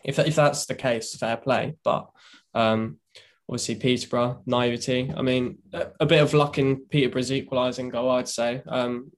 If 0.04 0.18
if 0.18 0.34
that's 0.34 0.66
the 0.66 0.74
case, 0.74 1.14
fair 1.14 1.36
play. 1.36 1.74
But 1.82 2.10
um, 2.54 2.98
obviously 3.48 3.76
Peterborough 3.76 4.42
naivety. 4.46 5.12
I 5.16 5.22
mean, 5.22 5.58
a, 5.72 5.88
a 6.00 6.06
bit 6.06 6.22
of 6.22 6.34
luck 6.34 6.58
in 6.58 6.84
Peterborough's 6.86 7.32
equalising 7.32 7.88
goal, 7.88 8.10
I'd 8.10 8.28
say. 8.28 8.62
Um, 8.66 9.12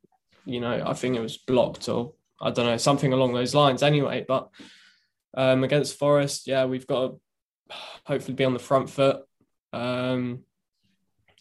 you 0.45 0.61
know, 0.61 0.83
I 0.85 0.93
think 0.95 1.17
it 1.17 1.21
was 1.21 1.39
blocked 1.39 1.89
or 1.89 2.15
I 2.41 2.51
don't 2.51 2.67
know 2.67 2.77
something 2.77 3.13
along 3.13 3.33
those 3.33 3.55
lines. 3.55 3.83
Anyway, 3.83 4.25
but 4.27 4.49
um, 5.37 5.65
against 5.65 5.99
Forest, 5.99 6.47
yeah, 6.47 6.67
we've 6.67 6.87
got 6.87 7.09
to 7.09 7.21
hopefully 8.07 8.35
be 8.35 8.45
on 8.45 8.53
the 8.53 8.59
front 8.59 8.91
foot. 8.91 9.23
Um, 9.73 10.45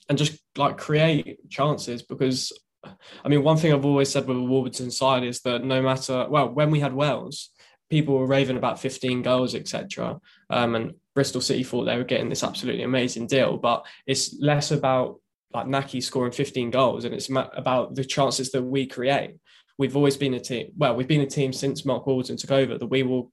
and 0.10 0.18
just 0.18 0.40
like 0.58 0.78
create 0.78 1.38
chances 1.50 2.02
because 2.02 2.52
I 2.84 3.30
mean 3.30 3.44
one 3.44 3.58
thing 3.58 3.74
I've 3.74 3.86
always 3.86 4.10
said 4.10 4.28
with 4.28 4.38
the 4.38 4.44
Warburton 4.44 4.92
side 4.92 5.24
is 5.24 5.42
that 5.42 5.64
no 5.64 5.82
matter 5.82 6.28
well 6.30 6.50
when 6.50 6.72
we 6.72 6.80
had 6.80 6.94
Wells 6.94 7.50
people 7.90 8.18
were 8.18 8.28
raving 8.28 8.58
about 8.58 8.80
15 8.80 9.22
goals 9.22 9.56
etc 9.56 10.20
um, 10.50 10.76
and 10.76 10.94
Bristol 11.16 11.42
City 11.42 11.64
thought 11.64 11.86
they 11.86 11.98
were 11.98 12.04
getting 12.04 12.30
this 12.30 12.44
absolutely 12.44 12.84
amazing 12.84 13.28
deal 13.28 13.58
but 13.58 13.86
it's 14.06 14.36
less 14.40 14.72
about 14.72 15.20
like 15.54 15.68
Nahki 15.68 16.02
scoring 16.02 16.32
15 16.32 16.72
goals 16.72 17.06
and 17.06 17.14
it's 17.14 17.30
about 17.30 17.94
the 17.94 18.04
chances 18.04 18.52
that 18.52 18.64
we 18.64 18.88
create. 18.88 19.36
We've 19.78 19.96
always 19.96 20.18
been 20.18 20.34
a 20.34 20.40
team 20.40 20.72
well 20.76 20.96
we've 20.96 21.08
been 21.08 21.22
a 21.22 21.28
team 21.28 21.54
since 21.54 21.86
Mark 21.86 22.06
Warburton 22.06 22.38
took 22.38 22.52
over 22.52 22.78
that 22.78 22.88
we 22.88 23.04
will 23.04 23.32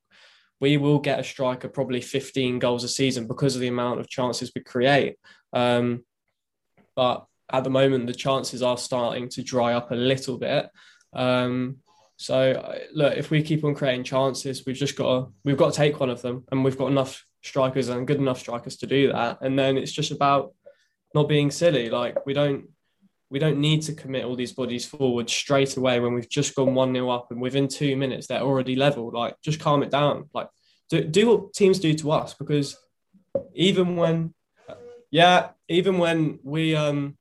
we 0.61 0.77
will 0.77 0.99
get 0.99 1.19
a 1.19 1.25
striker 1.25 1.69
probably 1.69 2.01
15 2.01 2.59
goals 2.59 2.85
a 2.85 2.89
season 2.89 3.27
because 3.27 3.55
of 3.55 3.63
the 3.63 3.69
amount 3.69 3.99
of 3.99 4.09
chances 4.09 4.53
we 4.55 4.63
create. 4.63 5.17
Um, 5.53 6.05
but 7.01 7.25
at 7.51 7.65
the 7.65 7.71
moment 7.71 8.07
the 8.07 8.13
chances 8.13 8.63
are 8.63 8.77
starting 8.77 9.27
to 9.27 9.43
dry 9.43 9.73
up 9.73 9.91
a 9.91 9.95
little 9.95 10.37
bit. 10.37 10.69
Um, 11.15 11.79
so 12.19 12.39
look, 12.93 13.17
if 13.17 13.31
we 13.31 13.43
keep 13.43 13.65
on 13.65 13.75
creating 13.75 14.05
chances, 14.05 14.67
we've 14.67 14.77
just 14.77 14.97
got 14.97 15.09
to 15.09 15.33
we've 15.43 15.57
got 15.57 15.73
to 15.73 15.77
take 15.79 15.99
one 15.99 16.11
of 16.11 16.21
them, 16.21 16.45
and 16.53 16.63
we've 16.63 16.77
got 16.77 16.91
enough 16.91 17.25
strikers 17.43 17.89
and 17.89 18.07
good 18.07 18.19
enough 18.19 18.39
strikers 18.39 18.77
to 18.77 18.87
do 18.87 19.11
that. 19.13 19.39
And 19.41 19.59
then 19.59 19.79
it's 19.79 19.93
just 19.93 20.11
about 20.11 20.53
not 21.15 21.27
being 21.27 21.51
silly. 21.51 21.89
Like 21.89 22.27
we 22.27 22.35
don't 22.35 22.67
we 23.31 23.39
don't 23.39 23.61
need 23.61 23.81
to 23.85 23.95
commit 23.95 24.27
all 24.27 24.37
these 24.37 24.53
bodies 24.53 24.85
forward 24.85 25.31
straight 25.31 25.79
away 25.79 26.01
when 26.01 26.13
we've 26.13 26.29
just 26.29 26.55
gone 26.55 26.75
one 26.75 26.93
0 26.93 27.09
up 27.09 27.29
and 27.31 27.41
within 27.41 27.67
two 27.67 27.97
minutes 27.97 28.27
they're 28.27 28.43
already 28.43 28.77
level. 28.77 29.11
Like 29.11 29.37
just 29.43 29.59
calm 29.59 29.83
it 29.83 29.91
down. 29.91 30.29
Like 30.35 30.51
do, 30.91 31.03
do 31.03 31.29
what 31.29 31.55
teams 31.55 31.79
do 31.79 31.95
to 31.95 32.11
us 32.11 32.35
because 32.35 32.77
even 33.55 33.97
when 33.97 34.35
yeah, 35.11 35.51
even 35.69 35.99
when 35.99 36.39
we 36.43 36.75
um 36.77 37.17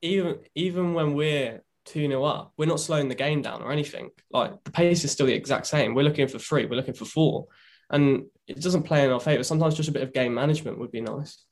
even 0.00 0.38
even 0.54 0.94
when 0.94 1.14
we're 1.14 1.62
2 1.86 2.06
0 2.08 2.24
up, 2.24 2.52
we're 2.56 2.66
not 2.66 2.80
slowing 2.80 3.08
the 3.08 3.14
game 3.14 3.42
down 3.42 3.62
or 3.62 3.72
anything. 3.72 4.10
Like 4.30 4.62
the 4.64 4.70
pace 4.70 5.04
is 5.04 5.12
still 5.12 5.26
the 5.26 5.34
exact 5.34 5.66
same. 5.66 5.94
We're 5.94 6.02
looking 6.02 6.28
for 6.28 6.38
three, 6.38 6.66
we're 6.66 6.76
looking 6.76 6.94
for 6.94 7.04
four. 7.04 7.46
And 7.90 8.24
it 8.46 8.60
doesn't 8.60 8.84
play 8.84 9.04
in 9.04 9.12
our 9.12 9.20
favour. 9.20 9.44
Sometimes 9.44 9.74
just 9.74 9.88
a 9.88 9.92
bit 9.92 10.02
of 10.02 10.12
game 10.12 10.34
management 10.34 10.78
would 10.78 10.90
be 10.90 11.00
nice. 11.00 11.44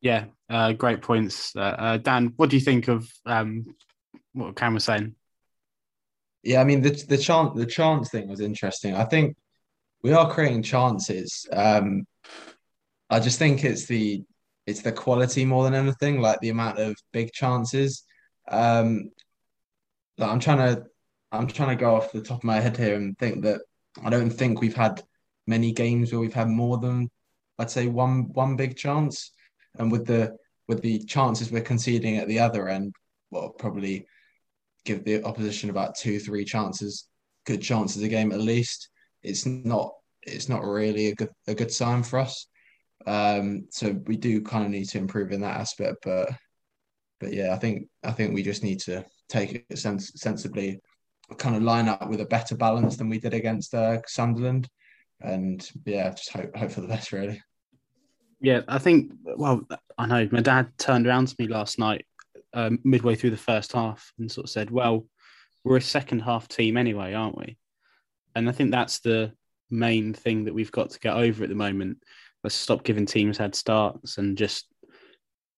Yeah, 0.00 0.26
uh, 0.48 0.72
great 0.72 1.02
points. 1.02 1.54
Uh, 1.56 1.60
uh, 1.60 1.96
Dan, 1.96 2.32
what 2.36 2.50
do 2.50 2.56
you 2.56 2.62
think 2.62 2.86
of 2.88 3.10
um, 3.26 3.74
what 4.32 4.54
Cam 4.54 4.74
was 4.74 4.84
saying? 4.84 5.14
Yeah, 6.44 6.60
I 6.60 6.64
mean 6.64 6.82
the 6.82 6.90
the 6.90 7.18
chance 7.18 7.56
the 7.56 7.66
chance 7.66 8.10
thing 8.10 8.28
was 8.28 8.40
interesting. 8.40 8.94
I 8.94 9.04
think 9.04 9.36
we 10.02 10.12
are 10.12 10.30
creating 10.30 10.62
chances. 10.62 11.46
Um, 11.52 12.06
I 13.10 13.20
just 13.20 13.38
think 13.38 13.64
it's 13.64 13.86
the 13.86 14.22
it's 14.66 14.82
the 14.82 14.92
quality 14.92 15.44
more 15.46 15.64
than 15.64 15.74
anything, 15.74 16.20
like 16.20 16.40
the 16.40 16.50
amount 16.50 16.78
of 16.78 16.94
big 17.12 17.32
chances. 17.32 18.04
Um, 18.50 19.10
I'm 20.18 20.40
trying 20.40 20.58
to 20.58 20.84
I'm 21.32 21.46
trying 21.46 21.76
to 21.76 21.80
go 21.80 21.94
off 21.94 22.12
the 22.12 22.20
top 22.20 22.38
of 22.38 22.44
my 22.44 22.60
head 22.60 22.76
here 22.76 22.94
and 22.94 23.16
think 23.18 23.44
that 23.44 23.60
I 24.02 24.10
don't 24.10 24.30
think 24.30 24.60
we've 24.60 24.76
had 24.76 25.02
many 25.46 25.72
games 25.72 26.12
where 26.12 26.20
we've 26.20 26.34
had 26.34 26.48
more 26.48 26.78
than 26.78 27.10
I'd 27.58 27.70
say 27.70 27.86
one 27.86 28.32
one 28.32 28.56
big 28.56 28.76
chance, 28.76 29.32
and 29.78 29.90
with 29.90 30.06
the 30.06 30.36
with 30.68 30.82
the 30.82 30.98
chances 31.04 31.50
we're 31.50 31.62
conceding 31.62 32.18
at 32.18 32.28
the 32.28 32.38
other 32.38 32.68
end, 32.68 32.94
well, 33.30 33.50
probably 33.50 34.06
give 34.84 35.04
the 35.04 35.24
opposition 35.24 35.70
about 35.70 35.96
two 35.96 36.18
three 36.20 36.44
chances, 36.44 37.08
good 37.46 37.62
chances 37.62 38.02
a 38.02 38.08
game 38.08 38.32
at 38.32 38.40
least. 38.40 38.90
It's 39.22 39.46
not 39.46 39.92
it's 40.22 40.48
not 40.48 40.62
really 40.62 41.08
a 41.08 41.14
good 41.14 41.30
a 41.46 41.54
good 41.54 41.72
sign 41.72 42.02
for 42.02 42.18
us. 42.18 42.46
Um, 43.06 43.68
so 43.70 44.00
we 44.06 44.16
do 44.16 44.42
kind 44.42 44.64
of 44.64 44.70
need 44.70 44.88
to 44.90 44.98
improve 44.98 45.32
in 45.32 45.40
that 45.40 45.60
aspect, 45.60 45.98
but 46.04 46.30
but 47.20 47.32
yeah, 47.32 47.52
I 47.52 47.56
think 47.56 47.88
I 48.04 48.12
think 48.12 48.34
we 48.34 48.42
just 48.42 48.62
need 48.62 48.80
to 48.80 49.04
take 49.28 49.66
it 49.70 49.78
sens- 49.78 50.12
sensibly, 50.20 50.80
kind 51.36 51.56
of 51.56 51.62
line 51.62 51.88
up 51.88 52.08
with 52.08 52.20
a 52.20 52.26
better 52.26 52.56
balance 52.56 52.96
than 52.96 53.08
we 53.08 53.18
did 53.18 53.34
against 53.34 53.74
uh, 53.74 54.00
Sunderland, 54.06 54.68
and 55.20 55.68
yeah, 55.84 56.10
just 56.10 56.30
hope 56.30 56.54
hope 56.56 56.70
for 56.70 56.80
the 56.80 56.88
best 56.88 57.12
really. 57.12 57.42
Yeah, 58.40 58.60
I 58.68 58.78
think. 58.78 59.12
Well, 59.24 59.62
I 59.96 60.06
know 60.06 60.28
my 60.30 60.40
dad 60.40 60.70
turned 60.78 61.06
around 61.06 61.28
to 61.28 61.36
me 61.38 61.48
last 61.48 61.78
night, 61.78 62.06
um, 62.54 62.78
midway 62.84 63.14
through 63.16 63.30
the 63.30 63.36
first 63.36 63.72
half, 63.72 64.12
and 64.18 64.30
sort 64.30 64.44
of 64.44 64.50
said, 64.50 64.70
"Well, 64.70 65.06
we're 65.64 65.76
a 65.76 65.82
second 65.82 66.20
half 66.20 66.46
team 66.46 66.76
anyway, 66.76 67.14
aren't 67.14 67.38
we?" 67.38 67.58
And 68.34 68.48
I 68.48 68.52
think 68.52 68.70
that's 68.70 69.00
the 69.00 69.32
main 69.70 70.14
thing 70.14 70.44
that 70.44 70.54
we've 70.54 70.72
got 70.72 70.90
to 70.90 71.00
get 71.00 71.14
over 71.14 71.42
at 71.42 71.48
the 71.48 71.56
moment. 71.56 71.98
Let's 72.44 72.56
stop 72.56 72.84
giving 72.84 73.06
teams 73.06 73.38
head 73.38 73.54
starts 73.54 74.18
and 74.18 74.38
just 74.38 74.66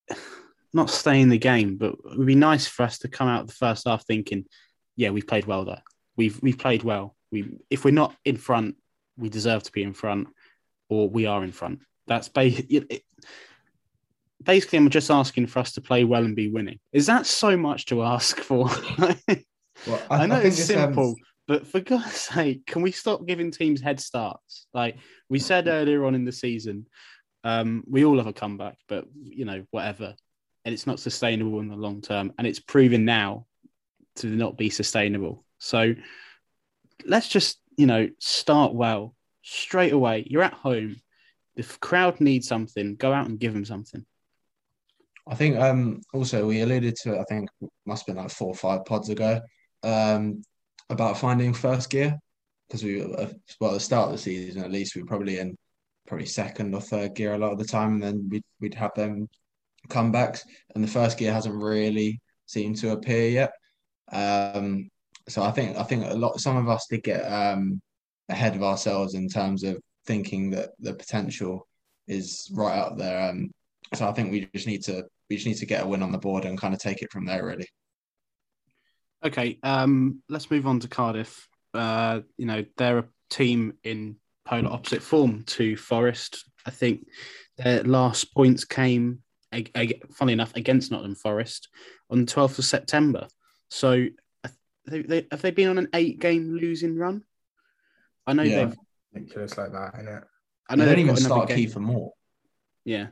not 0.73 0.89
stay 0.89 1.21
in 1.21 1.29
the 1.29 1.37
game. 1.37 1.77
But 1.77 1.93
it 1.93 2.17
would 2.17 2.27
be 2.27 2.35
nice 2.35 2.67
for 2.67 2.83
us 2.83 2.99
to 2.99 3.07
come 3.07 3.27
out 3.27 3.47
the 3.47 3.53
first 3.53 3.87
half 3.87 4.05
thinking, 4.05 4.45
yeah, 4.95 5.09
we've 5.09 5.27
played 5.27 5.45
well 5.45 5.65
there. 5.65 5.83
We've 6.17 6.41
we've 6.41 6.57
played 6.57 6.83
well. 6.83 7.15
We 7.31 7.57
if 7.69 7.85
we're 7.85 7.91
not 7.91 8.15
in 8.25 8.37
front, 8.37 8.75
we 9.17 9.29
deserve 9.29 9.63
to 9.63 9.71
be 9.71 9.83
in 9.83 9.93
front, 9.93 10.27
or 10.89 11.09
we 11.09 11.25
are 11.25 11.43
in 11.43 11.51
front. 11.51 11.79
That's 12.07 12.29
basically. 12.29 13.03
Basically, 14.43 14.79
I'm 14.79 14.89
just 14.89 15.11
asking 15.11 15.45
for 15.45 15.59
us 15.59 15.73
to 15.73 15.81
play 15.81 16.03
well 16.03 16.25
and 16.25 16.35
be 16.35 16.49
winning. 16.49 16.79
Is 16.91 17.05
that 17.05 17.27
so 17.27 17.55
much 17.55 17.85
to 17.85 18.01
ask 18.01 18.39
for? 18.39 18.71
Well, 19.87 20.01
I, 20.09 20.27
know 20.27 20.35
think 20.35 20.53
it's 20.53 20.63
simple, 20.63 21.15
but 21.47 21.67
for 21.67 21.79
God's 21.79 22.15
sake, 22.15 22.65
can 22.65 22.81
we 22.81 22.91
stop 22.91 23.25
giving 23.25 23.51
teams 23.51 23.81
head 23.81 23.99
starts? 23.99 24.67
Like 24.73 24.97
we 25.29 25.39
said 25.39 25.67
earlier 25.67 26.05
on 26.05 26.15
in 26.15 26.25
the 26.25 26.31
season, 26.31 26.87
um, 27.43 27.83
we 27.87 28.05
all 28.05 28.17
have 28.17 28.27
a 28.27 28.33
comeback, 28.33 28.77
but 28.87 29.05
you 29.21 29.45
know, 29.45 29.65
whatever. 29.71 30.15
And 30.63 30.73
it's 30.73 30.85
not 30.85 30.99
sustainable 30.99 31.59
in 31.59 31.69
the 31.69 31.75
long 31.75 32.01
term. 32.01 32.33
And 32.37 32.45
it's 32.45 32.59
proven 32.59 33.03
now 33.03 33.47
to 34.17 34.27
not 34.27 34.57
be 34.57 34.69
sustainable. 34.69 35.43
So 35.57 35.95
let's 37.05 37.27
just, 37.27 37.59
you 37.77 37.87
know, 37.87 38.09
start 38.19 38.73
well 38.73 39.15
straight 39.41 39.93
away. 39.93 40.25
You're 40.29 40.43
at 40.43 40.53
home. 40.53 40.97
The 41.55 41.63
crowd 41.79 42.21
needs 42.21 42.47
something. 42.47 42.95
Go 42.95 43.11
out 43.11 43.27
and 43.27 43.39
give 43.39 43.53
them 43.53 43.65
something. 43.65 44.05
I 45.27 45.35
think 45.35 45.57
um 45.57 46.01
also 46.13 46.47
we 46.47 46.61
alluded 46.61 46.95
to 47.03 47.13
it, 47.15 47.19
I 47.19 47.23
think 47.25 47.49
must 47.85 48.05
have 48.05 48.15
been 48.15 48.23
like 48.23 48.31
four 48.31 48.49
or 48.49 48.55
five 48.55 48.85
pods 48.85 49.09
ago, 49.09 49.39
um, 49.83 50.41
about 50.89 51.17
finding 51.17 51.53
first 51.53 51.89
gear. 51.89 52.17
Because 52.67 52.83
we 52.83 53.01
uh, 53.03 53.27
well 53.59 53.71
at 53.71 53.73
the 53.73 53.79
start 53.81 54.07
of 54.07 54.13
the 54.13 54.17
season 54.17 54.63
at 54.63 54.71
least 54.71 54.95
we 54.95 55.01
were 55.01 55.07
probably 55.07 55.39
in 55.39 55.57
probably 56.07 56.25
second 56.25 56.73
or 56.73 56.81
third 56.81 57.15
gear 57.15 57.33
a 57.33 57.37
lot 57.37 57.51
of 57.51 57.59
the 57.59 57.65
time, 57.65 57.93
and 57.93 58.03
then 58.03 58.29
we'd 58.29 58.43
we'd 58.59 58.75
have 58.75 58.93
them 58.95 59.27
comebacks, 59.89 60.41
and 60.73 60.83
the 60.83 60.87
first 60.87 61.17
gear 61.17 61.33
hasn't 61.33 61.55
really 61.55 62.19
seemed 62.45 62.77
to 62.77 62.91
appear 62.91 63.29
yet. 63.29 63.51
Um, 64.11 64.89
so 65.27 65.43
I 65.43 65.51
think 65.51 65.77
I 65.77 65.83
think 65.83 66.05
a 66.05 66.13
lot 66.13 66.39
some 66.39 66.57
of 66.57 66.69
us 66.69 66.87
did 66.89 67.03
get 67.03 67.21
um 67.21 67.81
ahead 68.29 68.55
of 68.55 68.63
ourselves 68.63 69.13
in 69.13 69.27
terms 69.27 69.63
of 69.63 69.77
thinking 70.05 70.49
that 70.51 70.69
the 70.79 70.93
potential 70.93 71.67
is 72.07 72.49
right 72.53 72.77
up 72.77 72.97
there. 72.97 73.29
Um, 73.29 73.51
so 73.93 74.07
I 74.07 74.13
think 74.13 74.31
we 74.31 74.49
just 74.53 74.67
need 74.67 74.83
to 74.83 75.03
we 75.29 75.35
just 75.35 75.47
need 75.47 75.57
to 75.57 75.65
get 75.65 75.83
a 75.83 75.87
win 75.87 76.03
on 76.03 76.11
the 76.11 76.17
board 76.17 76.45
and 76.45 76.57
kind 76.57 76.73
of 76.73 76.79
take 76.79 77.01
it 77.01 77.11
from 77.11 77.25
there. 77.25 77.45
Really. 77.45 77.67
Okay, 79.23 79.59
um, 79.63 80.21
let's 80.29 80.49
move 80.49 80.65
on 80.65 80.79
to 80.79 80.87
Cardiff. 80.87 81.47
Uh, 81.73 82.21
you 82.37 82.45
know, 82.45 82.65
they're 82.77 82.99
a 82.99 83.05
team 83.29 83.73
in 83.83 84.15
polar 84.45 84.71
opposite 84.71 85.01
form 85.03 85.43
to 85.43 85.77
Forest. 85.77 86.43
I 86.65 86.71
think 86.71 87.07
their 87.57 87.83
last 87.83 88.33
points 88.33 88.65
came, 88.65 89.19
ag- 89.51 89.71
ag- 89.75 90.11
funny 90.13 90.33
enough, 90.33 90.55
against 90.55 90.91
Nottingham 90.91 91.15
Forest 91.15 91.69
on 92.09 92.25
the 92.25 92.31
12th 92.31 92.59
of 92.59 92.65
September. 92.65 93.27
So 93.69 94.07
uh, 94.43 94.49
they, 94.87 95.01
they, 95.03 95.27
have 95.31 95.41
they 95.41 95.51
been 95.51 95.69
on 95.69 95.77
an 95.77 95.87
eight 95.93 96.19
game 96.19 96.55
losing 96.59 96.97
run? 96.97 97.23
I 98.25 98.33
know 98.33 98.43
Yeah. 98.43 98.65
they've. 98.65 98.75
Ridiculous 99.13 99.57
like 99.57 99.71
that, 99.73 99.93
isn't 99.99 100.07
it? 100.07 100.23
I 100.69 100.73
I 100.73 100.75
know 100.75 100.85
don't 100.85 100.99
even 100.99 101.13
got 101.13 101.19
another 101.19 101.35
start 101.35 101.49
game. 101.49 101.69
Kiefer 101.69 101.81
Moore. 101.81 102.13
Yeah. 102.85 103.07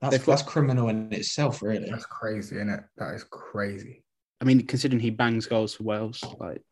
That's 0.00 0.18
got- 0.18 0.26
that's 0.26 0.42
criminal 0.42 0.88
in 0.88 1.12
itself, 1.12 1.62
really. 1.62 1.88
That's 1.90 2.06
crazy, 2.06 2.56
isn't 2.56 2.68
it? 2.68 2.80
That 2.98 3.14
is 3.14 3.24
crazy. 3.24 4.03
I 4.40 4.44
mean, 4.44 4.66
considering 4.66 5.00
he 5.00 5.10
bangs 5.10 5.46
goals 5.46 5.74
for 5.74 5.84
Wales, 5.84 6.22
like 6.40 6.62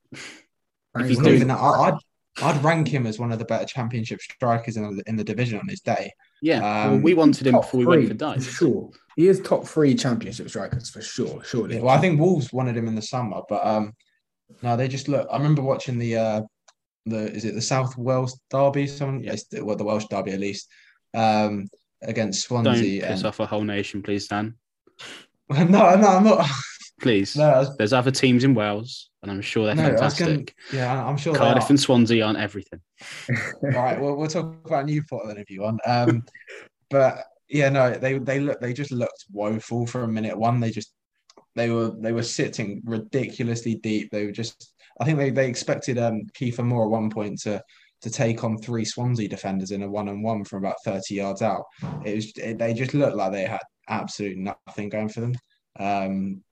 That 0.95 1.07
he's 1.07 1.19
doing- 1.19 1.47
that. 1.49 1.59
I'd 1.59 1.95
I'd 2.43 2.65
rank 2.65 2.89
him 2.89 3.07
as 3.07 3.19
one 3.19 3.31
of 3.31 3.39
the 3.39 3.45
better 3.45 3.67
championship 3.67 4.19
strikers 4.23 4.79
in 4.79 4.97
the, 4.97 5.03
in 5.07 5.17
the 5.17 5.25
division 5.25 5.59
on 5.59 5.69
his 5.69 5.81
day. 5.81 6.11
yeah, 6.41 6.61
well, 6.87 6.95
Um, 6.95 7.03
we 7.03 7.13
wanted 7.13 7.47
him 7.47 7.53
before 7.57 7.81
we 7.81 7.85
went 7.87 8.09
for 8.09 8.15
Dykes. 8.15 8.47
Sure, 8.47 8.91
he 9.17 9.29
is 9.29 9.39
top 9.41 9.67
three 9.67 9.95
championship 9.95 10.49
strikers 10.49 10.89
for 10.89 11.03
sure. 11.03 11.45
Surely. 11.45 11.79
Well, 11.79 11.95
I 11.95 12.01
think 12.01 12.19
Wolves 12.19 12.51
wanted 12.51 12.75
him 12.75 12.89
in 12.89 12.95
the 12.95 13.03
summer, 13.03 13.43
but 13.51 13.65
um, 13.67 13.93
no, 14.63 14.79
they 14.79 14.89
just 14.89 15.09
look. 15.09 15.29
I 15.31 15.37
remember 15.37 15.61
watching 15.61 15.99
the 15.99 16.17
uh, 16.17 16.41
the 17.05 17.31
is 17.35 17.45
it 17.45 17.55
the 17.55 17.61
South 17.61 17.99
Wales 17.99 18.41
derby? 18.51 18.87
Someone, 18.87 19.23
Yeah. 19.23 19.37
the- 19.51 19.63
well, 19.65 19.77
the 19.77 19.85
Welsh 19.85 20.07
derby 20.11 20.31
at 20.33 20.41
least, 20.41 20.69
um, 21.13 21.67
against 22.01 22.49
Don't 22.49 22.65
Swansea. 22.65 23.03
piss 23.03 23.19
and- 23.21 23.27
off 23.27 23.41
a 23.41 23.47
whole 23.47 23.65
nation, 23.65 24.03
please, 24.03 24.27
Dan. 24.27 24.55
no, 25.51 25.65
no, 25.65 25.85
I'm 25.85 26.25
not. 26.25 26.49
Please. 27.03 27.37
No, 27.37 27.67
There's 27.79 27.93
other 27.93 28.13
teams 28.13 28.45
in 28.45 28.55
Wales, 28.55 29.11
and 29.23 29.31
I'm 29.31 29.41
sure 29.41 29.67
they're 29.67 29.75
no, 29.75 29.89
fantastic. 29.89 30.55
gonna, 30.71 30.83
yeah, 30.83 31.05
I'm 31.05 31.17
sure. 31.17 31.35
Cardiff 31.35 31.69
and 31.69 31.79
Swansea 31.79 32.25
aren't 32.25 32.39
everything. 32.39 32.81
All 33.29 33.71
right, 33.71 34.01
well, 34.01 34.15
we'll 34.15 34.29
talk 34.29 34.55
about 34.65 34.87
Newport 34.87 35.27
then 35.27 35.37
if 35.37 35.51
you 35.51 35.63
want. 35.63 35.81
Um, 35.85 36.23
but 36.91 37.25
yeah, 37.49 37.69
no, 37.69 37.91
they 37.91 38.19
they 38.19 38.39
look 38.39 38.61
they 38.61 38.73
just 38.73 38.93
looked 38.93 39.27
woeful 39.33 39.85
for 39.85 40.05
a 40.05 40.09
minute 40.09 40.39
one. 40.39 40.61
They 40.61 40.71
just 40.71 40.95
they 41.57 41.71
were 41.71 41.91
they 42.01 42.13
were 42.13 42.23
sitting 42.23 42.81
ridiculously 42.85 43.75
deep. 43.75 44.11
They 44.13 44.25
were 44.25 44.33
just 44.33 44.73
I 45.01 45.05
think 45.05 45.19
they 45.19 45.31
they 45.31 45.49
expected 45.49 45.99
um 45.99 46.23
Kiefer 46.39 46.65
Moore 46.65 46.85
at 46.85 46.91
one 46.91 47.11
point 47.11 47.41
to 47.41 47.61
to 48.03 48.11
take 48.11 48.45
on 48.45 48.59
three 48.59 48.85
Swansea 48.85 49.29
defenders 49.29 49.73
in 49.73 49.83
a 49.83 49.91
one 49.91 50.09
on 50.09 50.23
one 50.23 50.45
from 50.45 50.59
about 50.59 50.77
thirty 50.85 51.17
yards 51.17 51.43
out. 51.43 51.65
It 52.05 52.15
was 52.15 52.33
it, 52.37 52.59
they 52.59 52.75
just 52.75 52.95
looked 52.95 53.17
like 53.17 53.33
they 53.33 53.45
had 53.45 53.61
absolutely 53.89 54.43
nothing 54.43 54.89
going 54.89 55.09
for 55.09 55.21
them. 55.21 55.35
Um, 55.81 56.43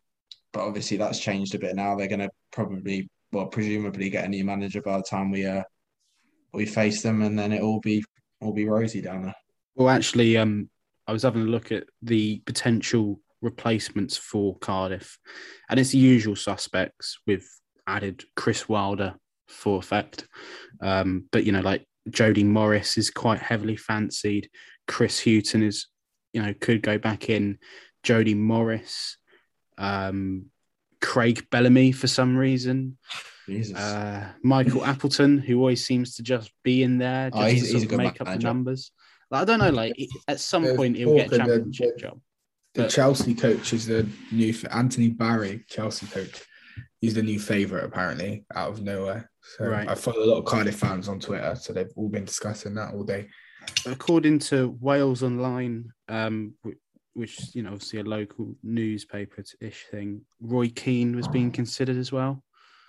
but 0.52 0.66
obviously 0.66 0.96
that's 0.96 1.20
changed 1.20 1.54
a 1.54 1.58
bit 1.58 1.76
now. 1.76 1.96
They're 1.96 2.08
going 2.08 2.20
to 2.20 2.30
probably 2.52 3.08
well 3.32 3.46
presumably 3.46 4.10
get 4.10 4.24
a 4.24 4.28
new 4.28 4.44
manager 4.44 4.82
by 4.82 4.96
the 4.96 5.04
time 5.04 5.30
we 5.30 5.46
uh 5.46 5.62
we 6.52 6.66
face 6.66 7.02
them, 7.02 7.22
and 7.22 7.38
then 7.38 7.52
it 7.52 7.62
will 7.62 7.80
be 7.80 8.02
all 8.40 8.52
be 8.52 8.66
rosy 8.66 9.00
down 9.00 9.22
there. 9.22 9.34
Well, 9.76 9.88
actually, 9.88 10.36
um, 10.36 10.68
I 11.06 11.12
was 11.12 11.22
having 11.22 11.42
a 11.42 11.46
look 11.46 11.72
at 11.72 11.84
the 12.02 12.42
potential 12.46 13.20
replacements 13.40 14.16
for 14.16 14.58
Cardiff, 14.58 15.18
and 15.68 15.78
it's 15.78 15.90
the 15.90 15.98
usual 15.98 16.36
suspects 16.36 17.18
with 17.26 17.46
added 17.86 18.24
Chris 18.36 18.68
Wilder 18.68 19.14
for 19.48 19.78
effect. 19.78 20.26
Um, 20.80 21.26
but 21.30 21.44
you 21.44 21.52
know, 21.52 21.60
like 21.60 21.86
Jody 22.08 22.44
Morris 22.44 22.98
is 22.98 23.10
quite 23.10 23.40
heavily 23.40 23.76
fancied. 23.76 24.48
Chris 24.88 25.20
Hughton 25.20 25.62
is, 25.62 25.86
you 26.32 26.42
know, 26.42 26.54
could 26.60 26.82
go 26.82 26.98
back 26.98 27.30
in. 27.30 27.58
Jody 28.02 28.34
Morris, 28.34 29.18
um, 29.80 30.46
Craig 31.00 31.46
Bellamy 31.50 31.92
for 31.92 32.06
some 32.06 32.36
reason. 32.36 32.98
Jesus. 33.46 33.76
Uh, 33.76 34.28
Michael 34.44 34.84
Appleton, 34.84 35.38
who 35.38 35.58
always 35.58 35.84
seems 35.84 36.14
to 36.16 36.22
just 36.22 36.52
be 36.62 36.82
in 36.82 36.98
there, 36.98 37.30
just 37.30 37.42
Oh, 37.42 37.46
he's- 37.46 37.60
to 37.62 37.66
he's 37.66 37.72
sort 37.72 37.82
a 37.84 37.86
good 37.86 37.96
make 37.98 38.20
up 38.20 38.26
the 38.28 38.38
numbers. 38.38 38.92
Like, 39.30 39.42
I 39.42 39.44
don't 39.44 39.58
know, 39.58 39.70
like 39.70 39.96
at 40.28 40.38
some 40.40 40.62
There's 40.64 40.76
point 40.76 40.96
he'll 40.96 41.16
get 41.16 41.32
a 41.32 41.38
talk 41.38 41.40
of 41.40 41.46
the- 41.46 41.54
championship 41.54 41.94
the- 41.96 42.00
job. 42.00 42.20
The 42.74 42.82
But- 42.82 42.90
Chelsea 42.90 43.34
coach 43.34 43.72
is 43.72 43.86
the 43.86 44.06
new 44.30 44.54
Anthony 44.70 45.08
Barry, 45.08 45.64
Chelsea 45.68 46.06
coach. 46.06 46.42
He's 47.00 47.14
the 47.14 47.22
new 47.22 47.40
favorite 47.40 47.84
apparently 47.84 48.44
out 48.54 48.70
of 48.70 48.82
nowhere. 48.82 49.30
So 49.56 49.66
Right. 49.66 49.88
I 49.88 49.94
follow 49.96 50.22
a 50.22 50.26
lot 50.30 50.38
of 50.38 50.44
Cardiff 50.44 50.76
fans 50.76 51.08
on 51.08 51.18
Twitter, 51.18 51.56
so 51.56 51.72
they've 51.72 51.90
all 51.96 52.08
been 52.08 52.26
discussing 52.26 52.74
that 52.74 52.94
all 52.94 53.02
day. 53.02 53.28
According 53.86 54.38
to 54.50 54.76
Wales 54.80 55.22
Online, 55.22 55.90
um, 56.08 56.54
which 57.14 57.54
you 57.54 57.62
know, 57.62 57.72
obviously 57.72 58.00
a 58.00 58.04
local 58.04 58.54
newspaper-ish 58.62 59.86
thing, 59.90 60.22
Roy 60.40 60.68
Keane 60.68 61.16
was 61.16 61.28
being 61.28 61.50
considered 61.50 61.96
as 61.96 62.12
well. 62.12 62.42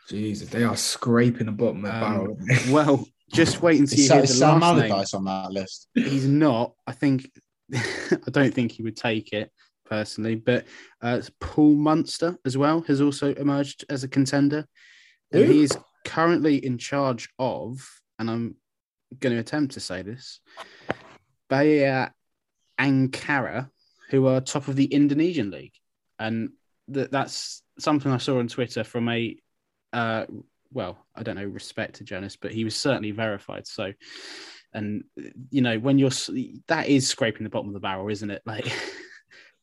Jesus, 0.09 0.49
they 0.49 0.63
are 0.63 0.75
scraping 0.75 1.45
the 1.45 1.51
bottom 1.51 1.85
of 1.85 1.91
the 1.91 2.05
Um, 2.05 2.13
barrel. 2.13 2.37
well, 2.69 3.07
just 3.33 3.61
wait 3.61 3.79
until 3.79 3.93
is 3.93 3.99
you 3.99 4.07
Sa- 4.07 4.13
hear 4.15 4.23
is 4.23 4.29
the 4.31 4.35
Sam. 4.35 4.63
Allardyce 4.63 5.13
on 5.13 5.23
that 5.25 5.51
list? 5.51 5.87
He's 5.95 6.27
not. 6.27 6.73
I 6.85 6.91
think. 6.91 7.29
I 7.73 8.29
don't 8.31 8.53
think 8.53 8.73
he 8.73 8.83
would 8.83 8.97
take 8.97 9.31
it 9.31 9.49
personally. 9.85 10.35
But 10.35 10.65
uh, 11.01 11.21
Paul 11.39 11.75
Munster 11.75 12.37
as 12.45 12.57
well 12.57 12.81
has 12.81 12.99
also 13.01 13.33
emerged 13.35 13.85
as 13.89 14.03
a 14.03 14.07
contender, 14.09 14.65
and 15.31 15.45
Who? 15.45 15.51
he 15.51 15.63
is 15.63 15.77
currently 16.05 16.57
in 16.65 16.77
charge 16.77 17.29
of. 17.39 17.87
And 18.19 18.29
I'm 18.29 18.55
going 19.19 19.33
to 19.33 19.39
attempt 19.39 19.73
to 19.75 19.79
say 19.79 20.01
this: 20.01 20.41
Bayer 21.49 22.11
Ankara, 22.79 23.69
who 24.11 24.27
are 24.27 24.41
top 24.41 24.67
of 24.67 24.75
the 24.75 24.85
Indonesian 24.85 25.49
league, 25.49 25.73
and 26.19 26.51
th- 26.93 27.09
that's 27.09 27.63
something 27.79 28.11
I 28.11 28.17
saw 28.17 28.39
on 28.39 28.47
Twitter 28.47 28.83
from 28.83 29.09
a. 29.09 29.37
Uh, 29.91 30.25
well, 30.73 31.05
I 31.15 31.23
don't 31.23 31.35
know, 31.35 31.45
respect 31.45 31.95
to 31.95 32.03
journalist, 32.03 32.39
but 32.41 32.51
he 32.51 32.63
was 32.63 32.75
certainly 32.75 33.11
verified. 33.11 33.67
So, 33.67 33.91
and 34.73 35.03
you 35.49 35.61
know, 35.61 35.79
when 35.79 35.97
you're 35.97 36.11
that 36.67 36.87
is 36.87 37.07
scraping 37.07 37.43
the 37.43 37.49
bottom 37.49 37.69
of 37.69 37.73
the 37.73 37.79
barrel, 37.79 38.09
isn't 38.09 38.29
it? 38.29 38.43
Like, 38.51 38.71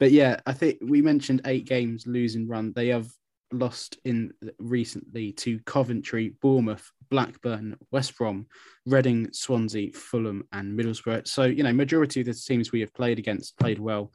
but 0.01 0.13
yeah, 0.13 0.41
I 0.47 0.53
think 0.53 0.79
we 0.81 1.03
mentioned 1.03 1.43
eight 1.45 1.67
games 1.67 2.07
losing 2.07 2.47
run. 2.49 2.73
They 2.75 2.89
have 2.89 3.09
lost 3.53 3.99
in 4.05 4.33
recently 4.59 5.33
to 5.33 5.59
Coventry, 5.61 6.35
Bournemouth, 6.41 6.91
Blackburn, 7.11 7.77
West 7.91 8.17
Brom, 8.17 8.47
Reading, 8.87 9.29
Swansea, 9.33 9.93
Fulham, 9.93 10.45
and 10.53 10.79
Middlesbrough. 10.79 11.27
So 11.27 11.45
you 11.45 11.63
know, 11.63 11.73
majority 11.73 12.21
of 12.21 12.27
the 12.27 12.35
teams 12.35 12.73
we 12.73 12.81
have 12.81 12.95
played 12.95 13.19
against 13.19 13.59
played 13.59 13.79
well 13.79 14.13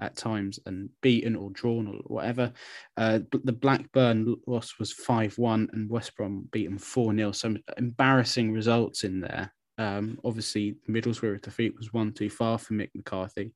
at 0.00 0.16
times 0.16 0.58
and 0.66 0.90
beaten 1.02 1.36
or 1.36 1.50
drawn 1.50 1.86
or 1.86 1.94
whatever. 2.06 2.52
Uh, 2.96 3.20
the 3.44 3.52
Blackburn 3.52 4.36
loss 4.46 4.78
was 4.78 4.92
5 4.92 5.38
1 5.38 5.70
and 5.72 5.90
West 5.90 6.14
Brom 6.16 6.48
beaten 6.52 6.78
4 6.78 7.14
0. 7.14 7.32
Some 7.32 7.58
embarrassing 7.78 8.52
results 8.52 9.04
in 9.04 9.20
there. 9.20 9.52
Um, 9.78 10.18
obviously, 10.24 10.76
Middlesbrough 10.88 11.42
defeat 11.42 11.76
was 11.76 11.92
one 11.92 12.12
too 12.12 12.30
far 12.30 12.58
for 12.58 12.74
Mick 12.74 12.90
McCarthy. 12.94 13.52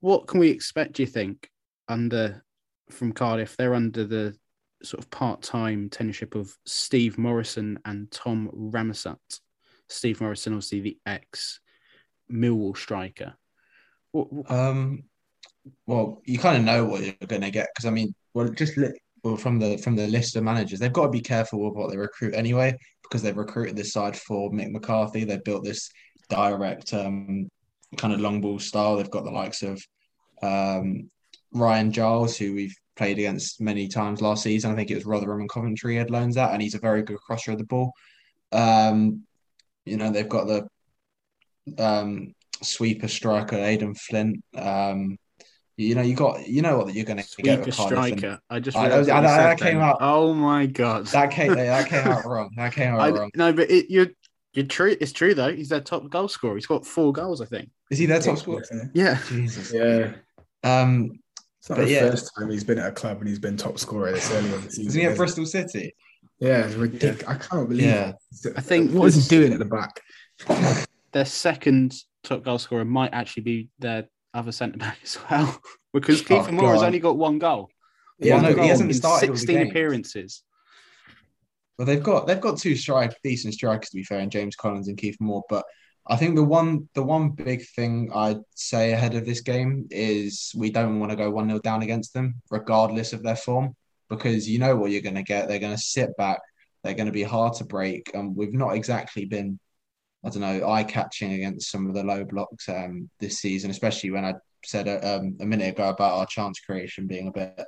What 0.00 0.26
can 0.26 0.40
we 0.40 0.50
expect? 0.50 0.94
Do 0.94 1.02
you 1.02 1.06
think 1.06 1.48
under 1.88 2.44
from 2.90 3.12
Cardiff? 3.12 3.56
They're 3.56 3.74
under 3.74 4.04
the 4.04 4.36
sort 4.82 5.02
of 5.02 5.10
part-time 5.10 5.88
tenureship 5.88 6.34
of 6.34 6.54
Steve 6.66 7.16
Morison 7.16 7.78
and 7.86 8.10
Tom 8.10 8.50
Ramasut. 8.54 9.16
Steve 9.88 10.20
Morison, 10.20 10.52
obviously 10.52 10.80
the 10.80 10.98
ex 11.06 11.60
Millwall 12.30 12.76
striker. 12.76 13.34
What, 14.12 14.32
what- 14.32 14.50
Um, 14.50 15.04
well, 15.86 16.22
you 16.24 16.38
kind 16.38 16.56
of 16.56 16.64
know 16.64 16.84
what 16.84 17.02
you're 17.02 17.14
going 17.26 17.42
to 17.42 17.50
get 17.50 17.68
because 17.74 17.86
I 17.86 17.90
mean, 17.90 18.14
well, 18.34 18.48
just 18.48 18.76
li- 18.76 18.98
well 19.22 19.36
from 19.36 19.58
the 19.58 19.76
from 19.78 19.96
the 19.96 20.06
list 20.06 20.36
of 20.36 20.44
managers, 20.44 20.78
they've 20.78 20.92
got 20.92 21.06
to 21.06 21.10
be 21.10 21.20
careful 21.20 21.64
with 21.64 21.74
what 21.74 21.90
they 21.90 21.96
recruit 21.96 22.34
anyway 22.34 22.76
because 23.02 23.22
they've 23.22 23.36
recruited 23.36 23.76
this 23.76 23.92
side 23.92 24.16
for 24.16 24.50
Mick 24.50 24.70
McCarthy. 24.70 25.24
They've 25.24 25.44
built 25.44 25.64
this 25.64 25.90
direct 26.28 26.92
um, 26.94 27.48
kind 27.96 28.12
of 28.12 28.20
long 28.20 28.40
ball 28.40 28.58
style. 28.58 28.96
They've 28.96 29.10
got 29.10 29.24
the 29.24 29.30
likes 29.30 29.62
of 29.62 29.82
um, 30.42 31.10
Ryan 31.52 31.92
Giles, 31.92 32.36
who 32.36 32.54
we've 32.54 32.76
played 32.96 33.18
against 33.18 33.60
many 33.60 33.88
times 33.88 34.20
last 34.20 34.42
season. 34.42 34.70
I 34.70 34.74
think 34.74 34.90
it 34.90 34.96
was 34.96 35.04
Rotherham 35.04 35.40
and 35.40 35.48
Coventry 35.48 35.96
had 35.96 36.10
loans 36.10 36.36
out, 36.36 36.52
and 36.52 36.62
he's 36.62 36.74
a 36.74 36.80
very 36.80 37.02
good 37.02 37.18
crosser 37.18 37.52
of 37.52 37.58
the 37.58 37.64
ball. 37.64 37.92
Um, 38.52 39.24
you 39.84 39.96
know, 39.96 40.10
they've 40.10 40.28
got 40.28 40.46
the 40.46 40.68
um, 41.82 42.34
sweeper 42.62 43.08
striker 43.08 43.56
Aden 43.56 43.94
Flint. 43.94 44.42
Um, 44.56 45.18
you 45.76 45.94
know, 45.94 46.02
you 46.02 46.14
got 46.14 46.46
you 46.46 46.62
know 46.62 46.78
what 46.78 46.86
that 46.86 46.94
you're 46.94 47.04
going 47.04 47.16
to 47.18 47.22
get 47.22 47.30
Sweeper 47.30 47.64
with 47.64 47.76
Cardiff. 47.76 47.98
and 47.98 48.18
striker. 48.18 48.40
I 48.50 48.60
just 48.60 48.76
I- 48.76 48.86
realised 48.88 49.10
I- 49.10 49.18
I- 49.18 49.22
that 49.22 49.58
came 49.58 49.78
out- 49.78 49.98
Oh 50.00 50.32
my 50.34 50.66
god! 50.66 51.06
That 51.08 51.30
came 51.30 51.54
that 51.54 51.88
came 51.88 52.06
out 52.06 52.24
wrong. 52.26 52.50
That 52.56 52.72
came 52.72 52.94
out 52.94 53.00
I, 53.00 53.10
wrong. 53.10 53.30
no, 53.34 53.52
but 53.52 53.70
it, 53.70 53.90
you're 53.90 54.08
you're 54.52 54.66
true. 54.66 54.96
It's 55.00 55.12
true 55.12 55.34
though. 55.34 55.52
He's 55.52 55.68
their 55.68 55.80
top 55.80 56.08
goal 56.10 56.28
scorer. 56.28 56.54
He's 56.54 56.66
got 56.66 56.86
four 56.86 57.12
goals, 57.12 57.40
I 57.40 57.46
think. 57.46 57.70
Is 57.90 57.98
he 57.98 58.06
their 58.06 58.20
top 58.20 58.38
scorer? 58.38 58.62
Yeah. 58.94 59.18
Jesus. 59.28 59.72
Yeah. 59.72 60.12
Um, 60.62 61.10
It's 61.60 61.68
not 61.70 61.78
But 61.78 61.86
the 61.86 61.90
yeah. 61.92 62.10
first 62.10 62.30
time 62.38 62.50
he's 62.50 62.62
been 62.64 62.78
at 62.78 62.86
a 62.88 62.92
club 62.92 63.18
and 63.18 63.28
he's 63.28 63.38
been 63.40 63.56
top 63.56 63.78
scorer 63.78 64.12
this 64.12 64.30
early 64.30 64.52
in 64.52 64.62
the 64.62 64.70
season. 64.70 64.86
isn't 64.86 65.00
he 65.00 65.06
at? 65.08 65.16
Bristol 65.16 65.44
City? 65.46 65.94
Yeah, 66.38 66.66
it's 66.66 66.74
ridiculous. 66.74 67.24
I 67.26 67.34
can't 67.34 67.68
believe 67.68 67.86
Yeah. 67.86 68.12
it. 68.44 68.52
I 68.56 68.60
think 68.60 68.92
what 68.92 69.06
is 69.06 69.14
he 69.28 69.28
doing 69.36 69.52
at 69.52 69.58
the 69.58 69.64
back? 69.64 70.00
Their 71.12 71.24
second 71.24 71.94
top 72.22 72.42
goal 72.44 72.58
scorer 72.58 72.84
might 72.84 73.12
actually 73.12 73.42
be 73.44 73.68
their 73.78 74.06
other 74.34 74.52
centre 74.52 74.78
back 74.78 74.98
as 75.02 75.18
well, 75.30 75.60
because 75.94 76.20
Oh, 76.22 76.24
Keith 76.24 76.50
Moore 76.50 76.72
has 76.72 76.82
only 76.82 76.98
got 76.98 77.16
one 77.16 77.38
goal. 77.38 77.70
Yeah, 78.18 78.36
One 78.36 78.56
no, 78.56 78.62
he 78.62 78.68
hasn't 78.68 78.94
started 78.94 79.36
sixteen 79.36 79.68
appearances. 79.68 80.42
Well, 81.78 81.86
they've 81.86 82.02
got 82.02 82.26
they've 82.26 82.40
got 82.40 82.58
two 82.58 82.76
strike 82.76 83.16
decent 83.22 83.54
strikers 83.54 83.90
to 83.90 83.96
be 83.96 84.04
fair, 84.04 84.20
in 84.20 84.30
James 84.30 84.54
Collins 84.56 84.88
and 84.88 84.96
Keith 84.96 85.16
Moore. 85.20 85.42
But 85.48 85.64
I 86.06 86.16
think 86.16 86.34
the 86.34 86.44
one 86.44 86.88
the 86.94 87.02
one 87.02 87.30
big 87.30 87.66
thing 87.66 88.10
I'd 88.14 88.40
say 88.54 88.92
ahead 88.92 89.14
of 89.14 89.24
this 89.24 89.40
game 89.40 89.88
is 89.90 90.52
we 90.54 90.70
don't 90.70 91.00
want 91.00 91.10
to 91.10 91.16
go 91.16 91.30
one 91.30 91.48
0 91.48 91.60
down 91.60 91.82
against 91.82 92.12
them, 92.12 92.40
regardless 92.50 93.12
of 93.12 93.22
their 93.22 93.36
form, 93.36 93.74
because 94.10 94.48
you 94.48 94.58
know 94.58 94.76
what 94.76 94.90
you're 94.90 95.00
going 95.00 95.14
to 95.14 95.22
get. 95.22 95.48
They're 95.48 95.58
going 95.58 95.74
to 95.76 95.82
sit 95.82 96.16
back. 96.16 96.40
They're 96.82 96.94
going 96.94 97.06
to 97.06 97.12
be 97.12 97.22
hard 97.22 97.54
to 97.54 97.64
break, 97.64 98.10
and 98.14 98.36
we've 98.36 98.52
not 98.52 98.74
exactly 98.74 99.24
been, 99.24 99.58
I 100.24 100.30
don't 100.30 100.40
know, 100.40 100.68
eye 100.68 100.84
catching 100.84 101.34
against 101.34 101.70
some 101.70 101.86
of 101.86 101.94
the 101.94 102.02
low 102.02 102.24
blocks 102.24 102.68
um, 102.68 103.10
this 103.20 103.38
season, 103.38 103.70
especially 103.70 104.10
when 104.10 104.24
I 104.24 104.34
said 104.64 104.88
uh, 104.88 105.18
um, 105.18 105.36
a 105.40 105.44
minute 105.44 105.74
ago 105.74 105.88
about 105.88 106.14
our 106.14 106.26
chance 106.26 106.60
creation 106.60 107.06
being 107.06 107.28
a 107.28 107.32
bit 107.32 107.64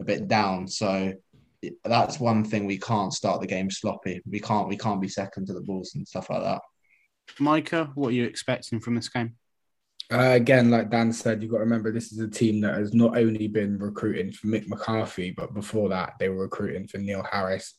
a 0.00 0.04
bit 0.04 0.28
down. 0.28 0.66
So 0.68 1.12
that's 1.84 2.20
one 2.20 2.44
thing 2.44 2.66
we 2.66 2.78
can't 2.78 3.12
start 3.12 3.40
the 3.40 3.46
game 3.46 3.70
sloppy. 3.70 4.22
We 4.28 4.40
can't 4.40 4.68
we 4.68 4.76
can't 4.76 5.00
be 5.00 5.08
second 5.08 5.46
to 5.46 5.52
the 5.52 5.60
balls 5.60 5.92
and 5.94 6.06
stuff 6.06 6.30
like 6.30 6.42
that. 6.42 6.62
Micah, 7.38 7.90
what 7.94 8.08
are 8.08 8.12
you 8.12 8.24
expecting 8.24 8.80
from 8.80 8.94
this 8.94 9.08
game? 9.08 9.36
Uh, 10.10 10.30
again, 10.30 10.70
like 10.70 10.88
Dan 10.90 11.12
said, 11.12 11.42
you've 11.42 11.50
got 11.50 11.58
to 11.58 11.64
remember 11.64 11.92
this 11.92 12.12
is 12.12 12.18
a 12.20 12.28
team 12.28 12.62
that 12.62 12.76
has 12.76 12.94
not 12.94 13.18
only 13.18 13.46
been 13.46 13.78
recruiting 13.78 14.32
for 14.32 14.46
Mick 14.46 14.66
McCarthy, 14.66 15.32
but 15.32 15.52
before 15.52 15.90
that, 15.90 16.14
they 16.18 16.30
were 16.30 16.44
recruiting 16.44 16.88
for 16.88 16.96
Neil 16.96 17.26
Harris. 17.30 17.74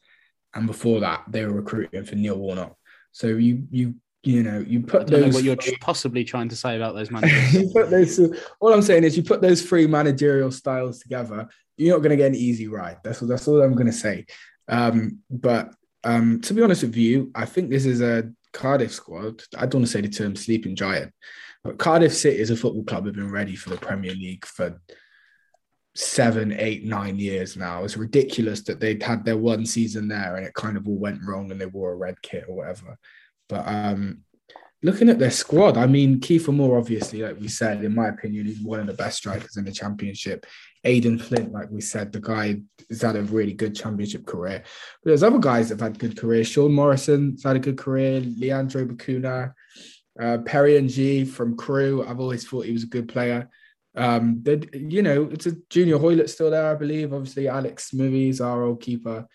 And 0.53 0.67
before 0.67 0.99
that, 0.99 1.23
they 1.27 1.43
were 1.45 1.53
recruiting 1.53 2.03
for 2.05 2.15
Neil 2.15 2.37
Warnock. 2.37 2.75
So 3.11 3.27
you 3.27 3.67
you 3.71 3.95
you 4.23 4.43
know, 4.43 4.59
you 4.59 4.79
I 4.79 4.83
put 4.83 5.07
don't 5.07 5.21
know 5.21 5.25
those 5.27 5.35
what 5.35 5.43
you're 5.43 5.77
possibly 5.79 6.23
trying 6.23 6.49
to 6.49 6.55
say 6.55 6.75
about 6.75 6.95
those 6.95 7.11
managers. 7.11 7.53
you 7.53 7.69
put 7.73 7.89
those 7.89 8.19
all 8.59 8.73
I'm 8.73 8.81
saying 8.81 9.03
is 9.03 9.15
you 9.15 9.23
put 9.23 9.41
those 9.41 9.61
three 9.61 9.87
managerial 9.87 10.51
styles 10.51 10.99
together, 10.99 11.47
you're 11.77 11.95
not 11.95 12.03
going 12.03 12.11
to 12.11 12.17
get 12.17 12.27
an 12.27 12.35
easy 12.35 12.67
ride. 12.67 12.97
That's 13.03 13.19
that's 13.19 13.47
all 13.47 13.61
I'm 13.61 13.73
going 13.73 13.87
to 13.87 13.93
say. 13.93 14.25
Um, 14.67 15.19
but 15.29 15.73
um, 16.03 16.41
to 16.41 16.53
be 16.53 16.61
honest 16.61 16.83
with 16.83 16.95
you, 16.95 17.31
I 17.33 17.45
think 17.45 17.69
this 17.69 17.85
is 17.85 18.01
a 18.01 18.31
Cardiff 18.53 18.93
squad. 18.93 19.43
I 19.57 19.61
don't 19.61 19.81
want 19.81 19.87
to 19.87 19.91
say 19.91 20.01
the 20.01 20.09
term 20.09 20.35
sleeping 20.35 20.75
giant, 20.75 21.13
but 21.63 21.77
Cardiff 21.77 22.13
City 22.13 22.39
is 22.39 22.49
a 22.49 22.57
football 22.57 22.83
club 22.83 23.05
have 23.05 23.15
been 23.15 23.31
ready 23.31 23.55
for 23.55 23.69
the 23.69 23.77
Premier 23.77 24.13
League 24.13 24.45
for 24.45 24.79
seven, 25.95 26.53
eight, 26.53 26.85
nine 26.85 27.17
years 27.17 27.57
now. 27.57 27.83
It's 27.83 27.97
ridiculous 27.97 28.61
that 28.63 28.79
they'd 28.79 29.03
had 29.03 29.25
their 29.25 29.37
one 29.37 29.65
season 29.65 30.07
there 30.07 30.35
and 30.35 30.45
it 30.45 30.53
kind 30.53 30.77
of 30.77 30.87
all 30.87 30.97
went 30.97 31.21
wrong 31.25 31.51
and 31.51 31.59
they 31.59 31.65
wore 31.65 31.91
a 31.91 31.97
red 31.97 32.21
kit 32.21 32.45
or 32.47 32.55
whatever. 32.55 32.97
But 33.49 33.67
um, 33.67 34.19
looking 34.81 35.09
at 35.09 35.19
their 35.19 35.31
squad, 35.31 35.77
I 35.77 35.87
mean, 35.87 36.19
Kiefer 36.19 36.53
Moore, 36.53 36.77
obviously, 36.77 37.21
like 37.21 37.39
we 37.39 37.49
said, 37.49 37.83
in 37.83 37.93
my 37.93 38.07
opinion, 38.07 38.45
he's 38.45 38.61
one 38.61 38.79
of 38.79 38.87
the 38.87 38.93
best 38.93 39.17
strikers 39.17 39.57
in 39.57 39.65
the 39.65 39.71
championship. 39.71 40.45
Aden 40.85 41.19
Flint, 41.19 41.51
like 41.51 41.69
we 41.69 41.81
said, 41.81 42.13
the 42.13 42.21
guy 42.21 42.61
has 42.89 43.01
had 43.01 43.17
a 43.17 43.23
really 43.23 43.53
good 43.53 43.75
championship 43.75 44.25
career. 44.25 44.63
But 45.03 45.09
there's 45.09 45.23
other 45.23 45.39
guys 45.39 45.69
that 45.69 45.79
have 45.79 45.91
had 45.91 45.99
good 45.99 46.17
careers. 46.17 46.47
Sean 46.47 46.73
Morrison's 46.73 47.43
had 47.43 47.57
a 47.57 47.59
good 47.59 47.77
career. 47.77 48.21
Leandro 48.37 48.85
Bacuna, 48.85 49.53
uh, 50.21 50.37
Perry 50.45 50.77
Ng 50.77 51.25
from 51.25 51.57
Crewe. 51.57 52.05
I've 52.07 52.19
always 52.19 52.47
thought 52.47 52.65
he 52.65 52.71
was 52.71 52.83
a 52.83 52.87
good 52.87 53.09
player. 53.09 53.49
Um, 53.95 54.43
you 54.73 55.01
know, 55.01 55.23
it's 55.31 55.47
a 55.47 55.57
junior 55.69 55.97
Hoilett 55.97 56.29
still 56.29 56.51
there, 56.51 56.71
I 56.71 56.75
believe. 56.75 57.13
Obviously, 57.13 57.47
Alex 57.49 57.89
Smithies, 57.89 58.39
our 58.39 58.63
old 58.63 58.81
keeper. 58.81 59.27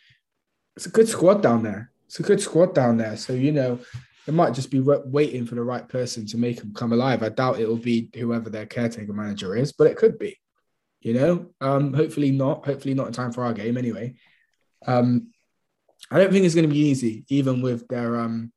It's 0.77 0.87
a 0.87 0.91
good 0.91 1.09
squad 1.09 1.43
down 1.43 1.62
there. 1.62 1.91
It's 2.07 2.21
a 2.21 2.23
good 2.23 2.41
squad 2.41 2.75
down 2.75 2.97
there. 2.97 3.17
So 3.17 3.33
you 3.33 3.53
know, 3.53 3.81
it 4.27 4.35
might 4.35 4.55
just 4.55 4.70
be 4.70 4.81
wa- 4.81 5.03
waiting 5.05 5.47
for 5.47 5.55
the 5.55 5.62
right 5.62 5.87
person 5.89 6.27
to 6.27 6.39
make 6.39 6.59
them 6.59 6.72
come 6.75 6.93
alive. 6.93 7.22
I 7.22 7.29
doubt 7.29 7.61
it 7.61 7.68
will 7.68 7.77
be 7.77 8.11
whoever 8.14 8.49
their 8.49 8.66
caretaker 8.66 9.12
manager 9.12 9.55
is, 9.55 9.72
but 9.72 9.87
it 9.87 9.97
could 9.97 10.18
be. 10.18 10.39
You 11.01 11.14
know, 11.14 11.47
um, 11.61 11.93
hopefully 11.93 12.31
not. 12.31 12.64
Hopefully 12.64 12.95
not 12.95 13.09
in 13.09 13.12
time 13.12 13.33
for 13.33 13.45
our 13.45 13.53
game 13.53 13.77
anyway. 13.77 14.14
Um, 14.87 15.29
I 16.11 16.18
don't 16.18 16.33
think 16.33 16.45
it's 16.45 16.55
going 16.55 16.68
to 16.68 16.75
be 16.75 16.81
easy, 16.81 17.25
even 17.29 17.61
with 17.61 17.87
their 17.89 18.18
um, 18.18 18.53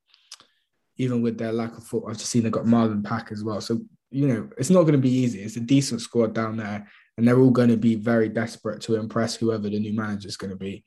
even 0.97 1.22
with 1.22 1.38
their 1.38 1.51
lack 1.51 1.78
of 1.78 1.84
foot. 1.84 2.05
I've 2.07 2.18
just 2.18 2.30
seen 2.30 2.43
they've 2.43 2.51
got 2.51 2.65
Marlon 2.65 3.03
Pack 3.03 3.32
as 3.32 3.43
well. 3.43 3.59
So 3.59 3.82
you 4.09 4.28
know, 4.28 4.49
it's 4.57 4.70
not 4.70 4.84
going 4.84 4.93
to 4.93 4.99
be 4.99 5.11
easy. 5.11 5.41
It's 5.41 5.57
a 5.57 5.61
decent 5.61 5.99
squad 5.99 6.34
down 6.34 6.55
there, 6.55 6.88
and 7.18 7.28
they're 7.28 7.39
all 7.39 7.51
going 7.51 7.70
to 7.70 7.78
be 7.78 7.95
very 7.95 8.30
desperate 8.30 8.82
to 8.84 8.95
impress 8.95 9.36
whoever 9.36 9.70
the 9.70 9.80
new 9.80 9.93
manager 9.93 10.30
is 10.30 10.38
going 10.38 10.51
to 10.51 10.57
be. 10.57 10.86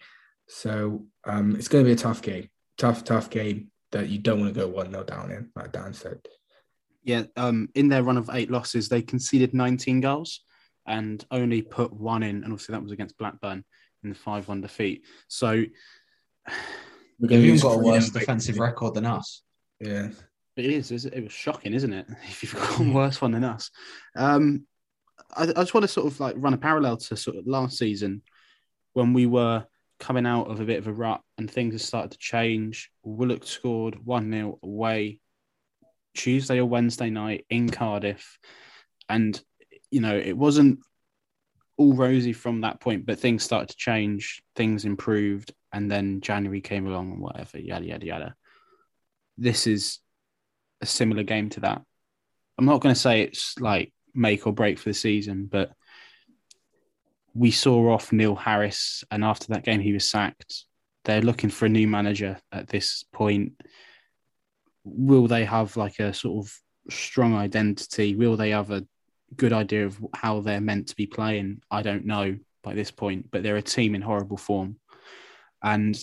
So 0.49 1.05
um, 1.25 1.55
it's 1.57 1.69
going 1.69 1.85
to 1.85 1.89
be 1.89 1.93
a 1.93 1.97
tough 1.97 2.23
game, 2.23 2.49
tough, 2.79 3.05
tough 3.05 3.29
game 3.29 3.71
that 3.93 4.09
you 4.09 4.19
don't 4.19 4.41
want 4.41 4.55
to 4.55 4.61
go 4.61 4.69
one 4.69 4.91
0 4.91 5.05
down 5.05 5.31
in, 5.31 5.51
like 5.57 5.73
Dan 5.73 5.93
said. 5.93 6.21
Yeah, 7.03 7.25
um, 7.37 7.69
in 7.75 7.89
their 7.89 8.03
run 8.03 8.17
of 8.19 8.31
eight 8.33 8.51
losses, 8.51 8.89
they 8.89 9.03
conceded 9.03 9.55
19 9.55 10.01
goals 10.01 10.41
and 10.87 11.25
only 11.31 11.63
put 11.63 11.93
one 11.93 12.23
in, 12.23 12.37
and 12.37 12.53
obviously 12.53 12.73
that 12.75 12.83
was 12.83 12.93
against 12.93 13.17
Blackburn 13.19 13.65
in 14.03 14.09
the 14.11 14.15
five-one 14.15 14.61
defeat. 14.61 15.05
So 15.29 15.65
We're 17.21 17.29
They've 17.29 17.45
even 17.45 17.61
got 17.61 17.75
a 17.75 17.79
worse 17.79 18.05
basically. 18.05 18.21
defensive 18.21 18.59
record 18.59 18.95
than 18.95 19.05
us. 19.05 19.43
Yeah, 19.79 20.09
it 20.57 20.65
is, 20.65 20.91
is 20.91 21.05
it 21.05 21.21
was 21.23 21.33
shocking, 21.33 21.75
isn't 21.75 21.93
it? 21.93 22.07
If 22.29 22.43
you've 22.43 22.55
got 22.55 22.81
a 22.81 22.93
worse 22.93 23.21
one 23.21 23.33
than 23.33 23.45
us, 23.45 23.71
um, 24.17 24.67
I, 25.37 25.43
I 25.43 25.47
just 25.53 25.75
want 25.75 25.85
to 25.85 25.89
sort 25.89 26.07
of 26.07 26.19
like 26.19 26.35
run 26.39 26.55
a 26.55 26.59
parallel 26.59 26.97
to 26.97 27.17
sort 27.17 27.37
of 27.37 27.47
last 27.47 27.77
season 27.77 28.23
when 28.95 29.13
we 29.13 29.27
were 29.27 29.67
coming 30.01 30.27
out 30.27 30.51
of 30.51 30.61
a 30.61 30.65
bit 30.65 30.79
of 30.79 30.89
a 30.89 30.93
rut 30.93 31.21
and 31.39 31.49
things 31.49 31.75
have 31.75 31.83
started 31.83 32.11
to 32.13 32.19
change. 32.19 32.91
Willock 33.05 33.47
scored 33.47 34.05
one 34.05 34.33
0 34.33 34.59
away 34.63 35.21
Tuesday 36.15 36.59
or 36.59 36.65
Wednesday 36.65 37.11
night 37.11 37.47
in 37.51 37.69
Cardiff, 37.71 38.39
and 39.09 39.41
you 39.91 40.01
know 40.01 40.17
it 40.17 40.37
wasn't 40.37 40.81
all 41.77 41.95
rosy 41.95 42.33
from 42.33 42.63
that 42.63 42.81
point, 42.81 43.07
but 43.07 43.19
things 43.19 43.43
started 43.43 43.69
to 43.69 43.77
change, 43.77 44.43
things 44.57 44.85
improved, 44.85 45.53
and 45.73 45.91
then 45.91 46.21
January 46.21 46.61
came 46.61 46.87
along 46.87 47.13
and 47.13 47.21
whatever, 47.21 47.59
yada 47.59 47.87
yada 47.87 48.07
yada. 48.07 48.35
This 49.39 49.67
is 49.67 50.01
a 50.81 50.87
similar 50.87 51.23
game 51.23 51.49
to 51.51 51.61
that. 51.61 51.83
I'm 52.59 52.67
not 52.67 52.81
going 52.81 52.95
to 52.95 53.01
say 53.01 53.23
it's 53.23 53.59
like 53.59 53.93
make 54.15 54.47
or 54.47 54.53
break 54.53 54.79
for 54.79 54.91
the 54.91 54.95
season, 54.95 55.47
but 55.51 55.73
we 57.35 57.51
saw 57.51 57.93
off 57.93 58.13
Neil 58.13 58.35
Harris, 58.35 59.05
and 59.11 59.25
after 59.25 59.49
that 59.49 59.65
game, 59.65 59.81
he 59.81 59.93
was 59.93 60.09
sacked. 60.09 60.65
They're 61.05 61.23
looking 61.23 61.51
for 61.51 61.67
a 61.67 61.71
new 61.71 61.89
manager 61.89 62.39
at 62.53 62.69
this 62.69 63.05
point. 63.13 63.53
Will 64.85 65.27
they 65.27 65.45
have 65.45 65.77
like 65.77 65.99
a 65.99 66.13
sort 66.13 66.47
of 66.47 66.93
strong 66.93 67.35
identity? 67.35 68.15
Will 68.17 68.37
they 68.37 68.51
have 68.51 68.71
a 68.71 68.87
good 69.37 69.53
idea 69.53 69.87
of 69.87 69.99
how 70.15 70.41
they're 70.41 70.61
meant 70.61 70.89
to 70.89 70.97
be 70.97 71.07
playing? 71.07 71.63
I 71.71 71.83
don't 71.83 72.05
know 72.05 72.37
by 72.63 72.75
this 72.75 72.91
point, 72.91 73.31
but 73.31 73.43
they're 73.43 73.57
a 73.57 73.63
team 73.63 73.95
in 73.95 74.03
horrible 74.03 74.37
form. 74.37 74.77
And 75.63 75.99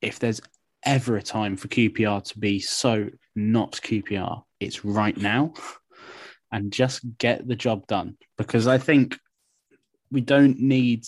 if 0.00 0.18
there's 0.18 0.40
ever 0.84 1.16
a 1.16 1.22
time 1.22 1.56
for 1.56 1.68
QPR 1.68 2.24
to 2.24 2.38
be 2.38 2.58
so 2.60 3.08
not 3.34 3.72
QPR. 3.72 4.42
It's 4.60 4.84
right 4.84 5.16
now. 5.16 5.54
And 6.54 6.70
just 6.70 7.00
get 7.16 7.48
the 7.48 7.56
job 7.56 7.86
done. 7.86 8.18
Because 8.36 8.66
I 8.66 8.76
think 8.76 9.16
we 10.12 10.20
don't 10.20 10.60
need 10.60 11.06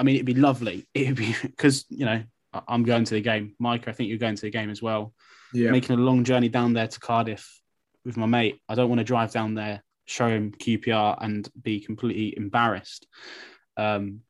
I 0.00 0.02
mean, 0.02 0.14
it'd 0.14 0.26
be 0.26 0.34
lovely. 0.34 0.86
It'd 0.94 1.16
be 1.16 1.36
because, 1.42 1.84
you 1.90 2.06
know, 2.06 2.22
I'm 2.66 2.84
going 2.84 3.04
to 3.04 3.14
the 3.14 3.20
game. 3.20 3.54
Mike, 3.58 3.86
I 3.86 3.92
think 3.92 4.08
you're 4.08 4.18
going 4.18 4.34
to 4.34 4.42
the 4.42 4.50
game 4.50 4.70
as 4.70 4.80
well. 4.80 5.12
Yeah. 5.52 5.70
Making 5.70 5.98
a 5.98 6.00
long 6.00 6.24
journey 6.24 6.48
down 6.48 6.72
there 6.72 6.88
to 6.88 7.00
Cardiff 7.00 7.60
with 8.04 8.16
my 8.16 8.24
mate. 8.24 8.60
I 8.66 8.74
don't 8.74 8.88
want 8.88 9.00
to 9.00 9.04
drive 9.04 9.30
down 9.30 9.54
there, 9.54 9.84
show 10.06 10.26
him 10.26 10.52
QPR, 10.52 11.18
and 11.20 11.46
be 11.60 11.80
completely 11.80 12.34
embarrassed. 12.34 13.06
Um, 13.76 14.20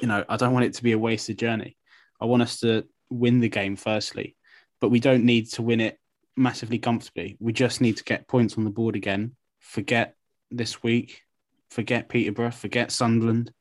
you 0.00 0.08
know, 0.08 0.24
I 0.28 0.36
don't 0.36 0.52
want 0.52 0.64
it 0.64 0.74
to 0.74 0.82
be 0.82 0.92
a 0.92 0.98
wasted 0.98 1.38
journey. 1.38 1.76
I 2.20 2.24
want 2.24 2.42
us 2.42 2.58
to 2.60 2.84
win 3.10 3.38
the 3.38 3.48
game 3.48 3.76
firstly, 3.76 4.36
but 4.80 4.88
we 4.88 4.98
don't 4.98 5.24
need 5.24 5.50
to 5.52 5.62
win 5.62 5.80
it 5.80 5.98
massively 6.36 6.80
comfortably. 6.80 7.36
We 7.38 7.52
just 7.52 7.80
need 7.80 7.96
to 7.98 8.04
get 8.04 8.26
points 8.26 8.58
on 8.58 8.64
the 8.64 8.70
board 8.70 8.96
again. 8.96 9.36
Forget 9.60 10.16
this 10.50 10.82
week, 10.82 11.22
forget 11.70 12.08
Peterborough, 12.08 12.50
forget 12.50 12.92
Sunderland. 12.92 13.52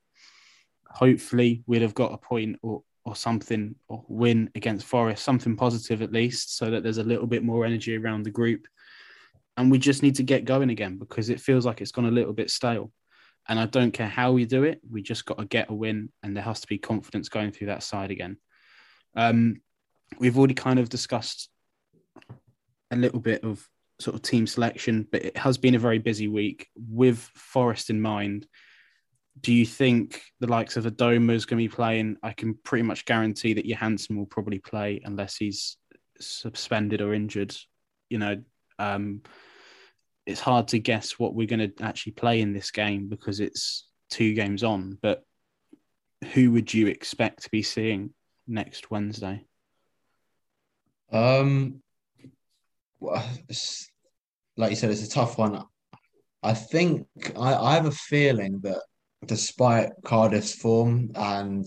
Hopefully, 0.90 1.64
we'd 1.68 1.82
have 1.82 1.94
got 1.94 2.14
a 2.14 2.18
point 2.18 2.58
or, 2.62 2.84
or 3.06 3.16
something, 3.16 3.76
or 3.88 4.04
win 4.08 4.50
against 4.56 4.86
Forest, 4.86 5.24
something 5.24 5.56
positive 5.56 6.02
at 6.02 6.12
least, 6.12 6.58
so 6.58 6.72
that 6.72 6.84
there's 6.84 6.98
a 6.98 7.04
little 7.04 7.28
bit 7.28 7.44
more 7.44 7.66
energy 7.66 7.96
around 7.96 8.24
the 8.24 8.32
group. 8.32 8.68
And 9.58 9.70
we 9.70 9.78
just 9.78 10.04
need 10.04 10.16
to 10.16 10.24
get 10.24 10.46
going 10.46 10.70
again 10.70 10.98
because 10.98 11.30
it 11.30 11.42
feels 11.42 11.66
like 11.66 11.82
it's 11.82 11.92
gone 11.92 12.06
a 12.06 12.12
little 12.12 12.34
bit 12.34 12.50
stale. 12.50 12.92
And 13.48 13.60
I 13.60 13.66
don't 13.66 13.92
care 13.92 14.08
how 14.08 14.32
we 14.32 14.46
do 14.46 14.64
it, 14.64 14.80
we 14.90 15.02
just 15.02 15.26
got 15.26 15.38
to 15.38 15.46
get 15.46 15.70
a 15.70 15.74
win, 15.74 16.12
and 16.24 16.36
there 16.36 16.44
has 16.44 16.62
to 16.62 16.68
be 16.68 16.78
confidence 16.78 17.30
going 17.30 17.52
through 17.52 17.68
that 17.68 17.84
side 17.84 18.12
again. 18.12 18.38
Um, 19.16 19.62
we've 20.20 20.38
already 20.38 20.54
kind 20.54 20.80
of 20.80 20.90
discussed 20.90 21.50
a 22.92 22.96
little 22.96 23.20
bit 23.20 23.44
of 23.44 23.68
sort 24.00 24.16
of 24.16 24.22
team 24.22 24.48
selection, 24.48 25.08
but 25.12 25.24
it 25.26 25.38
has 25.38 25.58
been 25.58 25.76
a 25.76 25.80
very 25.80 26.00
busy 26.00 26.28
week 26.28 26.68
with 26.76 27.20
Forest 27.36 27.90
in 27.90 28.02
mind. 28.02 28.48
Do 29.42 29.54
you 29.54 29.66
think 29.66 30.22
the 30.40 30.48
likes 30.48 30.78
of 30.78 30.86
Adomah 30.86 31.34
is 31.34 31.46
going 31.46 31.62
to 31.62 31.70
be 31.70 31.74
playing? 31.74 32.18
I 32.24 32.34
can 32.34 32.56
pretty 32.64 32.84
much 32.84 33.06
guarantee 33.06 33.54
that 33.54 33.66
Johansen 33.66 34.18
will 34.18 34.26
probably 34.26 34.60
play 34.60 35.02
unless 35.04 35.38
he's 35.38 35.78
suspended 36.20 37.02
or 37.02 37.14
injured. 37.14 37.56
You 38.10 38.20
know, 38.20 38.42
um, 38.80 39.22
it's 40.26 40.42
hard 40.42 40.70
to 40.70 40.80
guess 40.80 41.18
what 41.20 41.34
we're 41.34 41.48
going 41.48 41.72
to 41.72 41.84
actually 41.84 42.14
play 42.14 42.42
in 42.42 42.54
this 42.54 42.72
game 42.72 43.08
because 43.08 43.40
it's 43.40 43.88
two 44.10 44.34
games 44.34 44.64
on. 44.64 44.98
But 45.02 45.24
who 46.34 46.52
would 46.52 46.74
you 46.74 46.88
expect 46.88 47.44
to 47.44 47.50
be 47.50 47.64
seeing 47.64 48.14
next 48.48 48.92
Wednesday? 48.92 49.46
Um, 51.12 51.82
well, 53.00 53.26
like 54.60 54.72
you 54.72 54.76
said, 54.76 54.92
it's 54.92 55.06
a 55.06 55.10
tough 55.10 55.38
one. 55.38 55.64
I 56.44 56.54
think 56.54 57.08
I, 57.38 57.56
I 57.56 57.74
have 57.76 57.86
a 57.86 57.92
feeling 57.92 58.60
that 58.64 58.82
despite 59.26 59.90
Cardiff's 60.04 60.54
form 60.54 61.12
and 61.16 61.66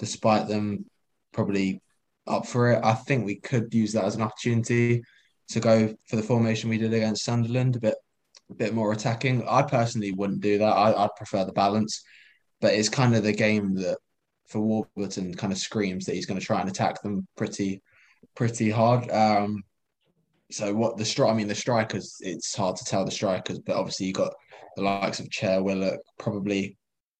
despite 0.00 0.48
them 0.48 0.86
probably 1.32 1.80
up 2.26 2.44
for 2.44 2.72
it, 2.72 2.84
I 2.84 2.94
think 2.94 3.24
we 3.24 3.36
could 3.36 3.72
use 3.72 3.92
that 3.92 4.04
as 4.04 4.16
an 4.16 4.22
opportunity 4.22 5.02
to 5.50 5.60
go 5.60 5.94
for 6.08 6.16
the 6.16 6.22
formation 6.22 6.68
we 6.68 6.78
did 6.78 6.92
against 6.92 7.24
Sunderland, 7.24 7.76
a 7.76 7.80
bit 7.80 7.94
a 8.50 8.54
bit 8.54 8.74
more 8.74 8.92
attacking. 8.92 9.46
I 9.48 9.62
personally 9.62 10.10
wouldn't 10.10 10.40
do 10.40 10.58
that. 10.58 10.64
I, 10.64 11.04
I'd 11.04 11.14
prefer 11.16 11.44
the 11.44 11.52
balance, 11.52 12.02
but 12.60 12.74
it's 12.74 12.88
kind 12.88 13.14
of 13.14 13.22
the 13.22 13.32
game 13.32 13.74
that 13.76 13.98
for 14.48 14.60
Warburton 14.60 15.34
kind 15.34 15.52
of 15.52 15.58
screams 15.58 16.06
that 16.06 16.16
he's 16.16 16.26
going 16.26 16.40
to 16.40 16.46
try 16.46 16.60
and 16.60 16.68
attack 16.68 17.02
them 17.02 17.28
pretty 17.36 17.82
pretty 18.34 18.68
hard. 18.68 19.08
Um, 19.12 19.62
so 20.50 20.74
what 20.74 20.96
the 20.96 21.04
strike? 21.04 21.30
I 21.30 21.34
mean, 21.36 21.48
the 21.48 21.54
strikers. 21.54 22.16
It's 22.20 22.54
hard 22.54 22.76
to 22.76 22.84
tell 22.84 23.04
the 23.04 23.10
strikers, 23.10 23.58
but 23.58 23.76
obviously 23.76 24.06
you 24.06 24.12
got 24.12 24.32
the 24.76 24.82
likes 24.82 25.18
of 25.18 25.30
Chair 25.30 25.62
Willock. 25.62 26.00
Probably, 26.18 26.76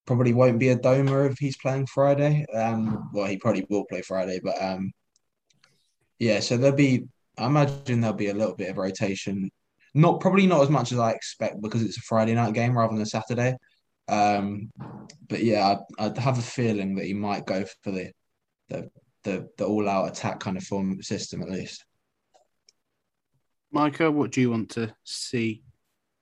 probably 0.07 0.33
won't 0.33 0.61
be 0.61 0.67
Adomah 0.67 1.31
if 1.31 1.39
he's 1.39 1.57
playing 1.57 1.87
Friday. 1.87 2.45
Um, 2.55 3.11
well, 3.13 3.27
he 3.27 3.37
probably 3.37 3.67
will 3.69 3.85
play 3.87 4.03
Friday, 4.03 4.41
but 4.43 4.61
um, 4.63 4.93
yeah. 6.19 6.41
So 6.41 6.57
there'll 6.57 6.77
be. 6.77 7.05
I 7.39 7.47
imagine 7.47 8.01
there'll 8.01 8.17
be 8.17 8.29
a 8.29 8.35
little 8.35 8.55
bit 8.55 8.71
of 8.71 8.79
rotation. 8.79 9.51
Not 9.95 10.21
probably 10.21 10.47
not 10.47 10.63
as 10.63 10.71
much 10.71 10.93
as 10.93 10.99
I 10.99 11.11
expect 11.11 11.61
because 11.61 11.83
it's 11.83 11.99
a 11.99 12.03
Friday 12.03 12.35
night 12.35 12.55
game 12.55 12.77
rather 12.77 12.93
than 12.93 13.03
a 13.03 13.07
Saturday. 13.07 13.57
Um, 14.09 14.71
but 15.29 15.43
yeah, 15.43 15.77
I'd, 15.99 16.07
I'd 16.07 16.19
have 16.19 16.39
a 16.39 16.43
feeling 16.43 16.95
that 16.95 17.07
he 17.07 17.15
might 17.15 17.45
go 17.45 17.65
for 17.83 17.91
the 17.91 18.13
the 18.69 18.89
the, 19.25 19.49
the 19.59 19.67
all 19.67 19.89
out 19.89 20.09
attack 20.09 20.39
kind 20.39 20.57
of 20.57 20.63
form 20.63 21.03
system 21.03 21.43
at 21.43 21.51
least. 21.51 21.85
Micah, 23.73 24.11
what 24.11 24.31
do 24.31 24.41
you 24.41 24.51
want 24.51 24.71
to 24.71 24.95
see 25.05 25.63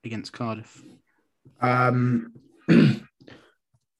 against 0.04 0.32
Cardiff? 0.32 0.82
Um, 1.60 2.32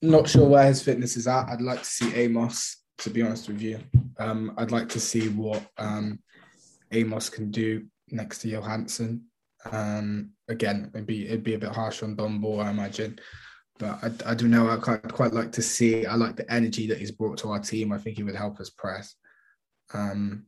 not 0.02 0.28
sure 0.28 0.48
where 0.48 0.66
his 0.66 0.82
fitness 0.82 1.16
is 1.16 1.26
at. 1.26 1.48
I'd 1.48 1.60
like 1.60 1.80
to 1.80 1.84
see 1.84 2.14
Amos, 2.14 2.82
to 2.98 3.10
be 3.10 3.22
honest 3.22 3.48
with 3.48 3.60
you. 3.60 3.80
Um, 4.18 4.54
I'd 4.56 4.70
like 4.70 4.88
to 4.90 5.00
see 5.00 5.28
what 5.28 5.62
um, 5.78 6.18
Amos 6.92 7.28
can 7.28 7.50
do 7.50 7.84
next 8.10 8.38
to 8.38 8.48
Johansen. 8.48 9.22
Um, 9.70 10.30
again, 10.48 10.90
it'd 10.94 11.06
be 11.06 11.26
it'd 11.26 11.42
be 11.42 11.54
a 11.54 11.58
bit 11.58 11.72
harsh 11.72 12.02
on 12.02 12.14
Ball, 12.14 12.60
I 12.60 12.70
imagine. 12.70 13.18
But 13.78 13.98
I, 14.02 14.30
I 14.30 14.34
don't 14.34 14.50
know. 14.50 14.68
I 14.68 14.76
quite, 14.76 15.02
quite 15.12 15.32
like 15.32 15.52
to 15.52 15.62
see. 15.62 16.06
I 16.06 16.14
like 16.14 16.36
the 16.36 16.50
energy 16.52 16.86
that 16.88 16.98
he's 16.98 17.10
brought 17.10 17.38
to 17.38 17.50
our 17.50 17.58
team. 17.58 17.92
I 17.92 17.98
think 17.98 18.16
he 18.16 18.22
would 18.22 18.36
help 18.36 18.60
us 18.60 18.70
press. 18.70 19.16
Um, 19.92 20.46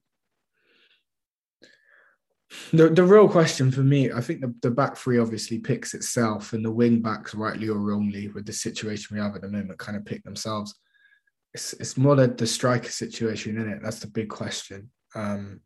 the, 2.72 2.88
the 2.88 3.04
real 3.04 3.28
question 3.28 3.70
for 3.70 3.80
me, 3.80 4.12
I 4.12 4.20
think 4.20 4.40
the, 4.40 4.54
the 4.62 4.70
back 4.70 4.96
three 4.96 5.18
obviously 5.18 5.58
picks 5.58 5.94
itself, 5.94 6.52
and 6.52 6.64
the 6.64 6.70
wing 6.70 7.00
backs, 7.00 7.34
rightly 7.34 7.68
or 7.68 7.78
wrongly, 7.78 8.28
with 8.28 8.46
the 8.46 8.52
situation 8.52 9.16
we 9.16 9.22
have 9.22 9.34
at 9.34 9.42
the 9.42 9.48
moment, 9.48 9.78
kind 9.78 9.96
of 9.96 10.04
pick 10.04 10.22
themselves. 10.24 10.74
It's, 11.54 11.72
it's 11.74 11.96
more 11.96 12.16
the, 12.16 12.28
the 12.28 12.46
striker 12.46 12.90
situation 12.90 13.58
in 13.58 13.68
it. 13.68 13.80
That's 13.82 14.00
the 14.00 14.06
big 14.08 14.28
question. 14.28 14.90
Um, 15.14 15.60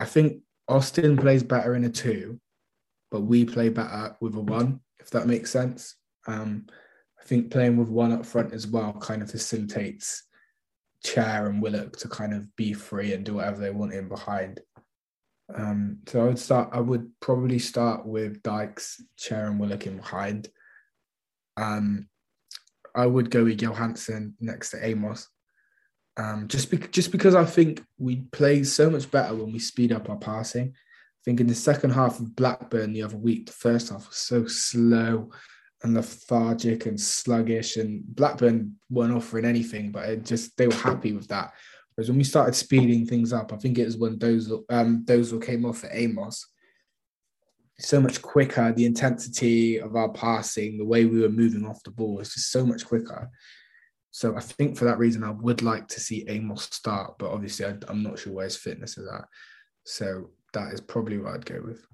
I 0.00 0.04
think 0.04 0.42
Austin 0.68 1.16
plays 1.16 1.42
better 1.42 1.74
in 1.74 1.84
a 1.84 1.88
two, 1.88 2.40
but 3.10 3.20
we 3.20 3.44
play 3.44 3.68
better 3.68 4.16
with 4.20 4.34
a 4.34 4.40
one, 4.40 4.80
if 4.98 5.10
that 5.10 5.26
makes 5.26 5.50
sense. 5.50 5.96
Um, 6.26 6.66
I 7.20 7.24
think 7.24 7.52
playing 7.52 7.76
with 7.76 7.88
one 7.88 8.12
up 8.12 8.26
front 8.26 8.52
as 8.52 8.66
well 8.66 8.94
kind 8.94 9.22
of 9.22 9.30
facilitates 9.30 10.24
Chair 11.04 11.48
and 11.48 11.60
Willock 11.60 11.96
to 11.98 12.08
kind 12.08 12.34
of 12.34 12.54
be 12.56 12.72
free 12.72 13.12
and 13.12 13.24
do 13.24 13.34
whatever 13.34 13.60
they 13.60 13.70
want 13.70 13.92
in 13.92 14.08
behind. 14.08 14.60
Um, 15.54 15.98
so 16.06 16.22
I 16.22 16.24
would 16.26 16.38
start. 16.38 16.70
I 16.72 16.80
would 16.80 17.10
probably 17.20 17.58
start 17.58 18.06
with 18.06 18.42
Dykes, 18.42 19.02
Chair, 19.16 19.46
and 19.46 19.60
Willock 19.60 19.86
in 19.86 19.96
behind. 19.96 20.48
Um, 21.56 22.08
I 22.94 23.06
would 23.06 23.30
go 23.30 23.44
with 23.44 23.58
Johansen 23.60 24.34
next 24.40 24.70
to 24.70 24.86
Amos. 24.86 25.28
Um, 26.16 26.46
just 26.48 26.70
be- 26.70 26.78
just 26.78 27.10
because 27.10 27.34
I 27.34 27.44
think 27.44 27.82
we 27.98 28.22
play 28.32 28.64
so 28.64 28.90
much 28.90 29.10
better 29.10 29.34
when 29.34 29.52
we 29.52 29.58
speed 29.58 29.92
up 29.92 30.08
our 30.08 30.16
passing. 30.16 30.68
I 30.68 31.20
think 31.24 31.40
in 31.40 31.46
the 31.46 31.54
second 31.54 31.90
half 31.90 32.20
of 32.20 32.36
Blackburn 32.36 32.92
the 32.92 33.02
other 33.02 33.16
week, 33.16 33.46
the 33.46 33.52
first 33.52 33.90
half 33.90 34.08
was 34.08 34.16
so 34.16 34.46
slow 34.46 35.30
and 35.82 35.94
lethargic 35.94 36.86
and 36.86 37.00
sluggish, 37.00 37.76
and 37.76 38.02
Blackburn 38.14 38.76
weren't 38.90 39.14
offering 39.14 39.44
anything, 39.44 39.90
but 39.90 40.08
it 40.08 40.24
just 40.24 40.56
they 40.56 40.66
were 40.66 40.74
happy 40.74 41.12
with 41.12 41.28
that. 41.28 41.52
Whereas 41.94 42.08
when 42.08 42.18
we 42.18 42.24
started 42.24 42.54
speeding 42.54 43.06
things 43.06 43.32
up, 43.32 43.52
I 43.52 43.56
think 43.56 43.78
it 43.78 43.84
was 43.84 43.96
when 43.96 44.18
those 44.18 44.52
um 44.70 45.04
those 45.06 45.34
came 45.44 45.64
off 45.64 45.84
at 45.84 45.90
Amos. 45.92 46.46
So 47.78 48.00
much 48.00 48.22
quicker, 48.22 48.72
the 48.72 48.84
intensity 48.84 49.78
of 49.80 49.96
our 49.96 50.10
passing, 50.10 50.78
the 50.78 50.84
way 50.84 51.04
we 51.04 51.20
were 51.20 51.28
moving 51.28 51.66
off 51.66 51.82
the 51.82 51.90
ball 51.90 52.16
was 52.16 52.32
just 52.32 52.52
so 52.52 52.64
much 52.64 52.86
quicker. 52.86 53.28
So 54.12 54.36
I 54.36 54.40
think 54.40 54.76
for 54.76 54.84
that 54.84 54.98
reason, 54.98 55.24
I 55.24 55.30
would 55.30 55.62
like 55.62 55.88
to 55.88 56.00
see 56.00 56.24
Amos 56.28 56.64
start, 56.64 57.14
but 57.18 57.30
obviously 57.30 57.64
I, 57.64 57.74
I'm 57.88 58.02
not 58.02 58.18
sure 58.18 58.34
where 58.34 58.44
his 58.44 58.56
fitness 58.56 58.98
is 58.98 59.08
at. 59.08 59.24
So 59.84 60.30
that 60.52 60.72
is 60.74 60.80
probably 60.80 61.18
what 61.18 61.34
I'd 61.34 61.46
go 61.46 61.62
with. 61.64 61.84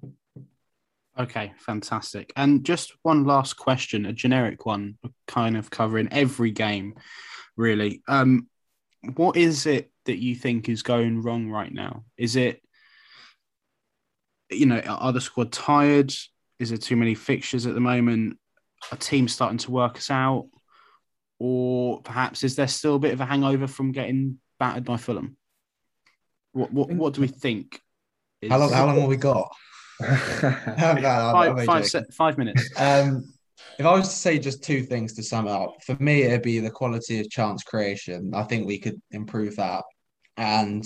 Okay, 1.17 1.53
fantastic. 1.57 2.31
And 2.35 2.63
just 2.63 2.93
one 3.03 3.25
last 3.25 3.53
question, 3.53 4.05
a 4.05 4.13
generic 4.13 4.65
one, 4.65 4.97
kind 5.27 5.57
of 5.57 5.69
covering 5.69 6.07
every 6.11 6.51
game, 6.51 6.95
really. 7.57 8.01
Um, 8.07 8.47
what 9.15 9.35
is 9.37 9.65
it 9.65 9.91
that 10.05 10.21
you 10.21 10.35
think 10.35 10.69
is 10.69 10.81
going 10.81 11.21
wrong 11.21 11.49
right 11.49 11.73
now? 11.73 12.03
Is 12.17 12.35
it, 12.35 12.61
you 14.49 14.65
know, 14.65 14.79
are 14.79 15.11
the 15.13 15.21
squad 15.21 15.51
tired? 15.51 16.13
Is 16.59 16.69
there 16.69 16.77
too 16.77 16.95
many 16.95 17.15
fixtures 17.15 17.65
at 17.65 17.73
the 17.73 17.79
moment? 17.81 18.37
Are 18.91 18.97
teams 18.97 19.33
starting 19.33 19.57
to 19.59 19.71
work 19.71 19.97
us 19.97 20.09
out? 20.09 20.47
Or 21.37 22.01
perhaps 22.01 22.43
is 22.43 22.55
there 22.55 22.67
still 22.67 22.95
a 22.95 22.99
bit 22.99 23.13
of 23.13 23.21
a 23.21 23.25
hangover 23.25 23.67
from 23.67 23.91
getting 23.91 24.39
battered 24.59 24.83
by 24.85 24.97
Fulham? 24.97 25.37
What 26.51 26.73
what, 26.73 26.89
what 26.91 27.13
do 27.13 27.21
we 27.21 27.27
think? 27.27 27.79
is- 28.41 28.51
How 28.51 28.57
long? 28.57 28.71
How 28.71 28.85
long 28.85 28.99
have 28.99 29.09
we 29.09 29.15
got? 29.17 29.53
No, 30.79 30.93
no, 30.93 31.01
Five, 31.01 31.65
five, 31.65 31.85
se- 31.85 32.05
five 32.11 32.37
minutes. 32.37 32.69
Um, 32.79 33.33
if 33.77 33.85
I 33.85 33.91
was 33.93 34.09
to 34.09 34.15
say 34.15 34.39
just 34.39 34.63
two 34.63 34.83
things 34.83 35.13
to 35.13 35.23
sum 35.23 35.47
up, 35.47 35.83
for 35.85 35.95
me, 35.99 36.23
it'd 36.23 36.41
be 36.41 36.59
the 36.59 36.69
quality 36.69 37.19
of 37.19 37.29
chance 37.29 37.63
creation. 37.63 38.31
I 38.33 38.43
think 38.43 38.65
we 38.65 38.79
could 38.79 39.01
improve 39.11 39.55
that. 39.57 39.83
And 40.37 40.85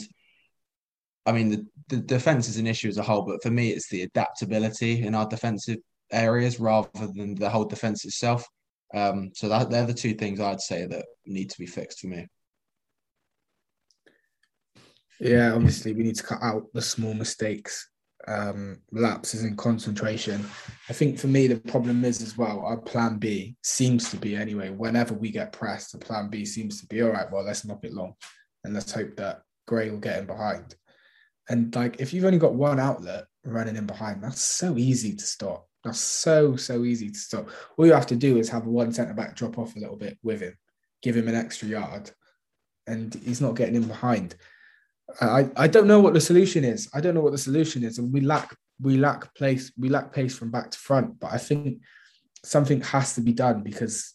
I 1.26 1.32
mean, 1.32 1.50
the, 1.50 1.66
the 1.90 1.98
defense 1.98 2.48
is 2.50 2.58
an 2.58 2.68
issue 2.68 2.90
as 2.90 2.98
a 2.98 3.04
whole, 3.04 3.24
but 3.24 3.42
for 3.42 3.50
me, 3.52 3.70
it's 3.70 3.90
the 3.90 4.04
adaptability 4.04 5.06
in 5.06 5.16
our 5.16 5.28
defensive 5.28 5.78
areas 6.12 6.60
rather 6.60 6.90
than 6.94 7.36
the 7.36 7.50
whole 7.50 7.66
defense 7.66 8.06
itself. 8.06 8.46
Um, 8.94 9.32
so 9.34 9.50
that 9.50 9.72
they're 9.72 9.88
the 9.88 9.94
two 9.94 10.14
things 10.14 10.40
I'd 10.40 10.62
say 10.62 10.86
that 10.86 11.06
need 11.26 11.50
to 11.50 11.58
be 11.58 11.66
fixed 11.66 12.02
for 12.02 12.08
me. 12.08 12.28
Yeah, 15.20 15.54
obviously 15.54 15.94
we 15.94 16.04
need 16.04 16.16
to 16.16 16.24
cut 16.24 16.44
out 16.44 16.68
the 16.74 16.82
small 16.82 17.14
mistakes, 17.14 17.90
um, 18.28 18.80
lapses 18.92 19.44
in 19.44 19.56
concentration. 19.56 20.46
I 20.90 20.94
think 20.94 21.20
for 21.20 21.28
me 21.28 21.48
the 21.48 21.58
problem 21.60 22.06
is 22.06 22.22
as 22.22 22.38
well. 22.38 22.62
Our 22.62 22.78
plan 22.78 23.18
B 23.18 23.56
seems 23.64 24.10
to 24.12 24.18
be 24.18 24.36
anyway. 24.36 24.70
Whenever 24.70 25.14
we 25.14 25.32
get 25.32 25.52
pressed, 25.52 25.92
the 25.92 25.98
plan 25.98 26.30
B 26.30 26.46
seems 26.46 26.80
to 26.82 26.88
be 26.88 27.02
all 27.02 27.12
right. 27.12 27.32
Well, 27.32 27.44
let's 27.44 27.66
knock 27.66 27.84
it 27.84 27.94
long, 27.94 28.14
and 28.64 28.74
let's 28.74 28.92
hope 28.92 29.16
that 29.18 29.42
Gray 29.68 29.90
will 29.90 30.00
get 30.00 30.20
in 30.20 30.26
behind. 30.26 30.76
And 31.50 31.76
like, 31.76 32.00
if 32.00 32.14
you've 32.14 32.26
only 32.26 32.40
got 32.40 32.56
one 32.56 32.80
outlet 32.80 33.26
running 33.44 33.76
in 33.76 33.86
behind, 33.86 34.24
that's 34.24 34.42
so 34.42 34.78
easy 34.78 35.16
to 35.16 35.24
stop. 35.24 35.68
That's 35.84 36.00
so 36.00 36.56
so 36.56 36.86
easy 36.86 37.10
to 37.10 37.18
stop. 37.18 37.50
All 37.78 37.86
you 37.86 37.94
have 37.94 38.08
to 38.08 38.16
do 38.16 38.38
is 38.38 38.50
have 38.50 38.66
one 38.66 38.94
centre 38.94 39.14
back 39.14 39.36
drop 39.36 39.58
off 39.58 39.76
a 39.76 39.80
little 39.80 39.98
bit 39.98 40.18
with 40.24 40.42
him, 40.42 40.58
give 41.02 41.18
him 41.18 41.28
an 41.28 41.36
extra 41.36 41.68
yard, 41.68 42.10
and 42.88 43.14
he's 43.26 43.42
not 43.42 43.56
getting 43.56 43.76
in 43.76 43.88
behind. 43.88 44.36
I, 45.22 45.50
I 45.56 45.68
don't 45.68 45.88
know 45.88 46.00
what 46.00 46.14
the 46.14 46.22
solution 46.22 46.64
is. 46.64 46.90
I 46.94 47.02
don't 47.02 47.14
know 47.14 47.22
what 47.22 47.32
the 47.32 47.38
solution 47.38 47.84
is, 47.84 47.98
and 47.98 48.12
we 48.12 48.22
lack 48.22 48.56
we 48.82 48.98
lack 48.98 49.34
place 49.36 49.72
we 49.78 49.90
lack 49.90 50.14
pace 50.14 50.36
from 50.36 50.52
back 50.52 50.72
to 50.72 50.78
front. 50.78 51.20
But 51.20 51.34
I 51.34 51.38
think 51.38 51.80
something 52.44 52.82
has 52.82 53.16
to 53.16 53.22
be 53.22 53.34
done 53.34 53.64
because 53.64 54.14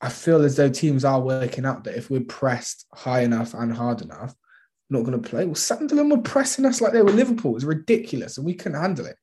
I 0.00 0.08
feel 0.08 0.42
as 0.42 0.56
though 0.56 0.68
teams 0.68 1.04
are 1.04 1.20
working 1.20 1.64
out 1.64 1.84
that 1.84 1.96
if 1.96 2.10
we're 2.10 2.20
pressed 2.20 2.86
high 2.92 3.20
enough 3.20 3.54
and 3.54 3.72
hard 3.72 4.02
enough, 4.02 4.34
not 4.90 5.04
going 5.04 5.20
to 5.20 5.28
play. 5.28 5.44
Well, 5.44 5.54
Sunderland 5.54 6.10
were 6.10 6.18
pressing 6.18 6.64
us 6.64 6.80
like 6.80 6.92
they 6.92 7.02
were 7.02 7.12
Liverpool. 7.12 7.52
It 7.52 7.54
was 7.54 7.64
ridiculous, 7.64 8.36
and 8.36 8.46
we 8.46 8.54
couldn't 8.54 8.80
handle 8.80 9.06
it. 9.06 9.16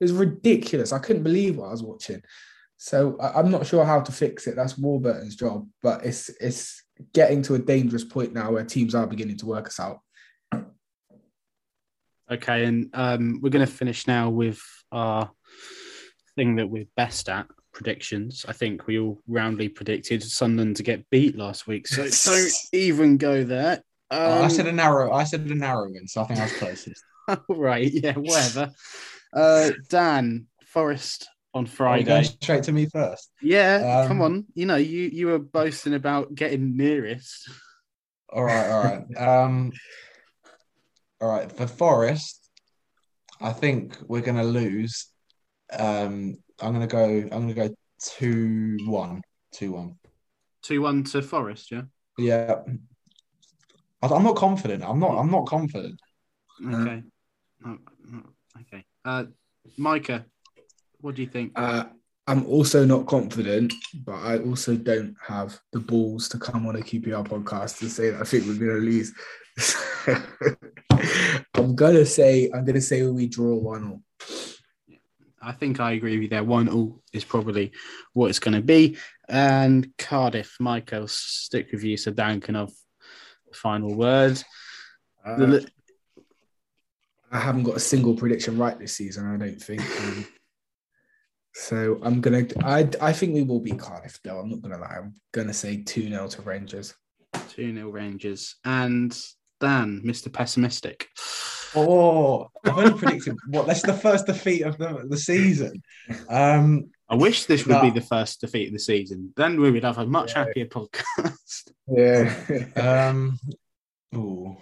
It 0.00 0.04
was 0.04 0.12
ridiculous. 0.12 0.92
I 0.92 0.98
couldn't 0.98 1.24
believe 1.24 1.56
what 1.56 1.68
I 1.68 1.72
was 1.72 1.82
watching. 1.82 2.22
So 2.76 3.16
I, 3.20 3.40
I'm 3.40 3.50
not 3.50 3.66
sure 3.66 3.84
how 3.84 4.00
to 4.00 4.12
fix 4.12 4.46
it. 4.46 4.56
That's 4.56 4.78
Warburton's 4.78 5.36
job, 5.36 5.66
but 5.82 6.04
it's 6.04 6.28
it's 6.40 6.84
getting 7.12 7.42
to 7.42 7.54
a 7.54 7.58
dangerous 7.58 8.04
point 8.04 8.32
now 8.32 8.52
where 8.52 8.64
teams 8.64 8.94
are 8.94 9.06
beginning 9.06 9.38
to 9.38 9.46
work 9.46 9.66
us 9.66 9.80
out. 9.80 10.00
Okay, 12.30 12.64
and 12.64 12.90
um, 12.94 13.40
we're 13.42 13.50
going 13.50 13.66
to 13.66 13.72
finish 13.72 14.06
now 14.06 14.28
with 14.30 14.60
our 14.92 15.30
thing 16.36 16.56
that 16.56 16.68
we're 16.68 16.86
best 16.96 17.28
at 17.28 17.46
predictions. 17.72 18.44
I 18.48 18.52
think 18.52 18.86
we 18.86 18.98
all 18.98 19.18
roundly 19.26 19.68
predicted 19.68 20.22
Sunderland 20.22 20.76
to 20.76 20.82
get 20.82 21.08
beat 21.10 21.36
last 21.36 21.66
week, 21.66 21.88
so 21.88 22.06
don't 22.32 22.52
even 22.72 23.16
go 23.16 23.44
there. 23.44 23.82
Um, 24.10 24.20
Oh, 24.20 24.42
I 24.42 24.48
said 24.48 24.66
a 24.66 24.72
narrow. 24.72 25.12
I 25.12 25.24
said 25.24 25.40
a 25.42 25.54
narrow 25.54 25.90
win, 25.90 26.06
so 26.08 26.22
I 26.22 26.24
think 26.24 26.40
I 26.40 26.44
was 26.44 26.52
closest. 26.54 27.02
right, 27.48 27.90
yeah, 27.90 28.14
whatever. 28.14 28.72
uh, 29.32 29.70
Dan 29.88 30.46
Forest 30.64 31.28
on 31.54 31.66
Friday. 31.66 32.04
going 32.04 32.24
straight 32.24 32.62
to 32.64 32.72
me 32.72 32.86
first. 32.86 33.30
Yeah, 33.40 34.00
Um, 34.02 34.08
come 34.08 34.22
on. 34.22 34.44
You 34.54 34.66
know, 34.66 34.76
you 34.76 35.08
you 35.12 35.26
were 35.28 35.38
boasting 35.38 35.94
about 35.94 36.34
getting 36.34 36.76
nearest. 36.76 37.48
All 38.30 38.44
right, 38.44 38.70
all 38.70 38.82
right. 38.84 39.16
Um, 39.16 39.72
all 41.20 41.28
right. 41.28 41.50
For 41.50 41.66
Forest, 41.66 42.50
I 43.40 43.52
think 43.52 43.96
we're 44.06 44.20
going 44.22 44.36
to 44.36 44.44
lose. 44.44 45.06
Um, 45.72 46.36
I'm 46.60 46.74
going 46.74 46.86
to 46.86 46.92
go. 46.92 47.04
I'm 47.04 47.28
going 47.28 47.48
to 47.48 47.54
go 47.54 47.74
two 48.00 48.78
one. 48.86 49.22
Two 49.52 49.72
one. 49.72 49.96
Two 50.62 50.82
one 50.82 51.04
to 51.04 51.22
Forest. 51.22 51.70
Yeah. 51.70 51.82
Yeah. 52.18 52.56
I- 54.02 54.08
I'm 54.08 54.22
not 54.24 54.36
confident. 54.36 54.84
I'm 54.84 55.00
not. 55.00 55.18
I'm 55.18 55.30
not 55.30 55.46
confident. 55.46 56.00
Okay. 56.64 57.02
Oh, 57.66 57.78
oh, 58.14 58.22
okay. 58.60 58.84
Uh, 59.04 59.24
Micah, 59.76 60.24
what 61.00 61.14
do 61.14 61.22
you 61.22 61.28
think? 61.28 61.52
Uh, 61.56 61.84
I'm 62.26 62.44
also 62.46 62.84
not 62.84 63.06
confident, 63.06 63.72
but 64.04 64.16
I 64.16 64.38
also 64.38 64.76
don't 64.76 65.16
have 65.26 65.58
the 65.72 65.80
balls 65.80 66.28
to 66.28 66.38
come 66.38 66.66
on 66.66 66.76
a 66.76 66.80
QPR 66.80 67.26
podcast 67.26 67.78
to 67.78 67.88
say 67.88 68.10
that 68.10 68.20
I 68.20 68.24
think 68.24 68.44
we're 68.46 68.54
going 68.54 68.80
to 68.80 68.86
lose. 68.86 69.12
I'm 71.54 71.74
gonna 71.74 72.06
say 72.06 72.50
I'm 72.54 72.64
gonna 72.64 72.80
say 72.80 73.02
we 73.06 73.26
draw 73.26 73.54
one 73.54 73.90
all. 73.90 74.02
I 75.40 75.52
think 75.52 75.80
I 75.80 75.92
agree 75.92 76.14
with 76.14 76.22
you 76.22 76.28
there. 76.28 76.44
One 76.44 76.68
all 76.68 77.00
is 77.12 77.24
probably 77.24 77.72
what 78.12 78.28
it's 78.28 78.40
going 78.40 78.54
to 78.54 78.60
be. 78.60 78.98
And 79.28 79.96
Cardiff, 79.96 80.56
Micah, 80.58 80.96
I'll 80.96 81.08
stick 81.08 81.70
with 81.72 81.84
you 81.84 81.96
so 81.96 82.10
Dan 82.10 82.40
can 82.40 82.56
have 82.56 82.72
the 83.48 83.54
final 83.54 83.94
word. 83.94 84.42
Uh, 85.24 85.36
li- 85.36 85.66
I 87.30 87.38
haven't 87.38 87.64
got 87.64 87.76
a 87.76 87.80
single 87.80 88.14
prediction 88.14 88.58
right 88.58 88.78
this 88.78 88.96
season. 88.96 89.32
I 89.32 89.36
don't 89.36 89.60
think. 89.60 89.82
Um, 89.98 90.26
so 91.54 91.98
I'm 92.02 92.20
gonna. 92.20 92.46
I 92.62 92.88
I 93.00 93.12
think 93.12 93.34
we 93.34 93.42
will 93.42 93.58
beat 93.58 93.80
Cardiff 93.80 94.20
though. 94.22 94.38
I'm 94.38 94.48
not 94.48 94.62
gonna 94.62 94.78
lie. 94.78 94.98
I'm 94.98 95.14
gonna 95.32 95.52
say 95.52 95.82
two 95.82 96.08
0 96.08 96.28
to 96.28 96.42
Rangers. 96.42 96.94
2 97.50 97.74
0 97.74 97.88
Rangers. 97.90 98.56
And 98.64 99.18
Dan, 99.60 100.02
Mr. 100.04 100.32
Pessimistic. 100.32 101.08
Oh, 101.74 102.48
I've 102.64 102.78
only 102.78 102.98
predicted 102.98 103.36
what? 103.48 103.66
That's 103.66 103.82
the 103.82 103.92
first 103.92 104.26
defeat 104.26 104.62
of 104.62 104.78
the, 104.78 105.04
the 105.08 105.18
season. 105.18 105.82
Um, 106.28 106.90
I 107.08 107.14
wish 107.14 107.44
this 107.44 107.66
would 107.66 107.82
be 107.82 107.90
the 107.90 108.04
first 108.04 108.40
defeat 108.40 108.68
of 108.68 108.72
the 108.72 108.78
season. 108.78 109.32
Then 109.36 109.60
we 109.60 109.70
would 109.70 109.84
have 109.84 109.98
a 109.98 110.06
much 110.06 110.32
happier 110.34 110.66
podcast. 110.66 111.34
Yeah. 111.90 112.34
um, 112.76 113.38
ooh, 114.14 114.54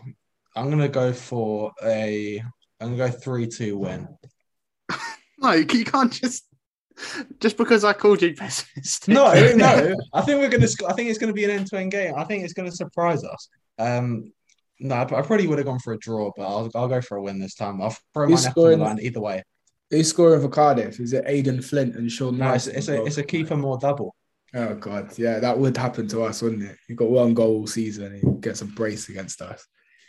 I'm 0.54 0.70
gonna 0.70 0.88
go 0.88 1.12
for 1.12 1.72
a. 1.82 2.40
I'm 2.80 2.96
gonna 2.96 3.10
go 3.10 3.18
three 3.18 3.48
two 3.48 3.76
win. 3.76 4.06
no, 5.38 5.50
you 5.50 5.84
can't 5.84 6.12
just. 6.12 6.44
Just 7.40 7.56
because 7.56 7.82
I 7.82 7.94
called 7.94 8.22
you 8.22 8.32
pessimistic. 8.34 9.12
No, 9.12 9.32
no. 9.56 9.96
I 10.14 10.22
think 10.22 10.40
we're 10.40 10.48
gonna. 10.48 10.68
I 10.88 10.92
think 10.92 11.10
it's 11.10 11.18
gonna 11.18 11.32
be 11.32 11.44
an 11.44 11.50
end 11.50 11.66
to 11.66 11.78
end 11.78 11.90
game. 11.90 12.14
I 12.16 12.22
think 12.22 12.44
it's 12.44 12.52
gonna 12.52 12.70
surprise 12.70 13.24
us. 13.24 13.48
Um, 13.76 14.32
no, 14.80 14.94
I, 14.94 15.02
I 15.02 15.22
probably 15.22 15.46
would 15.46 15.58
have 15.58 15.66
gone 15.66 15.78
for 15.78 15.92
a 15.92 15.98
draw, 15.98 16.32
but 16.36 16.44
I'll, 16.44 16.70
I'll 16.74 16.88
go 16.88 17.00
for 17.00 17.16
a 17.16 17.22
win 17.22 17.38
this 17.38 17.54
time. 17.54 17.80
I'll 17.80 17.96
throw 18.12 18.26
my 18.26 18.32
Who's 18.32 18.44
neck 18.44 18.56
on 18.56 18.62
the 18.62 18.70
scoring? 18.72 18.80
line 18.80 18.98
either 19.00 19.20
way. 19.20 19.42
Who's 19.90 20.08
scoring 20.08 20.40
for 20.40 20.48
Cardiff? 20.48 20.98
Is 21.00 21.12
it 21.12 21.24
Aden 21.26 21.62
Flint 21.62 21.94
and 21.96 22.10
Sean? 22.10 22.38
No, 22.38 22.52
it's, 22.52 22.66
it's 22.66 22.88
a 22.88 23.04
it's 23.04 23.18
a 23.18 23.22
Kiefer 23.22 23.58
Moore 23.58 23.78
double. 23.78 24.14
Oh 24.54 24.74
god, 24.74 25.16
yeah, 25.18 25.38
that 25.38 25.58
would 25.58 25.76
happen 25.76 26.08
to 26.08 26.22
us, 26.22 26.42
wouldn't 26.42 26.62
it? 26.62 26.76
You 26.88 26.96
got 26.96 27.10
one 27.10 27.34
goal 27.34 27.56
all 27.58 27.66
season, 27.66 28.14
he 28.14 28.40
gets 28.40 28.62
a 28.62 28.64
brace 28.64 29.08
against 29.08 29.40
us. 29.42 29.66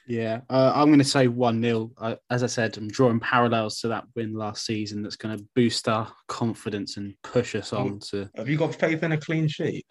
Yeah, 0.08 0.40
uh, 0.50 0.72
I'm 0.74 0.88
going 0.88 1.00
to 1.00 1.06
say 1.06 1.28
1 1.28 1.62
0. 1.62 1.92
Uh, 1.98 2.16
as 2.30 2.42
I 2.42 2.48
said, 2.48 2.78
I'm 2.78 2.88
drawing 2.88 3.20
parallels 3.20 3.82
to 3.82 3.90
that 3.90 4.06
win 4.16 4.34
last 4.34 4.66
season 4.66 5.04
that's 5.04 5.18
going 5.18 5.38
to 5.38 5.46
boost 5.54 5.90
our 5.90 6.10
confidence 6.30 6.96
and 6.96 7.14
push 7.24 7.56
us 7.56 7.74
on 7.74 8.00
to 8.12 8.30
Have 8.38 8.48
you 8.48 8.58
got 8.58 8.74
faith 8.74 9.04
in 9.04 9.12
a 9.12 9.18
clean 9.18 9.50
sheet? 9.50 9.86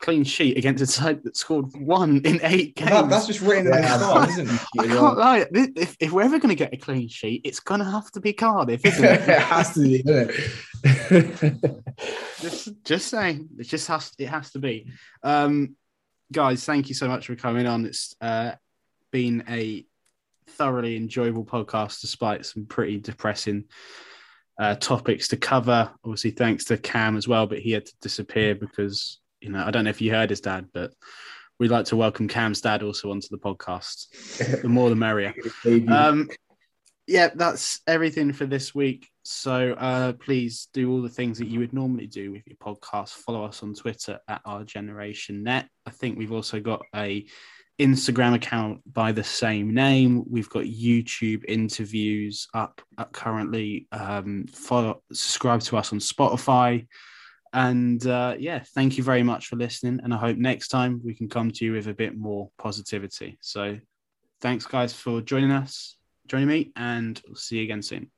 Clean 0.00 0.22
sheet 0.24 0.56
against 0.56 0.82
a 0.82 0.86
side 0.86 1.22
that 1.24 1.36
scored 1.36 1.66
one 1.76 2.18
in 2.24 2.38
eight 2.42 2.76
games. 2.76 2.90
That, 2.90 3.08
that's 3.10 3.26
just 3.26 3.40
written 3.40 3.66
in 3.66 3.72
the 3.72 3.78
Yeah. 3.80 3.96
stars, 3.98 4.30
isn't 4.38 4.48
it? 4.48 4.60
I 4.78 4.86
can't 4.86 5.18
lie. 5.18 5.46
If, 5.50 5.70
if- 5.76 5.96
if 6.00 6.12
we're 6.12 6.22
ever 6.22 6.38
going 6.38 6.50
to 6.50 6.54
get 6.54 6.72
a 6.72 6.76
clean 6.76 7.08
sheet, 7.08 7.40
it's 7.44 7.60
going 7.60 7.80
to 7.80 7.90
have 7.90 8.10
to 8.12 8.20
be 8.20 8.32
Cardiff, 8.32 8.84
isn't 8.86 9.04
it 9.04 9.20
it? 9.28 9.38
has 9.40 9.74
to 9.74 9.80
be, 9.82 10.02
doesn't 10.02 10.34
it? 11.10 11.84
just, 12.40 12.84
just 12.84 13.08
saying, 13.08 13.48
it 13.58 13.64
just 13.64 13.88
has 13.88 14.12
it 14.18 14.28
has 14.28 14.50
to 14.52 14.58
be. 14.58 14.90
Um, 15.22 15.76
guys, 16.32 16.64
thank 16.64 16.88
you 16.88 16.94
so 16.94 17.08
much 17.08 17.26
for 17.26 17.34
coming 17.36 17.66
on. 17.66 17.84
It's 17.86 18.14
uh, 18.20 18.52
been 19.10 19.44
a 19.48 19.84
thoroughly 20.50 20.96
enjoyable 20.96 21.44
podcast, 21.44 22.00
despite 22.00 22.46
some 22.46 22.66
pretty 22.66 22.98
depressing 22.98 23.64
uh, 24.60 24.74
topics 24.76 25.28
to 25.28 25.36
cover. 25.36 25.90
Obviously, 26.04 26.30
thanks 26.30 26.64
to 26.66 26.76
Cam 26.78 27.16
as 27.16 27.26
well, 27.28 27.46
but 27.46 27.58
he 27.58 27.72
had 27.72 27.86
to 27.86 27.92
disappear 28.00 28.54
because 28.54 29.18
you 29.40 29.50
know 29.50 29.64
I 29.64 29.70
don't 29.70 29.84
know 29.84 29.90
if 29.90 30.00
you 30.00 30.12
heard 30.12 30.30
his 30.30 30.40
dad, 30.40 30.68
but 30.72 30.92
we'd 31.58 31.70
like 31.70 31.86
to 31.86 31.96
welcome 31.96 32.28
Cam's 32.28 32.60
dad 32.60 32.82
also 32.82 33.10
onto 33.10 33.28
the 33.30 33.38
podcast. 33.38 34.62
The 34.62 34.68
more, 34.68 34.88
the 34.88 34.96
merrier. 34.96 35.34
Um, 35.88 36.28
yeah, 37.06 37.30
that's 37.34 37.80
everything 37.86 38.34
for 38.34 38.44
this 38.44 38.74
week. 38.74 39.08
So 39.24 39.72
uh, 39.72 40.12
please 40.12 40.68
do 40.74 40.92
all 40.92 41.00
the 41.00 41.08
things 41.08 41.38
that 41.38 41.48
you 41.48 41.58
would 41.58 41.72
normally 41.72 42.06
do 42.06 42.30
with 42.30 42.42
your 42.46 42.56
podcast. 42.56 43.10
Follow 43.10 43.44
us 43.44 43.62
on 43.62 43.74
Twitter 43.74 44.18
at 44.28 44.42
our 44.44 44.62
Generation 44.62 45.42
Net. 45.42 45.68
I 45.86 45.90
think 45.90 46.18
we've 46.18 46.32
also 46.32 46.60
got 46.60 46.82
a 46.94 47.26
Instagram 47.78 48.34
account 48.34 48.80
by 48.92 49.12
the 49.12 49.24
same 49.24 49.72
name. 49.72 50.24
We've 50.28 50.50
got 50.50 50.64
YouTube 50.64 51.44
interviews 51.48 52.46
up, 52.52 52.82
up 52.98 53.12
currently. 53.12 53.86
Um, 53.90 54.44
follow, 54.52 55.02
subscribe 55.10 55.62
to 55.62 55.78
us 55.78 55.92
on 55.92 56.00
Spotify. 56.00 56.86
And 57.52 58.04
uh, 58.06 58.36
yeah, 58.38 58.62
thank 58.74 58.98
you 58.98 59.04
very 59.04 59.22
much 59.22 59.46
for 59.46 59.56
listening. 59.56 60.00
And 60.02 60.12
I 60.12 60.16
hope 60.16 60.36
next 60.36 60.68
time 60.68 61.00
we 61.04 61.14
can 61.14 61.28
come 61.28 61.50
to 61.50 61.64
you 61.64 61.72
with 61.72 61.88
a 61.88 61.94
bit 61.94 62.16
more 62.16 62.50
positivity. 62.58 63.38
So 63.40 63.78
thanks, 64.40 64.66
guys, 64.66 64.92
for 64.92 65.20
joining 65.20 65.50
us, 65.50 65.96
joining 66.26 66.48
me, 66.48 66.72
and 66.76 67.20
we'll 67.26 67.36
see 67.36 67.58
you 67.58 67.64
again 67.64 67.82
soon. 67.82 68.10